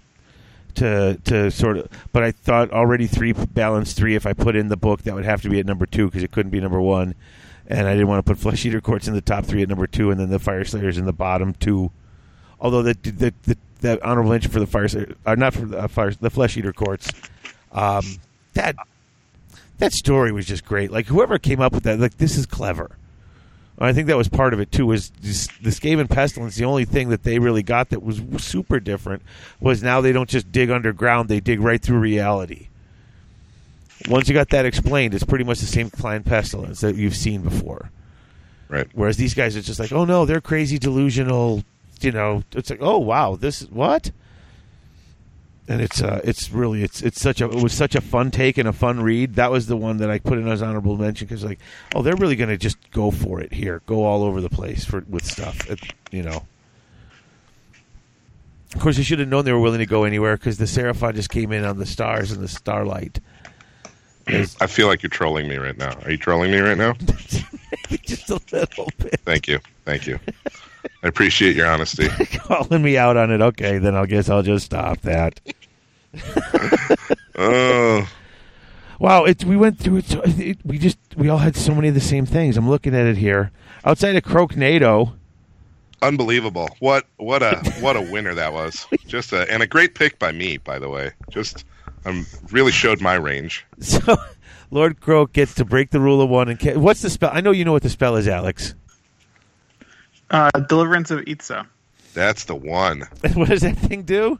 [0.76, 4.14] to to sort of, but I thought already three balance three.
[4.14, 6.22] If I put in the book, that would have to be at number two because
[6.22, 7.14] it couldn't be number one,
[7.66, 9.86] and I didn't want to put Flesh Eater Courts in the top three at number
[9.86, 11.90] two, and then the Fyreslayers in the bottom two.
[12.60, 15.88] Although the the the, the honorable mention for the Fyreslayer, uh, not for the uh,
[15.88, 17.10] Fire, the Flesh Eater Courts,
[17.72, 18.04] um,
[18.54, 18.76] that
[19.78, 20.90] that story was just great.
[20.90, 22.96] Like whoever came up with that, like this is clever.
[23.78, 24.86] I think that was part of it too.
[24.86, 26.56] Was this, the Skaven pestilence?
[26.56, 29.22] The only thing that they really got that was super different
[29.60, 32.68] was now they don't just dig underground; they dig right through reality.
[34.08, 37.42] Once you got that explained, it's pretty much the same Clan Pestilens that you've seen
[37.42, 37.90] before.
[38.68, 38.88] Right.
[38.94, 41.62] Whereas these guys are just like, oh no, they're crazy, delusional.
[42.00, 44.10] You know, it's like, oh wow, this is what?
[45.68, 48.56] And it's uh, it's really it's it's such a it was such a fun take
[48.56, 49.34] and a fun read.
[49.34, 51.58] That was the one that I put in as honorable mention because like,
[51.94, 54.84] oh, they're really going to just go for it here, go all over the place
[54.84, 55.68] for with stuff.
[55.68, 55.80] It,
[56.12, 56.46] you know.
[58.74, 61.14] Of course, you should have known they were willing to go anywhere because the Seraphon
[61.14, 63.20] just came in on the stars and the starlight.
[64.26, 65.96] There's I feel like you're trolling me right now.
[66.04, 66.92] Are you trolling me right now?
[68.02, 69.20] just a little bit.
[69.20, 69.60] Thank you.
[69.84, 70.18] Thank you.
[71.02, 72.08] I appreciate your honesty.
[72.38, 73.40] calling me out on it.
[73.40, 75.40] Okay, then I guess I'll just stop that.
[77.38, 78.08] Oh,
[78.98, 80.58] Wow, it, we went through it, it.
[80.64, 82.56] We just we all had so many of the same things.
[82.56, 83.50] I'm looking at it here.
[83.84, 85.12] Outside of Croaknado,
[86.00, 86.70] unbelievable!
[86.78, 88.86] What what a what a winner that was.
[89.06, 91.10] Just a and a great pick by me, by the way.
[91.28, 91.66] Just
[92.06, 93.66] um really showed my range.
[93.80, 94.16] so
[94.70, 96.48] Lord Kroak gets to break the rule of one.
[96.48, 97.30] And ca- what's the spell?
[97.34, 98.74] I know you know what the spell is, Alex.
[100.30, 101.66] Uh, Deliverance of Itza.
[102.14, 103.00] That's the one.
[103.34, 104.38] what does that thing do?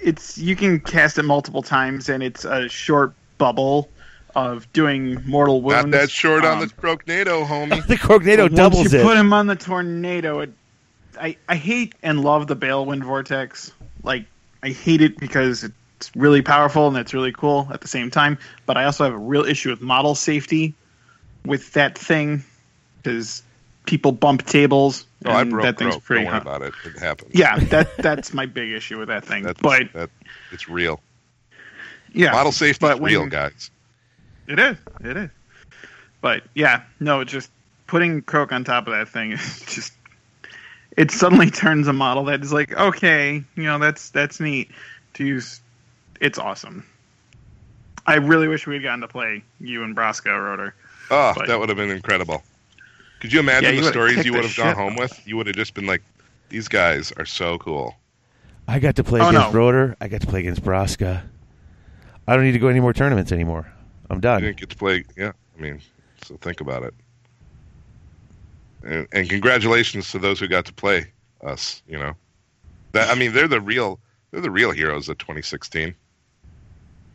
[0.00, 3.88] it's you can cast it multiple times, and it's a short bubble
[4.34, 5.86] of doing mortal wounds.
[5.86, 7.86] Not that short on Um, the Croaknado, homie.
[7.86, 9.02] the Cognado Once doubles you it.
[9.02, 10.52] put him on the tornado, it,
[11.18, 13.72] I I hate and love the Balewind Vortex.
[14.02, 14.26] Like
[14.62, 18.36] I hate it because it's really powerful and it's really cool at the same time.
[18.66, 20.74] But I also have a real issue with model safety
[21.46, 22.42] with that thing
[23.02, 23.42] because
[23.84, 25.06] people bump tables.
[25.24, 26.74] Oh, I broke that thing's pretty Don't worry about it.
[26.84, 27.34] It happens.
[27.34, 29.42] Yeah, that that's my big issue with that thing.
[29.44, 30.10] That's, but that,
[30.52, 31.00] it's real.
[32.12, 33.70] yeah, Model safety but is real, guys.
[34.46, 34.76] It is.
[35.02, 35.30] It is.
[36.20, 37.50] But yeah, no, just
[37.86, 39.92] putting Kroak on top of that thing is just
[40.96, 44.70] it suddenly turns a model that is like, okay, you know, that's that's neat
[45.14, 45.60] to use.
[46.20, 46.86] It's awesome.
[48.06, 50.74] I really wish we had gotten to play you and Brasco Rotor.
[51.10, 52.42] Oh, But- that would have been incredible.
[53.24, 55.26] Could you imagine Yeah, you the stories you would have gone home with?
[55.26, 56.02] You would have just been like,
[56.50, 57.96] these guys are so cool.
[58.68, 59.58] I got to play Oh, against no.
[59.58, 59.96] Rotor.
[59.98, 61.24] I got to play against Braska.
[62.28, 63.66] I don't need to go any more tournaments anymore.
[64.10, 64.42] I'm You done.
[64.42, 65.04] didn't get to play.
[65.16, 65.80] Yeah, I mean,
[66.22, 66.92] so think about it.
[68.82, 71.06] And, and congratulations to those who got to play
[71.42, 71.80] us.
[71.88, 72.12] You know,
[72.92, 74.00] that I mean, they're the real,
[74.32, 75.94] they're the real heroes of 2016.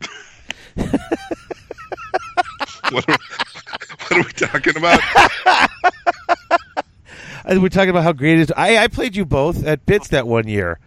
[0.74, 0.88] what,
[3.08, 3.16] are,
[4.08, 5.00] what are we talking about?
[7.50, 8.52] We're talking about how great it is.
[8.56, 10.78] I, I played you both at Bits that one year.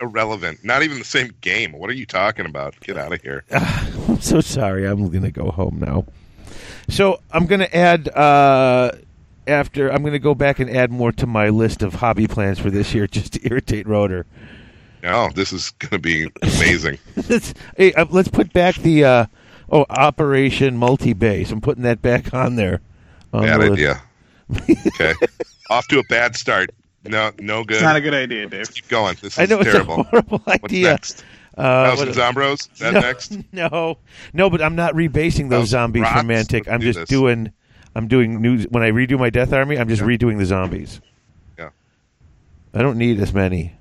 [0.00, 0.64] Irrelevant.
[0.64, 1.72] Not even the same game.
[1.72, 2.78] What are you talking about?
[2.80, 3.44] Get out of here.
[3.52, 4.86] I'm so sorry.
[4.86, 6.04] I'm going to go home now.
[6.88, 8.92] So I'm going to add uh,
[9.46, 9.88] after.
[9.90, 12.70] I'm going to go back and add more to my list of hobby plans for
[12.70, 14.26] this year, just to irritate Rotor.
[15.04, 16.98] Oh, this is going to be amazing.
[17.28, 19.26] let's, hey, uh, let's put back the uh,
[19.70, 21.52] oh Operation Multi Base.
[21.52, 22.80] I'm putting that back on there.
[23.32, 24.02] On Bad the idea.
[24.50, 25.14] Okay,
[25.70, 26.70] off to a bad start.
[27.06, 27.74] No, no good.
[27.74, 28.72] It's not a good idea, Dave.
[28.72, 29.16] Keep going.
[29.20, 30.00] This is I know it's terrible.
[30.00, 30.90] a horrible What's idea.
[30.90, 31.24] next?
[31.56, 32.72] Uh, House what- and Zombros?
[32.72, 33.36] Is that no, next?
[33.52, 33.98] No,
[34.32, 36.18] no, but I'm not rebasing those House zombies Rocks?
[36.20, 36.52] from Mantic.
[36.52, 37.08] Let's I'm do just this.
[37.08, 37.52] doing.
[37.94, 38.62] I'm doing new.
[38.64, 40.08] When I redo my Death Army, I'm just Yeah.
[40.08, 41.00] redoing the zombies.
[41.58, 41.68] Yeah.
[42.72, 43.74] I don't need as many,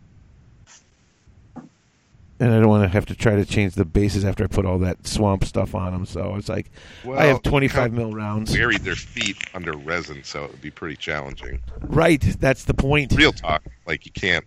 [2.44, 4.66] and I don't want to have to try to change the bases after I put
[4.66, 6.06] all that swamp stuff on them.
[6.06, 6.70] So it's like
[7.10, 8.54] I have 25 count- mil rounds.
[8.54, 11.60] Buried their feet under resin, so it would be pretty challenging.
[11.82, 13.14] Right, that's the point.
[13.14, 13.64] Real talk.
[13.88, 14.46] Like you can't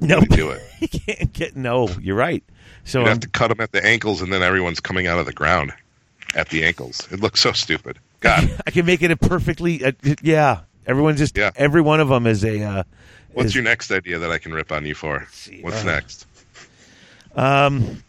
[0.00, 0.62] no, really do it.
[0.80, 1.56] you can't get.
[1.56, 2.42] No, you're right.
[2.84, 5.26] So You have to cut them at the ankles, and then everyone's coming out of
[5.26, 5.72] the ground
[6.34, 7.06] at the ankles.
[7.12, 7.98] It looks so stupid.
[8.20, 9.84] God, I can make it a perfectly.
[9.84, 9.92] Uh,
[10.22, 11.36] yeah, everyone's just.
[11.36, 11.50] Yeah.
[11.56, 12.62] Every one of them is a.
[12.62, 12.82] Uh,
[13.32, 15.26] what's is- your next idea that I can rip on you for?
[15.60, 16.26] What's Uh, next?
[17.34, 18.02] Um.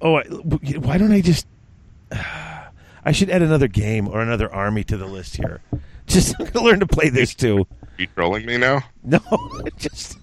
[0.00, 1.46] Oh, I, why don't I just?
[3.06, 5.60] I should add another game or another army to the list here.
[6.06, 7.60] Just learn to play this too.
[7.60, 8.82] Are you trolling me now?
[9.02, 9.20] No,
[9.78, 10.18] just.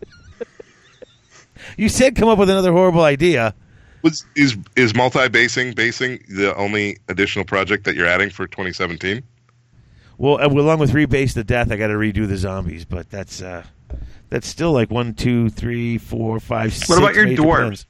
[1.76, 3.56] you said come up with another horrible idea.
[4.04, 9.24] Was is is multi basing basing the only additional project that you're adding for 2017?
[10.20, 13.42] Well, uh, along with rebase the death, I got to redo the zombies, but that's
[13.42, 13.66] uh,
[14.32, 16.90] that's still like one, two, three, four, five, six.
[16.90, 17.58] What about your dwarves?
[17.58, 17.86] plans.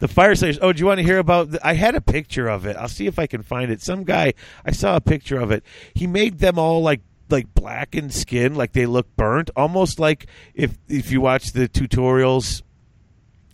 [0.00, 0.58] The Fyreslayers.
[0.62, 1.50] Oh, do you want to hear about?
[1.52, 2.76] The, I had a picture of it.
[2.76, 3.82] I'll see if I can find it.
[3.82, 4.34] Some guy,
[4.64, 5.64] I saw a picture of it.
[5.94, 10.76] He made them all like like blackened skin, like they look burnt, almost like if
[10.88, 12.62] if you watch the tutorials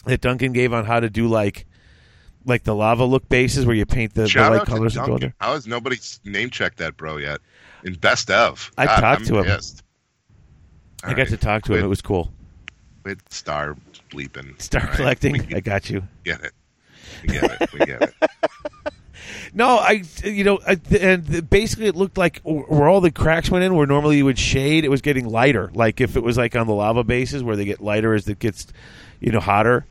[0.04, 1.66] that Duncan gave on how to do like
[2.44, 5.28] like the lava look bases where you paint the, the light colors and go Duncan.
[5.28, 5.34] there.
[5.40, 7.40] How has nobody name checked that bro yet?
[7.84, 9.44] In best of, I God, talked I'm to him.
[9.44, 9.83] pissed.
[11.04, 11.28] I All got right.
[11.28, 11.84] to talk to him.
[11.84, 12.32] It was cool.
[13.02, 13.76] quit star
[14.10, 14.60] bleeping.
[14.60, 15.54] Star right, collecting.
[15.54, 16.02] I got you.
[16.24, 16.52] get it.
[17.22, 17.72] We get it.
[17.72, 18.14] We get it.
[19.56, 23.50] No, I, you know, I, and the- basically it looked like where all the cracks
[23.50, 25.70] went in, where normally you would shade, it was getting lighter.
[25.72, 28.38] Like if it was like on the lava bases where they get lighter as it
[28.38, 28.66] gets,
[29.20, 29.86] you know, hotter.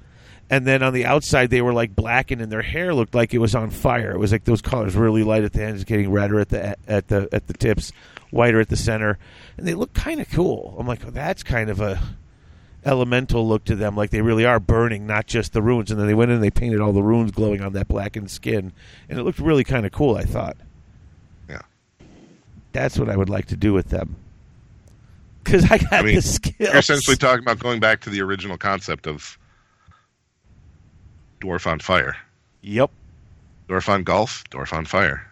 [0.49, 3.37] And then on the outside, they were like blackened, and their hair looked like it
[3.39, 4.11] was on fire.
[4.11, 7.07] It was like those colors really light at the ends, getting redder at the at
[7.07, 7.91] the at the tips,
[8.33, 9.19] whiter at the center,
[9.57, 10.75] and they look kind of cool.
[10.79, 12.01] I'm like, oh, that's kind of a
[12.85, 15.89] elemental look to them, like they really are burning, not just the runes.
[15.91, 18.31] And then they went in and they painted all the runes glowing on that blackened
[18.31, 18.73] skin,
[19.07, 20.17] and it looked really kind of cool.
[20.17, 20.57] I thought.
[21.47, 21.61] Yeah.
[22.71, 24.15] That's what I would like to do with them.
[25.43, 26.55] Because I got I mean, the skills.
[26.57, 29.37] You're essentially talking about going back to the original concept of
[31.41, 32.15] dwarf on fire,
[32.61, 32.89] yep.
[33.67, 35.29] dwarf on golf, dwarf on fire.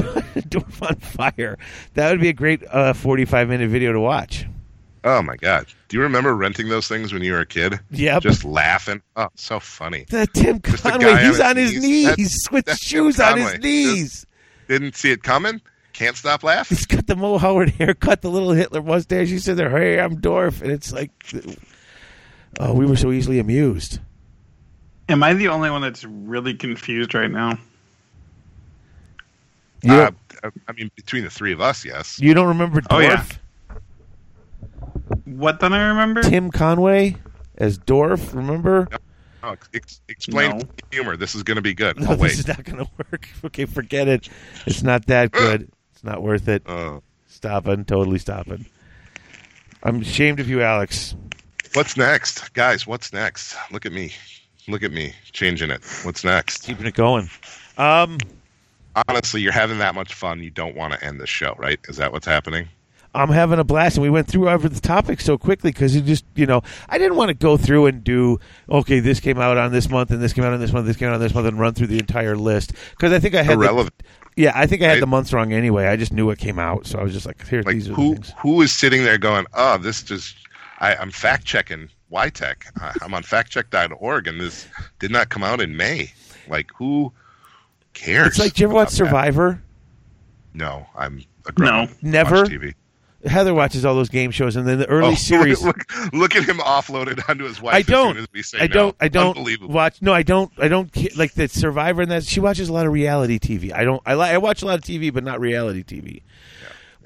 [0.48, 1.58] Dwarf on fire.
[1.94, 4.46] That would be a great uh, 45 minute video to watch.
[5.02, 5.66] Oh my god!
[5.88, 7.80] Do you remember renting those things when you were a kid?
[7.90, 9.00] Yeah, Just laughing.
[9.16, 10.04] Oh, so funny.
[10.10, 11.82] That Tim Just Conway, guy on he's on his knees.
[11.82, 13.58] knees That's- with that's Tim shoes on his Conway.
[13.66, 14.26] knees.
[14.68, 15.62] Didn't see it coming.
[15.94, 16.76] Can't stop laughing.
[16.76, 19.28] He's got the Mo Howard haircut, the little Hitler mustache.
[19.28, 21.10] He said there, "Hey, I'm Dorf," and it's like,
[22.58, 24.00] Oh, we were so easily amused.
[25.08, 27.58] Am I the only one that's really confused right now?
[29.82, 30.10] You Uh,
[30.68, 32.18] I mean, between the three of us, yes.
[32.20, 32.86] you don't remember Dwarf?
[32.90, 33.24] Oh, yeah.
[35.24, 36.22] What don't I remember?
[36.22, 37.16] Tim Conway
[37.58, 38.88] as Dorf, remember?
[39.42, 40.62] Oh, ex- explain No.
[40.90, 41.16] humor.
[41.16, 41.98] This is going to be good.
[42.00, 42.28] No, oh, wait.
[42.30, 43.28] this is not going to work.
[43.46, 44.28] Okay, forget it.
[44.66, 45.70] It's not that good.
[45.94, 46.62] It's not worth it.
[46.66, 48.66] Uh, Stopping, totally stopping.
[49.82, 51.14] I'm ashamed of you, Alex.
[51.74, 52.86] what's next, guys?
[52.86, 53.56] What's next?
[53.70, 54.12] Look at me.
[54.68, 55.80] Look at me changing it.
[56.02, 56.64] What's next?
[56.64, 57.30] Keeping it going.
[57.78, 58.18] Um,
[59.08, 60.42] Honestly, you're having that much fun.
[60.42, 61.78] You don't want to end the show, right?
[61.88, 62.68] Is that what's happening?
[63.12, 66.00] I'm having a blast, and we went through over the topic so quickly because you
[66.00, 68.38] just, you know, I didn't want to go through and do,
[68.68, 70.96] okay, this came out on this month, and this came out on this month, this
[70.96, 73.42] came out on this month, and run through the entire list because I think I
[73.42, 73.90] had the-
[74.36, 75.00] yeah, I think I had Right.
[75.00, 75.86] the months wrong anyway.
[75.88, 77.94] I just knew what came out, so I was just like, here, Like these are
[77.94, 78.32] who things.
[78.38, 80.36] who is sitting there going, "Oh, this just
[80.78, 82.62] I, I'm fact checking YTech.
[82.80, 84.66] I- I'm on factcheck.org, and this
[85.00, 86.12] did not come out in May.
[86.48, 87.12] Like who
[88.00, 88.28] cares?
[88.28, 88.96] It's like, do you ever watch about that?
[88.96, 89.62] Survivor?
[90.54, 91.88] No, I'm a grown No.
[92.02, 92.36] Never?
[92.42, 92.74] Watch TV.
[93.26, 95.62] Heather watches all those game shows, and then the early Oh, series.
[95.62, 97.74] Look, look at him offloaded onto his wife.
[97.74, 98.14] I don't.
[98.14, 98.96] soon as we say I don't.
[98.98, 99.74] I don't Unbelievable.
[99.74, 100.00] watch.
[100.00, 100.50] No, I don't.
[100.58, 102.24] I don't like the Survivor and that.
[102.24, 103.74] She watches a lot of reality TV.
[103.74, 104.02] I don't.
[104.06, 104.32] I like.
[104.32, 106.22] I watch a lot of TV, but not reality TV.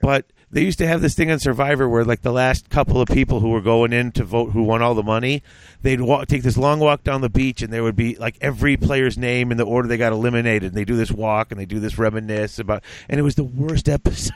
[0.01, 3.09] But they used to have this thing on Survivor where, like, the last couple of
[3.09, 5.43] people who were going in to vote, who won all the money,
[5.83, 8.77] they'd walk, take this long walk down the beach, and there would be like every
[8.77, 10.69] player's name in the order they got eliminated.
[10.69, 13.43] And they do this walk and they do this reminisce about, and it was the
[13.43, 14.33] worst episode.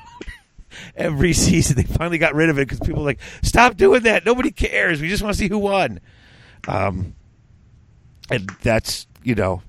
[0.96, 4.26] Every season, they finally got rid of it because people were like, "Stop doing that!
[4.26, 5.00] Nobody cares.
[5.00, 6.00] We just want to see who won."
[6.66, 7.14] Um,
[8.28, 9.62] and that's you know,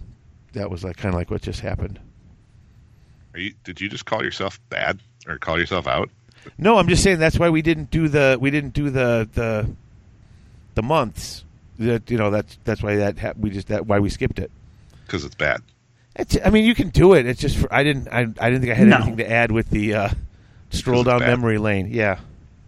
[0.53, 1.99] that was like kind of like what just happened.
[3.33, 6.09] Are you, did you just call yourself bad or call yourself out?
[6.57, 9.69] No, I'm just saying that's why we didn't do the we didn't do the the
[10.75, 11.43] the months.
[11.79, 14.51] That you know that's that's why that ha- we just that why we skipped it.
[15.05, 15.61] Because it's bad.
[16.15, 17.25] It's, I mean, you can do it.
[17.25, 18.97] It's just for, I didn't I, I didn't think I had No.
[18.97, 20.09] anything to add with the uh,
[20.69, 21.29] stroll down bad.
[21.29, 21.87] memory lane.
[21.89, 22.19] Yeah,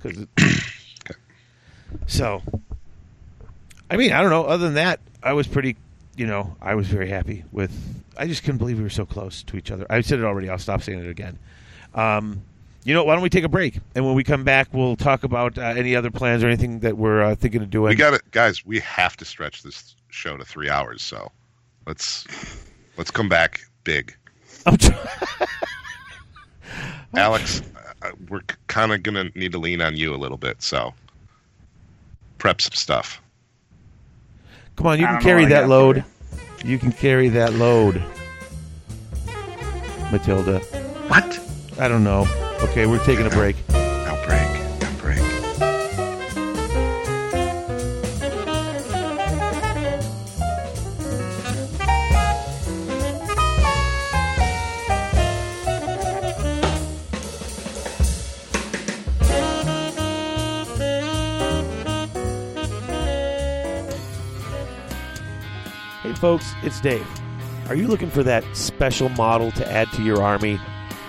[0.01, 0.25] because
[2.07, 2.41] so.
[3.89, 4.45] I mean, I don't know.
[4.45, 5.75] Other than that, I was pretty.
[6.15, 7.71] You know, I was very happy with.
[8.17, 9.85] I just couldn't believe we were so close to each other.
[9.89, 10.49] I said it already.
[10.49, 11.37] I'll stop saying it again.
[11.93, 12.41] Um,
[12.83, 13.79] you know, why don't we take a break?
[13.95, 16.97] And when we come back, we'll talk about uh, any other plans or anything that
[16.97, 17.89] we're uh, thinking of doing.
[17.89, 18.65] We got it, guys.
[18.65, 21.01] We have to stretch this show to three hours.
[21.03, 21.31] So
[21.85, 22.25] let's
[22.97, 24.15] let's come back big.
[24.65, 24.91] I'm tr-
[27.15, 27.61] Alex,
[28.01, 30.61] uh, we're kind of gonna need to lean on you a little bit.
[30.61, 30.93] So
[32.39, 33.21] prep some stuff.
[34.75, 36.03] Come on, you can carry that load.
[36.63, 38.01] You can carry that load,
[40.11, 40.59] Matilda.
[41.09, 41.50] What?
[41.81, 42.27] I don't know.
[42.61, 43.55] Okay, we're taking a break.
[43.69, 44.47] Now break.
[44.81, 45.17] Now break.
[66.03, 67.07] Hey, folks, it's Dave.
[67.69, 70.59] Are you looking for that special model to add to your army?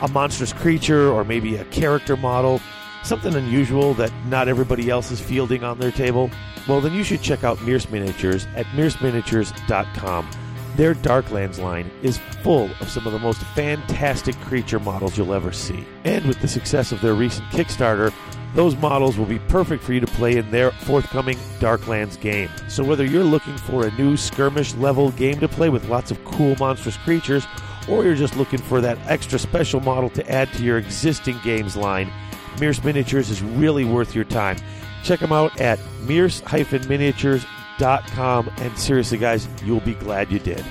[0.02, 2.60] A monstrous creature or maybe a character model?
[3.04, 6.28] Something unusual that not everybody else is fielding on their table?
[6.66, 10.28] Well, then you should check out Mierce Miniatures at mierceminiatures.com.
[10.74, 15.52] Their Darklands line is full of some of the most fantastic creature models you'll ever
[15.52, 15.84] see.
[16.02, 18.12] And with the success of their recent Kickstarter,
[18.54, 22.50] those models will be perfect for you to play in their forthcoming Darklands game.
[22.68, 26.22] So whether you're looking for a new skirmish level game to play with lots of
[26.24, 27.46] cool monstrous creatures,
[27.88, 31.76] or you're just looking for that extra special model to add to your existing games
[31.76, 32.12] line,
[32.59, 34.56] Mierce Miniatures is really worth your time.
[35.02, 40.64] Check them out at mierce-miniatures.com and seriously guys, you'll be glad you did.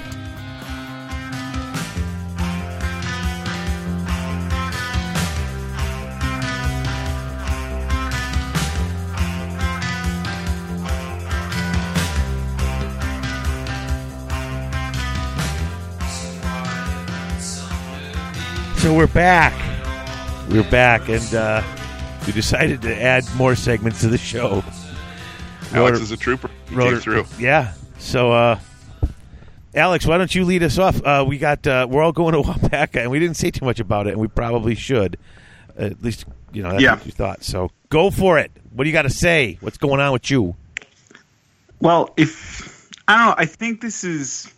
[18.92, 19.54] So we're back.
[20.50, 21.64] We're back, and uh,
[22.28, 24.66] we decided to add more segments to the show.
[25.72, 26.50] Alex Rotor- is a trooper.
[26.68, 27.26] He Rotor- through.
[27.40, 27.72] Yeah.
[28.00, 28.60] So, uh,
[29.74, 31.02] Alex, why don't you lead us off?
[31.06, 33.80] Uh, we got uh, we're all going to Wapaka, and we didn't say too much
[33.80, 35.18] about it, and we probably should.
[35.78, 36.96] At least, you know, that's Yeah.
[36.96, 37.46] what you thought.
[37.46, 38.52] So, go for it.
[38.74, 39.58] What do you got to say?
[39.62, 40.54] What's going on with you?
[41.80, 44.54] Well, if I don't know, I think this is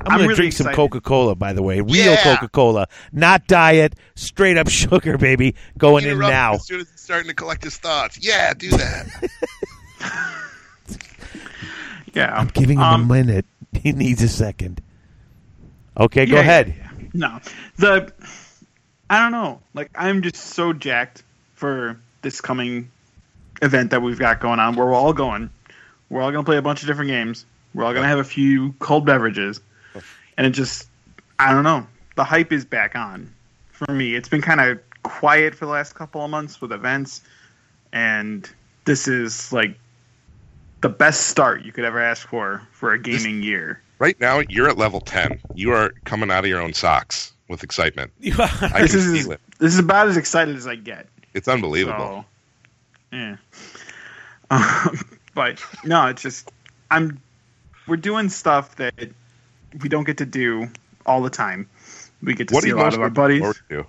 [0.00, 0.72] I'm, I'm going to really drink some.
[0.74, 2.22] Coca Cola, by the way, real Yeah.
[2.22, 6.54] Coca Cola, not diet, straight up sugar, baby, going in now.
[6.54, 8.18] As soon as he's starting to collect his thoughts.
[8.20, 9.30] Yeah, do that.
[12.14, 13.46] Yeah, I'm giving him Um, a minute.
[13.82, 14.80] He needs a second.
[15.98, 16.68] Okay, go Yeah, ahead.
[16.68, 17.08] yeah, yeah.
[17.12, 17.40] No,
[17.76, 18.10] the
[19.10, 19.60] I don't know.
[19.74, 21.22] Like I'm just so jacked
[21.54, 22.90] for this coming
[23.60, 24.76] event that we've got going on.
[24.76, 25.50] Where we're all going.
[26.08, 27.44] We're all gonna play a bunch of different games.
[27.74, 29.60] We're all gonna have a few cold beverages,
[30.36, 30.88] and it just
[31.38, 31.86] I don't know.
[32.16, 33.32] The hype is back on
[33.70, 34.14] for me.
[34.14, 37.22] It's been kind of quiet for the last couple of months with events,
[37.92, 38.48] and
[38.84, 39.78] this is like
[40.80, 43.82] the best start you could ever ask for for a gaming year.
[43.98, 45.40] Right now, you're at level 10.
[45.54, 48.12] You are coming out of your own socks with excitement.
[48.20, 48.50] You are.
[48.60, 49.40] I this is feel it.
[49.58, 51.06] this is about as excited as I get.
[51.34, 52.24] It's unbelievable.
[53.10, 53.36] So, yeah.
[54.50, 55.00] Um,
[55.34, 56.50] but no, it's just
[56.90, 57.20] I'm.
[57.86, 58.94] We're doing stuff that
[59.82, 60.68] we don't get to do
[61.04, 61.68] all the time.
[62.22, 63.42] We get to what see a lot of our buddies.
[63.68, 63.86] to?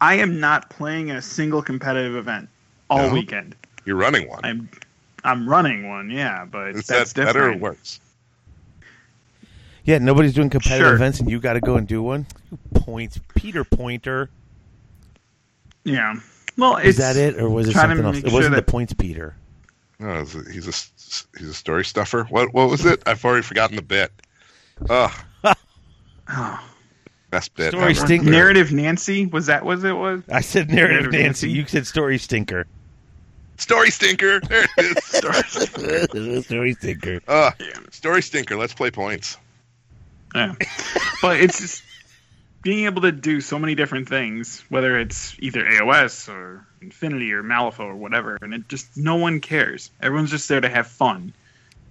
[0.00, 2.48] I am not playing a single competitive event
[2.90, 3.14] all No?
[3.14, 3.56] weekend.
[3.84, 4.40] You're running one.
[4.44, 4.68] I'm
[5.24, 7.62] I'm running one, yeah, but Is that's that better or different.
[7.62, 8.00] worse?
[9.84, 10.94] Yeah, nobody's doing competitive Sure.
[10.94, 12.26] events, and you got to go and do one.
[12.74, 14.28] Points, Peter Pointer.
[15.84, 16.16] Yeah.
[16.58, 18.16] Well, Is that it, or was it something else?
[18.16, 19.34] make It wasn't that- the points, Peter.
[20.00, 22.24] Oh, no, he's a s- he's a story stuffer.
[22.24, 23.02] What what was it?
[23.06, 24.10] I've already forgotten the bit.
[24.88, 25.12] Ugh.
[27.30, 27.70] Best bit.
[27.70, 27.94] Story ever.
[27.94, 28.30] stinker.
[28.30, 31.46] narrative Nancy was that was it was I said narrative Narrative Nancy.
[31.46, 31.50] Nancy.
[31.50, 32.66] You said story stinker.
[33.58, 34.40] Story stinker.
[34.40, 35.04] There it is.
[36.44, 37.20] story stinker.
[37.26, 37.54] Ugh.
[37.90, 38.56] Story stinker.
[38.56, 39.38] Let's play points.
[40.34, 40.54] Yeah.
[41.22, 41.82] but it's just
[42.62, 47.42] being able to do so many different things, whether it's either AOS or Infinity or
[47.42, 49.90] Malifaux or whatever, and it just no one cares.
[50.02, 51.32] Everyone's just there to have fun.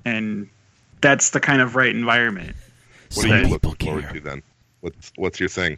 [0.03, 0.49] And
[1.01, 2.55] that's the kind of right environment.
[3.13, 4.43] What Some are you people looking forward to then?
[4.81, 5.77] What's what's your thing?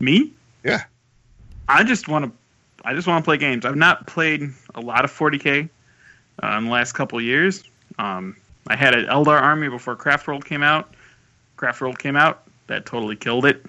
[0.00, 0.32] Me?
[0.64, 0.84] Yeah.
[1.68, 2.32] I just want to
[2.84, 3.64] I just want to play games.
[3.64, 5.68] I've not played a lot of 40K
[6.42, 7.64] uh, in the last couple of years.
[7.98, 8.36] Um,
[8.68, 10.94] I had an Eldar army before Craft World came out.
[11.56, 13.64] Craft World came out, that totally killed it.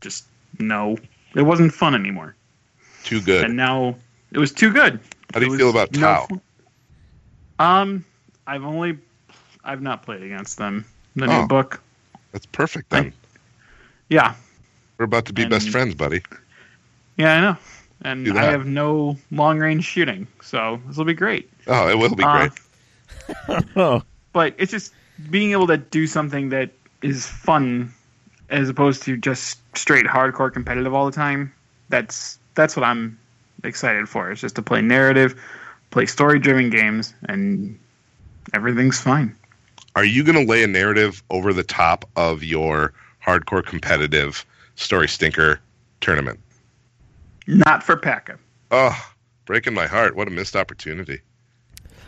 [0.00, 0.26] Just
[0.58, 0.98] no,
[1.34, 2.36] it wasn't fun anymore.
[3.04, 3.44] Too good.
[3.44, 3.96] And now
[4.32, 5.00] it was too good.
[5.32, 6.26] How do you feel about Tau?
[6.26, 6.40] fun.
[7.58, 8.04] Um,
[8.46, 8.98] I've only
[9.64, 10.84] I've not played against them.
[11.18, 11.40] The Oh.
[11.42, 11.80] new book,
[12.32, 13.12] That's perfect then.
[14.08, 14.34] yeah,
[14.98, 16.22] We're about to be And- best friends, buddy.
[17.16, 17.56] yeah, I know.
[18.02, 21.50] And Do I have no long range shooting, so this will be great.
[21.66, 23.64] Oh, it will be Uh, great.
[23.76, 24.92] Oh, but it's just
[25.30, 26.70] being able to do something that
[27.02, 27.92] is fun
[28.50, 31.52] as opposed to just straight hardcore competitive all the time
[31.90, 33.16] that's that's what i'm
[33.64, 35.34] excited for it's just to play narrative
[35.90, 37.78] play story driven games and
[38.54, 39.34] everything's fine
[39.98, 42.92] Are you going to lay a narrative over the top of your
[43.26, 44.46] hardcore competitive
[44.76, 45.58] story stinker
[46.00, 46.38] tournament?
[47.48, 48.38] not for Pekka.
[48.70, 49.10] Oh,
[49.44, 50.14] breaking my heart.
[50.14, 51.20] What a missed opportunity.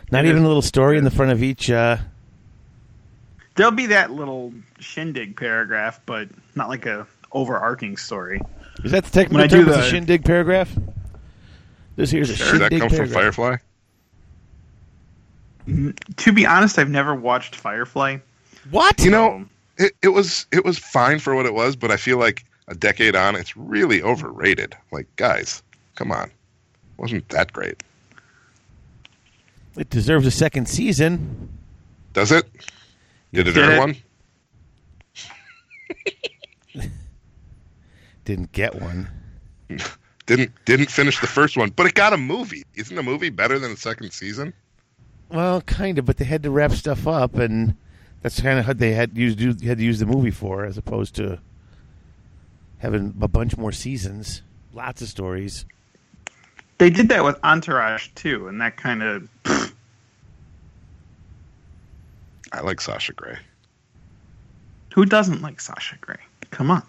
[0.09, 1.69] not even a little story in the front of each.
[1.69, 1.97] Uh,
[3.55, 8.39] there'll be that little shindig paragraph but not like a overarching story
[8.85, 9.65] is that the technical term?
[9.65, 10.73] do It's a the- shindig paragraph.
[11.97, 13.09] This here's a Does shindig that come from.
[13.09, 13.57] Firefly?
[16.17, 18.17] To be honest i've never watched firefly
[18.69, 18.99] What?
[19.03, 21.97] You know, um, it, it was it was fine for what it was, but I
[21.97, 24.75] feel like a decade on, it's really overrated.
[24.91, 25.63] Like, guys,
[25.95, 26.29] come on,
[26.97, 27.81] wasn't that great?
[29.77, 31.49] it deserves a second season.
[32.13, 32.45] Does it?
[33.33, 33.79] Did it Did earn it?
[33.79, 33.95] one?
[38.25, 39.07] Didn't get one.
[40.27, 42.63] Didn't didn't finish the first one, but it got a movie.
[42.75, 44.53] Isn't a movie better than the second season?
[45.31, 47.75] Well, kind of, but they had to wrap stuff up, and
[48.21, 51.15] that's kind of how they had used had to use the movie for, as opposed
[51.15, 51.39] to
[52.79, 54.41] having a bunch more seasons,
[54.73, 55.65] lots of stories.
[56.79, 59.29] they did that with entourage too and that kind of
[62.51, 63.37] I like Sasha Grey.
[64.93, 66.17] who doesn't like sasha gray
[66.49, 66.83] come on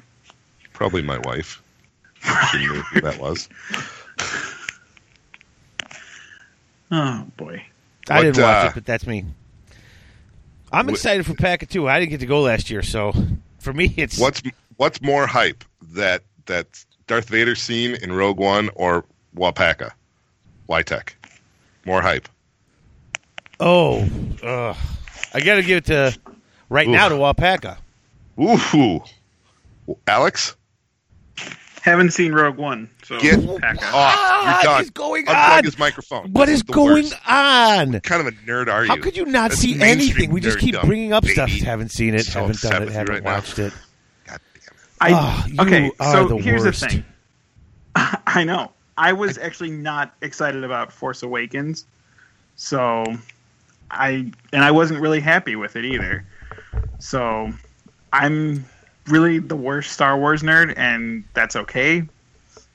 [0.72, 1.62] Probably my wife.
[2.50, 3.48] She knew who that was.
[6.90, 7.62] oh boy
[8.10, 9.24] I didn't watch uh, it, but that's me.
[10.72, 11.88] I'm excited for Packet too.
[11.88, 13.12] I didn't get to go last year, so
[13.58, 14.42] for me, it's What's
[14.76, 19.04] what's more hype that that Darth Vader scene in Rogue One or
[19.36, 19.92] Wapaka?
[20.68, 21.10] Wytech.
[21.84, 22.28] More hype.
[23.60, 24.08] oh,
[24.42, 24.76] ugh.
[25.34, 26.16] I got to give it to
[26.68, 27.78] right now to Wapaka.
[28.40, 29.02] Ooh.
[30.06, 30.56] Alex,
[31.82, 33.92] Haven't seen Rogue One, so get Pekka.
[33.92, 34.14] off.
[34.44, 34.82] What You're done.
[34.82, 35.64] is going Unplug on?
[35.64, 36.32] his microphone.
[36.32, 37.14] What This is the going worst.
[37.28, 37.92] on?
[37.92, 38.88] What kind of a nerd are you?
[38.90, 40.30] How could you not That's see mainstream anything?
[40.30, 41.48] We just keep nerddom, bringing up stuff.
[41.48, 41.64] baby.
[41.64, 42.24] Haven't seen it.
[42.26, 42.84] So haven't upset done it.
[42.84, 43.34] with you Haven't right now.
[43.34, 43.72] watched it.
[44.26, 44.72] God damn it.
[45.00, 46.80] I, Ah, you okay, are so the here's worst.
[46.82, 47.04] the thing.
[47.96, 48.70] I know.
[48.96, 51.86] I was actually not excited about Force Awakens,
[52.54, 53.04] so
[53.90, 56.24] I and I wasn't really happy with it either.
[57.00, 57.52] So
[58.12, 58.64] I'm
[59.06, 62.02] really the worst Star Wars nerd, and that's okay.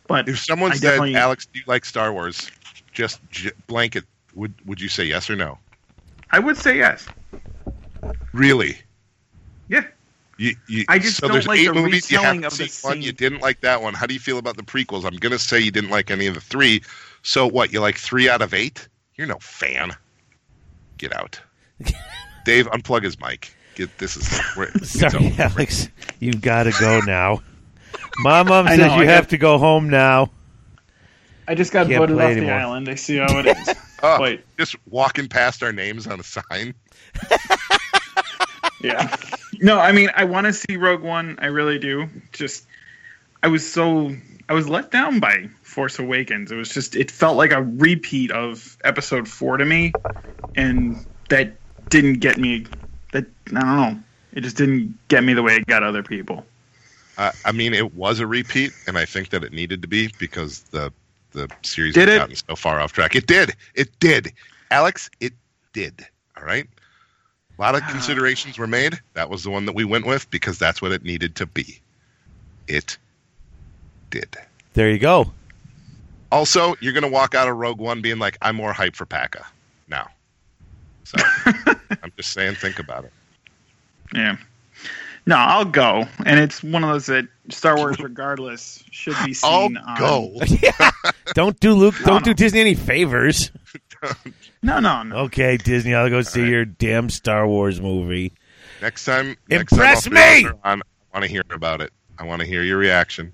[0.08, 2.50] But If someone I said, definitely- "Alex, do you like Star Wars?"
[2.94, 4.06] Just j- blanket,
[4.36, 5.60] would would you say yes or no?
[6.32, 7.06] I would say yes.
[8.34, 8.78] Really?
[9.68, 9.86] Yeah.
[10.38, 12.12] You, you, I just so don't there's like eight the movies.
[12.12, 13.02] You haven't of the seen one.
[13.02, 13.94] You didn't like that one.
[13.96, 15.04] How do you feel about the prequels?
[15.06, 16.84] I'm gonna say you didn't like any of the three.
[17.24, 17.74] So what?
[17.74, 18.88] You like three out of eight?
[19.16, 19.94] You're no fan.
[20.98, 21.40] Get out.
[22.46, 23.54] Dave, unplug his mic.
[23.78, 25.42] Get this is we're, Sorry, over.
[25.44, 25.88] Alex.
[26.20, 27.42] You've got to go now.
[28.18, 30.32] My mom says know, you I have got- to go home now.
[31.48, 32.50] I just got Can't voted off anymore.
[32.50, 32.90] the island.
[32.90, 33.70] I see how it is.
[34.04, 34.44] Oh, Wait.
[34.60, 36.76] just walking past our names on a sign.
[38.80, 39.16] Yeah.
[39.60, 41.40] No, I mean I want to see Rogue One.
[41.42, 42.08] I really do.
[42.32, 42.66] Just
[43.42, 44.16] I was so
[44.48, 46.52] I was let down by Force Awakens.
[46.52, 49.94] It was just it felt like a repeat of Episode Four to me,
[50.56, 51.54] and that
[51.90, 52.68] didn't get me.
[53.12, 54.00] That I don't know.
[54.34, 56.46] It just didn't get me the way it got other people.
[57.18, 60.12] Uh, I mean, it was a repeat, and I think that it needed to be
[60.20, 60.92] because the
[61.32, 62.20] the series Did had it?
[62.20, 63.16] gotten so far off track.
[63.16, 63.56] It did.
[63.76, 64.34] It did.
[64.72, 65.34] Alex, it
[65.74, 66.06] did.
[66.38, 66.68] All right.
[67.58, 69.00] A lot of considerations were made.
[69.14, 71.80] That was the one that we went with because that's what it needed to be.
[72.68, 72.98] It
[74.12, 74.36] did.
[74.74, 75.32] There you go.
[76.32, 79.06] Also, you're going to walk out of Rogue One being like, I'm more hype for
[79.06, 79.46] Paka
[79.88, 80.08] now.
[81.08, 81.18] So
[82.04, 83.14] I'm just saying, think about it.
[84.14, 84.36] Yeah.
[85.26, 89.78] No, I'll go, and it's one of those that Star Wars, regardless, should be seen.
[89.78, 90.42] I'll on, go.
[91.34, 91.96] Don't do Luke.
[92.06, 92.34] Don't do no.
[92.34, 93.52] Disney any favors.
[94.62, 95.16] No, no, no.
[95.26, 95.96] Okay, Disney.
[95.96, 96.50] I'll go see right.
[96.50, 98.34] your damn Star Wars movie.
[98.82, 100.50] Next time, Impress next time me!
[100.50, 101.92] throw on, I want to hear about it.
[102.18, 103.34] I want to hear your reaction.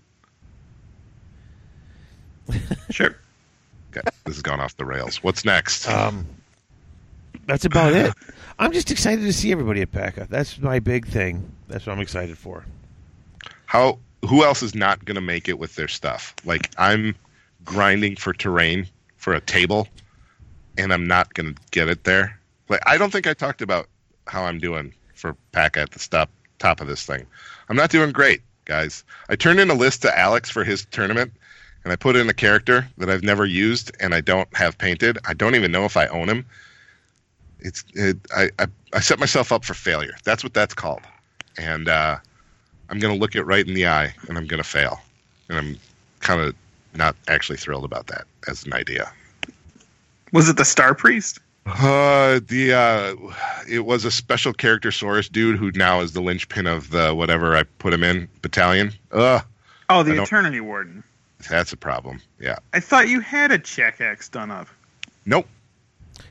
[2.90, 3.16] Sure.
[3.90, 5.24] Okay, this has gone off the rails.
[5.24, 5.88] What's next?
[5.88, 6.28] Um,
[7.46, 8.14] that's about it.
[8.60, 10.28] I'm just excited to see everybody at PACA.
[10.30, 11.52] That's my big thing.
[11.68, 12.66] That's what I'm excited for.
[13.66, 14.00] How?
[14.28, 16.34] Who else is not going to make it with their stuff?
[16.46, 17.16] Like I'm
[17.66, 18.88] grinding for terrain
[19.18, 19.88] for a table,
[20.78, 22.40] and I'm not going to get it there.
[22.70, 23.88] Like I don't think I talked about
[24.28, 26.30] how I'm doing for PACA at the stop
[26.60, 27.26] top of this thing.
[27.70, 29.04] I'm not doing great, guys.
[29.30, 31.34] I turned in a list to Alex for his tournament,
[31.84, 35.18] and I put in a character that I've never used and I don't have painted.
[35.26, 36.46] I don't even know if I own him.
[37.64, 40.16] It's it, I, I I set myself up for failure.
[40.24, 41.02] That's what that's called,
[41.58, 42.18] and uh,
[42.90, 45.02] I'm going to look it right in the eye and I'm going to fail,
[45.50, 45.78] and I'm
[46.20, 46.54] kind of
[46.94, 49.12] not actually thrilled about that as an idea.
[50.32, 51.40] Was it the Star Priest?
[51.66, 53.16] Uh, the uh,
[53.70, 57.56] it was a special character Saurus dude who now is the linchpin of the whatever
[57.56, 58.92] I put him in battalion.
[59.14, 59.42] Ugh,
[59.90, 61.04] Oh, the Eternity Warden.
[61.50, 62.20] that's a problem.
[62.40, 64.68] Yeah, I thought you had a Check X done up.
[65.26, 65.48] nope.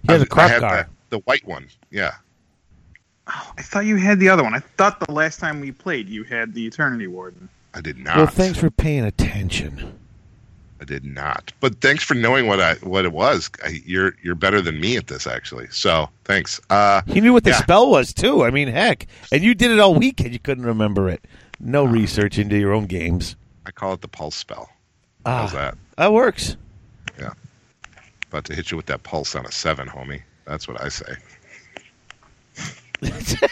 [0.07, 0.83] He has I- a Kroq-Gar.
[0.85, 1.69] The, the white one.
[1.93, 2.15] Yeah,
[3.29, 4.53] Oh, I thought you had the other one.
[4.55, 7.49] I thought the last time we played, you had the Eternity Warden.
[7.73, 8.17] I did not.
[8.17, 9.97] Well, thanks for paying attention.
[10.81, 11.53] I did not.
[11.61, 13.49] But thanks for knowing what I what it was.
[13.65, 15.69] I, you're you're better than me at this actually.
[15.71, 16.61] So thanks.
[16.71, 17.63] Uh, He knew what the Yeah.
[17.63, 18.43] spell was too.
[18.43, 21.25] I mean, heck, and you did it all week and you couldn't remember it.
[21.61, 23.37] No research into your own games.
[23.67, 24.69] I call it the pulse spell.
[25.25, 25.79] Ah, How's that?
[25.97, 26.57] that works.
[27.21, 27.31] Yeah.
[28.31, 30.23] About to hit you with that pulse on a seven, homie.
[30.53, 31.17] That's what I say.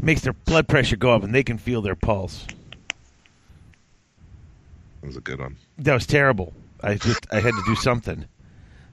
[0.00, 2.48] Makes their blood pressure go up and they can feel their pulse.
[5.00, 5.56] That was a good one.
[5.78, 6.52] That was terrible.
[6.82, 8.24] I just I had to do something.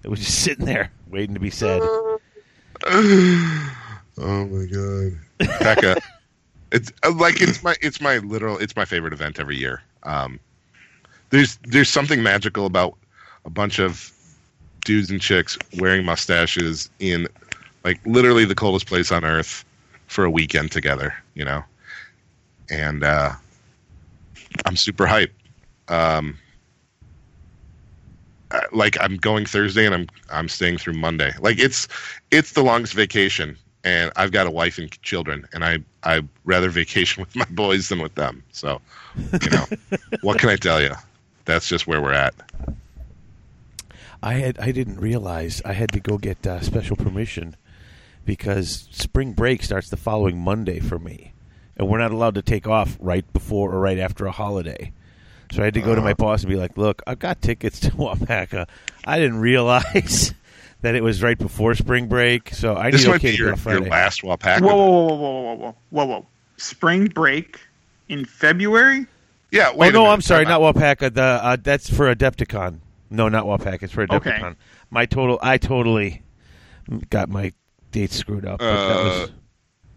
[0.04, 1.82] It was just sitting there waiting to be said.
[4.22, 5.18] Oh my god,
[5.62, 5.96] Becca!
[6.74, 9.82] it's uh, like it's my it's my literal it's my favorite event every year.
[10.04, 10.42] Um,
[11.30, 12.98] there's there's something magical about
[13.46, 14.12] a bunch of
[14.82, 17.28] dudes and chicks wearing mustaches in
[17.84, 19.64] like literally the coldest place on earth
[20.08, 21.64] for a weekend together, you know.
[22.70, 23.34] And uh,
[24.66, 25.32] I'm super hyped.
[25.88, 26.38] Um,
[28.72, 31.34] like I'm going Thursday and I'm I'm staying through Monday.
[31.40, 31.88] Like it's
[32.32, 36.70] it's the longest vacation and I've got a wife and children and I I rather
[36.70, 38.44] vacation with my boys than with them.
[38.52, 38.82] So,
[39.42, 39.66] you know,
[40.22, 40.94] what can I tell you?
[41.46, 42.34] That's just where we're at.
[44.22, 47.56] I had I didn't realize I had to go get uh, special permission
[48.26, 51.34] because spring break starts the following Monday for me,
[51.78, 54.92] and we're not allowed to take off right before or right after a holiday.
[55.52, 57.80] So I had to go to my boss and be like, "Look, I've got tickets
[57.82, 58.68] to Wapaka.
[59.06, 60.34] I didn't realize
[60.82, 63.44] that it was right before spring break, so I This need might okay be to
[63.44, 64.62] your, your last Wapaka.
[64.62, 66.28] Whoa, whoa, whoa, whoa, whoa, whoa, whoa, whoa!
[66.58, 67.60] Spring break
[68.10, 69.08] in February?
[69.52, 70.12] Yeah, Oh wait a no, minute.
[70.14, 70.76] I'm sorry, not out.
[70.76, 71.14] Wapaka.
[71.14, 72.80] The uh, that's for Adepticon.
[73.10, 73.84] No, not Wapaka.
[73.84, 74.30] It's for Okay.
[74.32, 74.56] Adepticon.
[74.92, 76.22] My total, I totally
[77.10, 77.52] got my
[77.92, 78.62] date's screwed up.
[78.62, 79.32] Uh, was-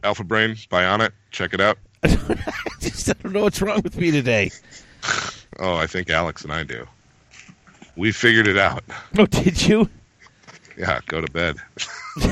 [0.04, 1.78] Alpha Brain, Bionic, check it out.
[2.02, 2.08] I
[2.80, 4.50] just I don't know what's wrong with me today.
[5.58, 6.86] Oh, I think Alex and I do.
[7.94, 8.82] We figured it out.
[9.18, 9.90] Oh, did you?
[10.78, 11.56] Yeah, go to bed.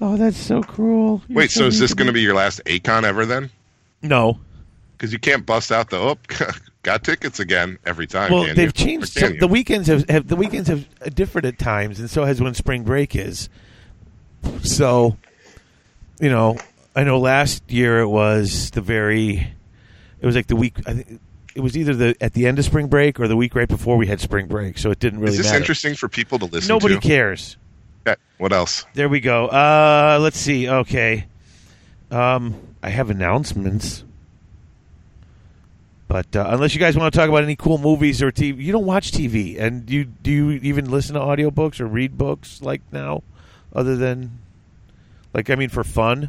[0.00, 1.20] Oh, that's so cruel.
[1.28, 3.50] You're Wait, so is this going to be your last Acon ever then?
[4.00, 4.40] No.
[4.96, 6.16] Because you can't bust out the oh,
[6.82, 8.32] got tickets again every time.
[8.32, 8.72] Well, they've you?
[8.72, 9.16] changed.
[9.16, 9.40] Or can Some, you?
[9.40, 12.82] the weekends have, have the weekends have differed at times, and so has when spring
[12.84, 13.48] break is.
[14.62, 15.16] So,
[16.20, 16.56] you know,
[16.96, 19.52] I know last year it was the very.
[20.20, 20.76] It was like the week.
[20.86, 21.20] I think
[21.54, 23.96] it was either the at the end of spring break or the week right before
[23.96, 24.78] we had spring break.
[24.78, 25.58] So it didn't really Is this matter.
[25.58, 27.00] interesting for people to listen Nobody to?
[27.00, 27.56] cares.
[28.06, 28.86] Okay, What else?
[28.94, 29.46] There we go.
[29.48, 30.68] Uh, let's see.
[30.68, 31.26] Okay.
[32.10, 34.04] Um, I have announcements.
[36.10, 38.72] But uh, unless you guys want to talk about any cool movies or TV, you
[38.72, 42.80] don't watch TV, and you do you even listen to audiobooks or read books like
[42.90, 43.22] now,
[43.72, 44.40] other than,
[45.32, 46.28] like I mean, for fun.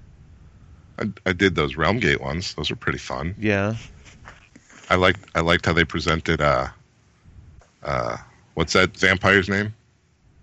[0.99, 2.53] I, I did those Realmgate ones.
[2.53, 3.33] Those were pretty fun.
[3.39, 3.73] Yeah.
[4.91, 6.41] I liked I liked how they presented.
[6.41, 6.67] Uh,
[7.81, 8.17] uh,
[8.53, 9.73] what's that vampire's name?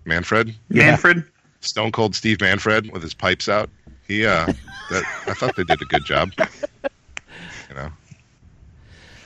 [0.05, 0.53] Mannfred.
[0.69, 0.97] Yeah.
[0.97, 1.25] Mannfred.
[1.61, 3.69] Stone Cold Steve Mannfred with his pipes out.
[4.05, 4.47] He, uh,
[4.89, 6.33] that, I thought they did a good job.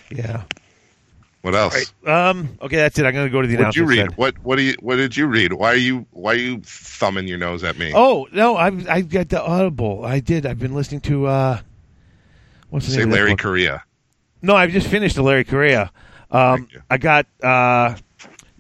[0.10, 0.44] You know, Yeah.
[1.42, 1.94] what else?
[2.06, 2.58] Um.
[2.62, 3.06] Okay, that's it.
[3.06, 4.18] I'm going to go to the What did you announcements read?
[4.18, 5.54] What what do you what did you read?
[5.54, 7.92] Why are you why are you thumbing your nose at me?
[7.94, 10.06] Oh no, I I got the Audible.
[10.06, 10.46] I did.
[10.46, 11.60] I've been listening to uh,
[12.70, 13.40] what's the say name of that Larry book?
[13.40, 13.84] Correia.
[14.42, 15.92] No, I've just finished the Larry Correia.
[16.32, 16.82] Um, Thank you.
[16.90, 17.98] I got uh, An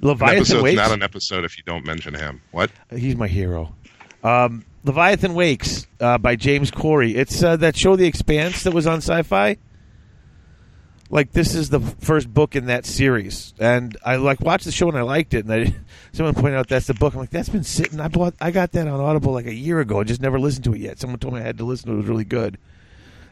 [0.01, 0.75] Leviathan episode's Wakes.
[0.77, 2.41] not an episode if you don't mention him.
[2.51, 2.69] What?
[2.95, 3.75] He's my hero.
[4.23, 7.15] Um, Leviathan Wakes uh, by James Corey.
[7.15, 9.57] It's uh, that show, The Expanse, that was on Sci-Fi.
[11.09, 14.89] Like this is the first book in that series, and I like watched the show
[14.89, 15.45] and I liked it.
[15.45, 15.75] And I,
[16.13, 17.13] someone pointed out that's the book.
[17.13, 17.99] I'm like, that's been sitting.
[17.99, 19.99] I bought, I got that on Audible like a year ago.
[19.99, 20.99] I just never listened to it yet.
[20.99, 21.95] Someone told me I had to listen to it.
[21.95, 22.57] It was really good,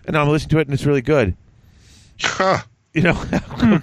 [0.06, 1.36] and now I'm listening to it and it's really good.
[2.22, 2.60] Huh.
[2.94, 3.14] You know,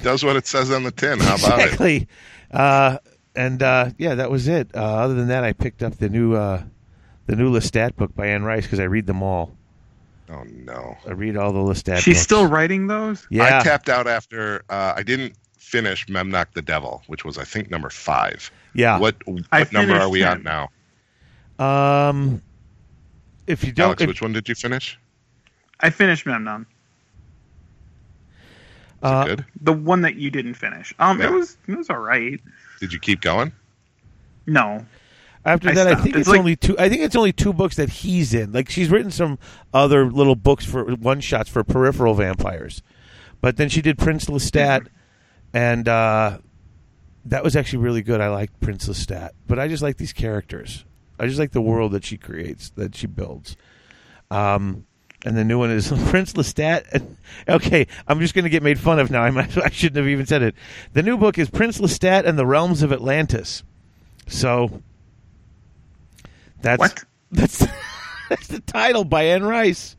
[0.03, 1.19] Does what it says on the tin.
[1.19, 1.63] How about it?
[1.63, 2.09] exactly.
[2.51, 2.99] Uh,
[3.35, 4.69] and uh, yeah, that was it.
[4.75, 6.63] Uh, other than that, I picked up the new uh,
[7.25, 9.57] the new Lestat book by Anne Rice because I read them all.
[10.31, 10.97] Oh no.
[11.07, 11.99] I read all the Lestat.
[11.99, 12.23] She's books.
[12.25, 13.27] still writing those.
[13.31, 13.59] yeah.
[13.61, 17.71] I tapped out after uh, I didn't finish Memnoch the Devil, which was I think
[17.71, 18.51] number five.
[18.75, 18.99] yeah.
[18.99, 20.69] What what number are finished we on now?
[21.59, 22.43] Um,
[23.47, 24.99] if you don't, Alex, if- which one did you finish?
[25.81, 26.67] I finished Memnoch.
[29.03, 29.45] Uh, good?
[29.61, 30.93] The one that you didn't finish.
[30.99, 31.27] Um, Yeah.
[31.29, 32.41] it was it was all right.
[32.81, 33.53] Did you keep going?
[34.47, 34.85] No,
[35.49, 36.79] after I that, I think It's it's, like- only two.
[36.79, 38.53] I think it's only two books that he's in.
[38.53, 39.39] Like she's written some
[39.73, 42.83] other little books for one shots for peripheral vampires,
[43.41, 44.87] but then she did Prince Lestat,
[45.53, 46.39] and uh,
[47.25, 48.21] that was actually really good.
[48.21, 50.85] I liked Prince Lestat, but I just like these characters.
[51.19, 53.57] I just like the world that she creates, that she builds.
[54.31, 54.87] Um,
[55.25, 57.05] and the new one is Prince Lestat.
[57.49, 59.23] Okay, I'm just going to get made fun of now.
[59.25, 60.55] I, might, I shouldn't have even said it.
[60.95, 63.63] The new book is Prince Lestat and the Realms of Atlantis.
[64.27, 64.83] So
[66.61, 67.05] that's What?
[67.31, 67.67] that's
[68.29, 69.97] that's the title by Anne Rice.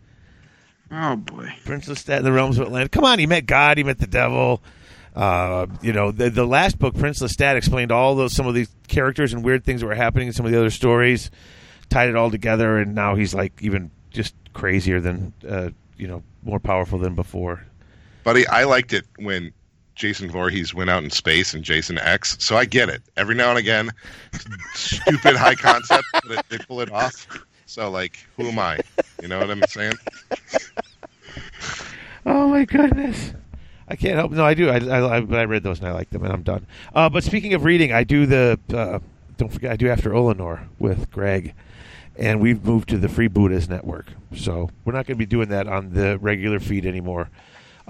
[0.91, 1.53] oh boy.
[1.65, 2.89] Prince Lestat and the Realms of Atlantis.
[2.91, 4.61] Come on, he met God, he met the devil.
[5.15, 8.69] Uh, you know, the the last book, Prince Lestat, explained all those some of these
[8.87, 11.31] characters and weird things that were happening in some of the other stories,
[11.89, 16.23] tied it all together, and now he's like even just crazier than uh, you know,
[16.43, 17.65] more powerful than before.
[18.23, 19.51] Buddy, I liked it when
[19.99, 22.37] Jason Voorhees went out in space and Jason X.
[22.39, 23.01] So I get it.
[23.17, 23.91] Every now and again,
[24.73, 27.27] stupid high concept, but they pull it off.
[27.65, 28.79] So like, who am I?
[29.21, 29.93] You know what I'm saying?
[32.25, 33.33] Oh my goodness.
[33.89, 34.31] I can't help.
[34.31, 34.69] No, I do.
[34.69, 36.65] I, I, I, read those and I like them, and I'm done.
[36.93, 38.59] Uh, but speaking of reading, I do the.
[38.73, 38.99] Uh,
[39.37, 41.55] don't forget, I do After Ullanor with Greg,
[42.15, 44.07] and we've moved to the Free Buddhist Network.
[44.35, 47.29] So we're not going to be doing that on the regular feed anymore.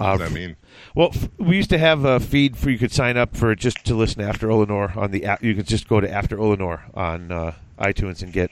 [0.00, 0.56] Uh, What does that mean?
[0.94, 3.84] Well, f- we used to have a feed for you could sign up for just
[3.84, 5.42] to listen After Ullanor on the app.
[5.42, 8.50] You could just go to After Ullanor on uh, iTunes and get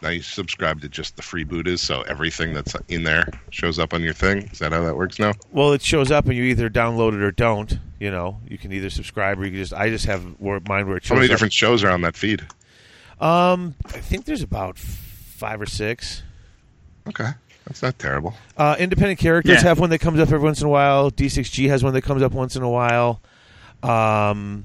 [0.00, 3.92] Now you subscribe to just the free Buddhas, so everything that's in there shows up
[3.94, 4.42] on your thing.
[4.52, 5.32] Is that how that works now?
[5.52, 7.78] Well, it shows up and you either download it or don't.
[8.00, 9.72] You know, you can either subscribe or you can just.
[9.74, 11.30] I just have mine where it shows How many up.
[11.30, 12.42] different shows are on that feed?
[13.20, 16.22] Um, I think there's about five or six.
[17.08, 17.30] Okay,
[17.66, 18.34] that's not terrible.
[18.56, 19.68] Uh, independent characters Yeah.
[19.68, 21.10] have one that comes up every once in a while.
[21.10, 23.20] D6G has one that comes up once in a while.
[23.82, 24.64] Um,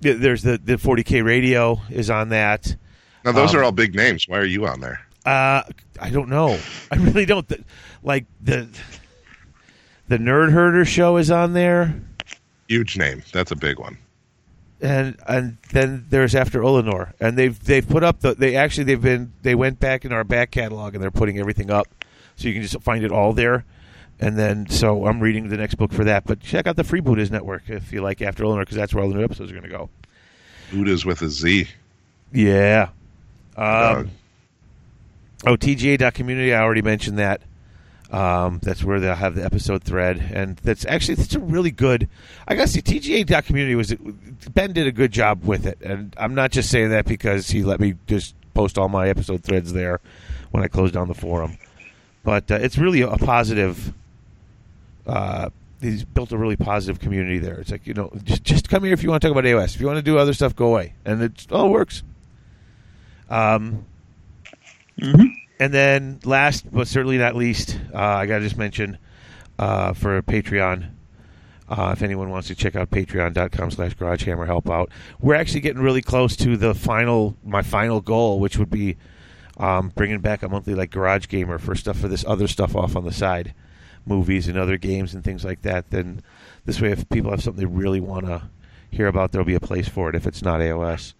[0.00, 2.74] there's the the 40k radio is on that.
[3.24, 4.26] Now those Um, are all big names.
[4.28, 5.00] Why are you on there?
[5.24, 5.62] Uh,
[6.00, 6.58] I don't know.
[6.90, 7.48] I really don't.
[7.48, 7.62] Th-
[8.02, 8.68] like the
[10.08, 11.94] the Nerd Herder show is on there.
[12.68, 13.22] Huge name.
[13.32, 13.96] That's a big one.
[14.82, 19.00] And and then there's after Ullanor, and they've they've put up the they actually they've
[19.00, 21.86] been they went back in our back catalog and they're putting everything up,
[22.34, 23.64] so you can just find it all there.
[24.18, 26.24] And then so I'm reading the next book for that.
[26.24, 29.04] But check out the Free Freebooters Network if you like After Ullanor because that's where
[29.04, 29.88] all the new episodes are going to go.
[30.72, 31.68] Buddha's with a Z.
[32.32, 32.88] Yeah.
[33.56, 34.10] Uh, Um,
[35.46, 36.54] oh, TGA.community.
[36.54, 37.40] I already mentioned that.
[38.12, 42.10] Um, that's where they'll have the episode thread, and that's actually that's a really good.
[42.46, 43.94] I gotta say, TGA.community was
[44.52, 47.62] Ben did a good job with it, and I'm not just saying that because he
[47.62, 49.98] let me just post all my episode threads there
[50.50, 51.56] when I closed down the forum,
[52.22, 53.94] but uh, it's really a positive.
[55.06, 55.48] Uh,
[55.80, 57.60] he's built a really positive community there.
[57.60, 59.74] It's like you know, just just come here if you want to talk about AOS.
[59.74, 62.02] If you want to do other stuff, go away, and it all works.
[63.30, 63.86] Um,
[65.62, 68.98] and then last but certainly not least, uh, I got to just mention
[69.60, 70.90] uh, for Patreon.
[71.68, 74.90] Uh, if anyone wants to check out patreon.com slash garagehammer help out
[75.20, 78.96] we're actually getting really close to the final my final goal which would be
[79.56, 82.94] um, bringing back a monthly like garage gamer for stuff for this other stuff off
[82.94, 83.54] on the side
[84.04, 86.20] movies and other games and things like that then
[86.66, 88.42] this way if people have something they really want to
[88.90, 91.14] hear about there'll be a place for it if it's not aos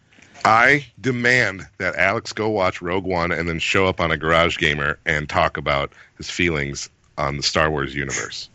[0.44, 4.58] I demand that Alex go watch Rogue One and then show up on a Garage
[4.58, 8.48] Gamer and talk about his feelings on the Star Wars universe.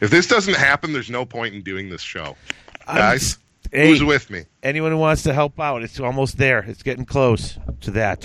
[0.00, 2.36] If this doesn't happen, there's no point in doing this show.
[2.86, 3.38] Guys,
[3.72, 4.44] Hey, who's with me?
[4.62, 8.22] anyone who wants to help out it's almost there it's getting close to that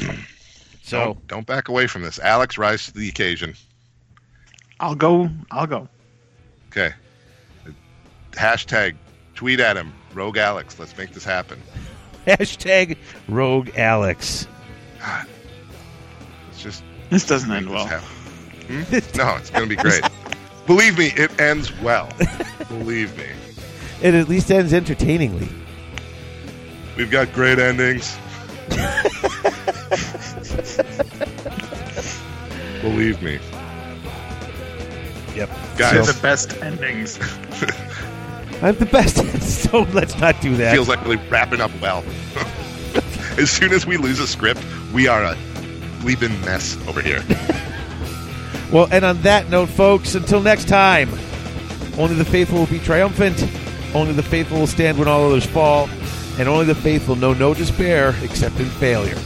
[0.83, 2.19] so Don't, don't back away from this.
[2.19, 3.53] Alex, rise to the occasion.
[4.79, 5.29] I'll go.
[5.51, 5.87] I'll go.
[6.69, 6.93] Okay.
[8.31, 8.95] Hashtag
[9.35, 10.77] tweet at him, Rogue Alex.
[10.79, 11.61] Let's make this happen.
[12.27, 12.97] Hashtag
[13.27, 14.47] rogue alex
[16.47, 17.87] Let's just This doesn't end well.
[17.87, 18.81] Hmm?
[19.17, 20.03] No, it's going to be great.
[20.65, 22.11] Believe me, it ends well.
[22.67, 23.27] Believe me.
[24.01, 25.47] it at least ends entertainingly
[26.97, 28.17] We've got great endings.
[32.81, 33.39] Believe me.
[35.35, 37.17] yep Guys, They're the best endings.
[38.61, 42.03] I'm the best so let's not do that feels like really wrapping up well.
[43.37, 44.63] as soon as we lose a script,
[44.93, 45.35] we are a
[45.99, 47.23] bleeping mess over here.
[48.71, 51.09] well and on that note folks until next time
[51.97, 53.47] only the faithful will be triumphant
[53.93, 55.89] only the faithful will stand when all others fall
[56.37, 59.17] and only the faithful know no despair except in failure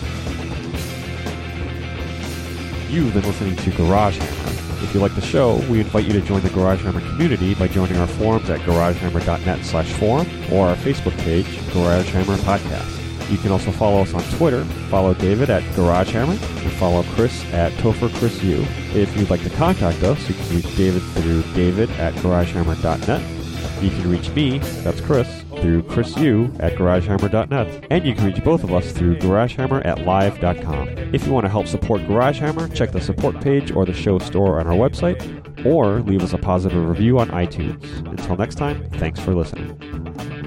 [2.92, 4.71] You've been listening to Garage Hammer.
[4.84, 7.68] If you like the show, we invite you to join the Garage Hammer community by
[7.68, 13.02] joining our forums at garagehammer.net slash forum or our Facebook page, Garage Hammer Podcast.
[13.32, 14.66] You can also follow us on Twitter.
[14.90, 18.66] Follow David at Garage Hammer and follow Chris at Topher Chris U.
[18.94, 23.41] If you'd like to contact us, you can reach David through david at garagehammer.net.
[23.82, 27.88] You can reach me, that's Chris, through chrisu at garagehammer.net.
[27.90, 30.90] And you can reach both of us through garagehammer at live.com.
[31.14, 34.60] If you want to help support GarageHammer, check the support page or the show store
[34.60, 37.84] on our website, or leave us a positive review on iTunes.
[38.08, 40.41] Until next time, thanks for listening.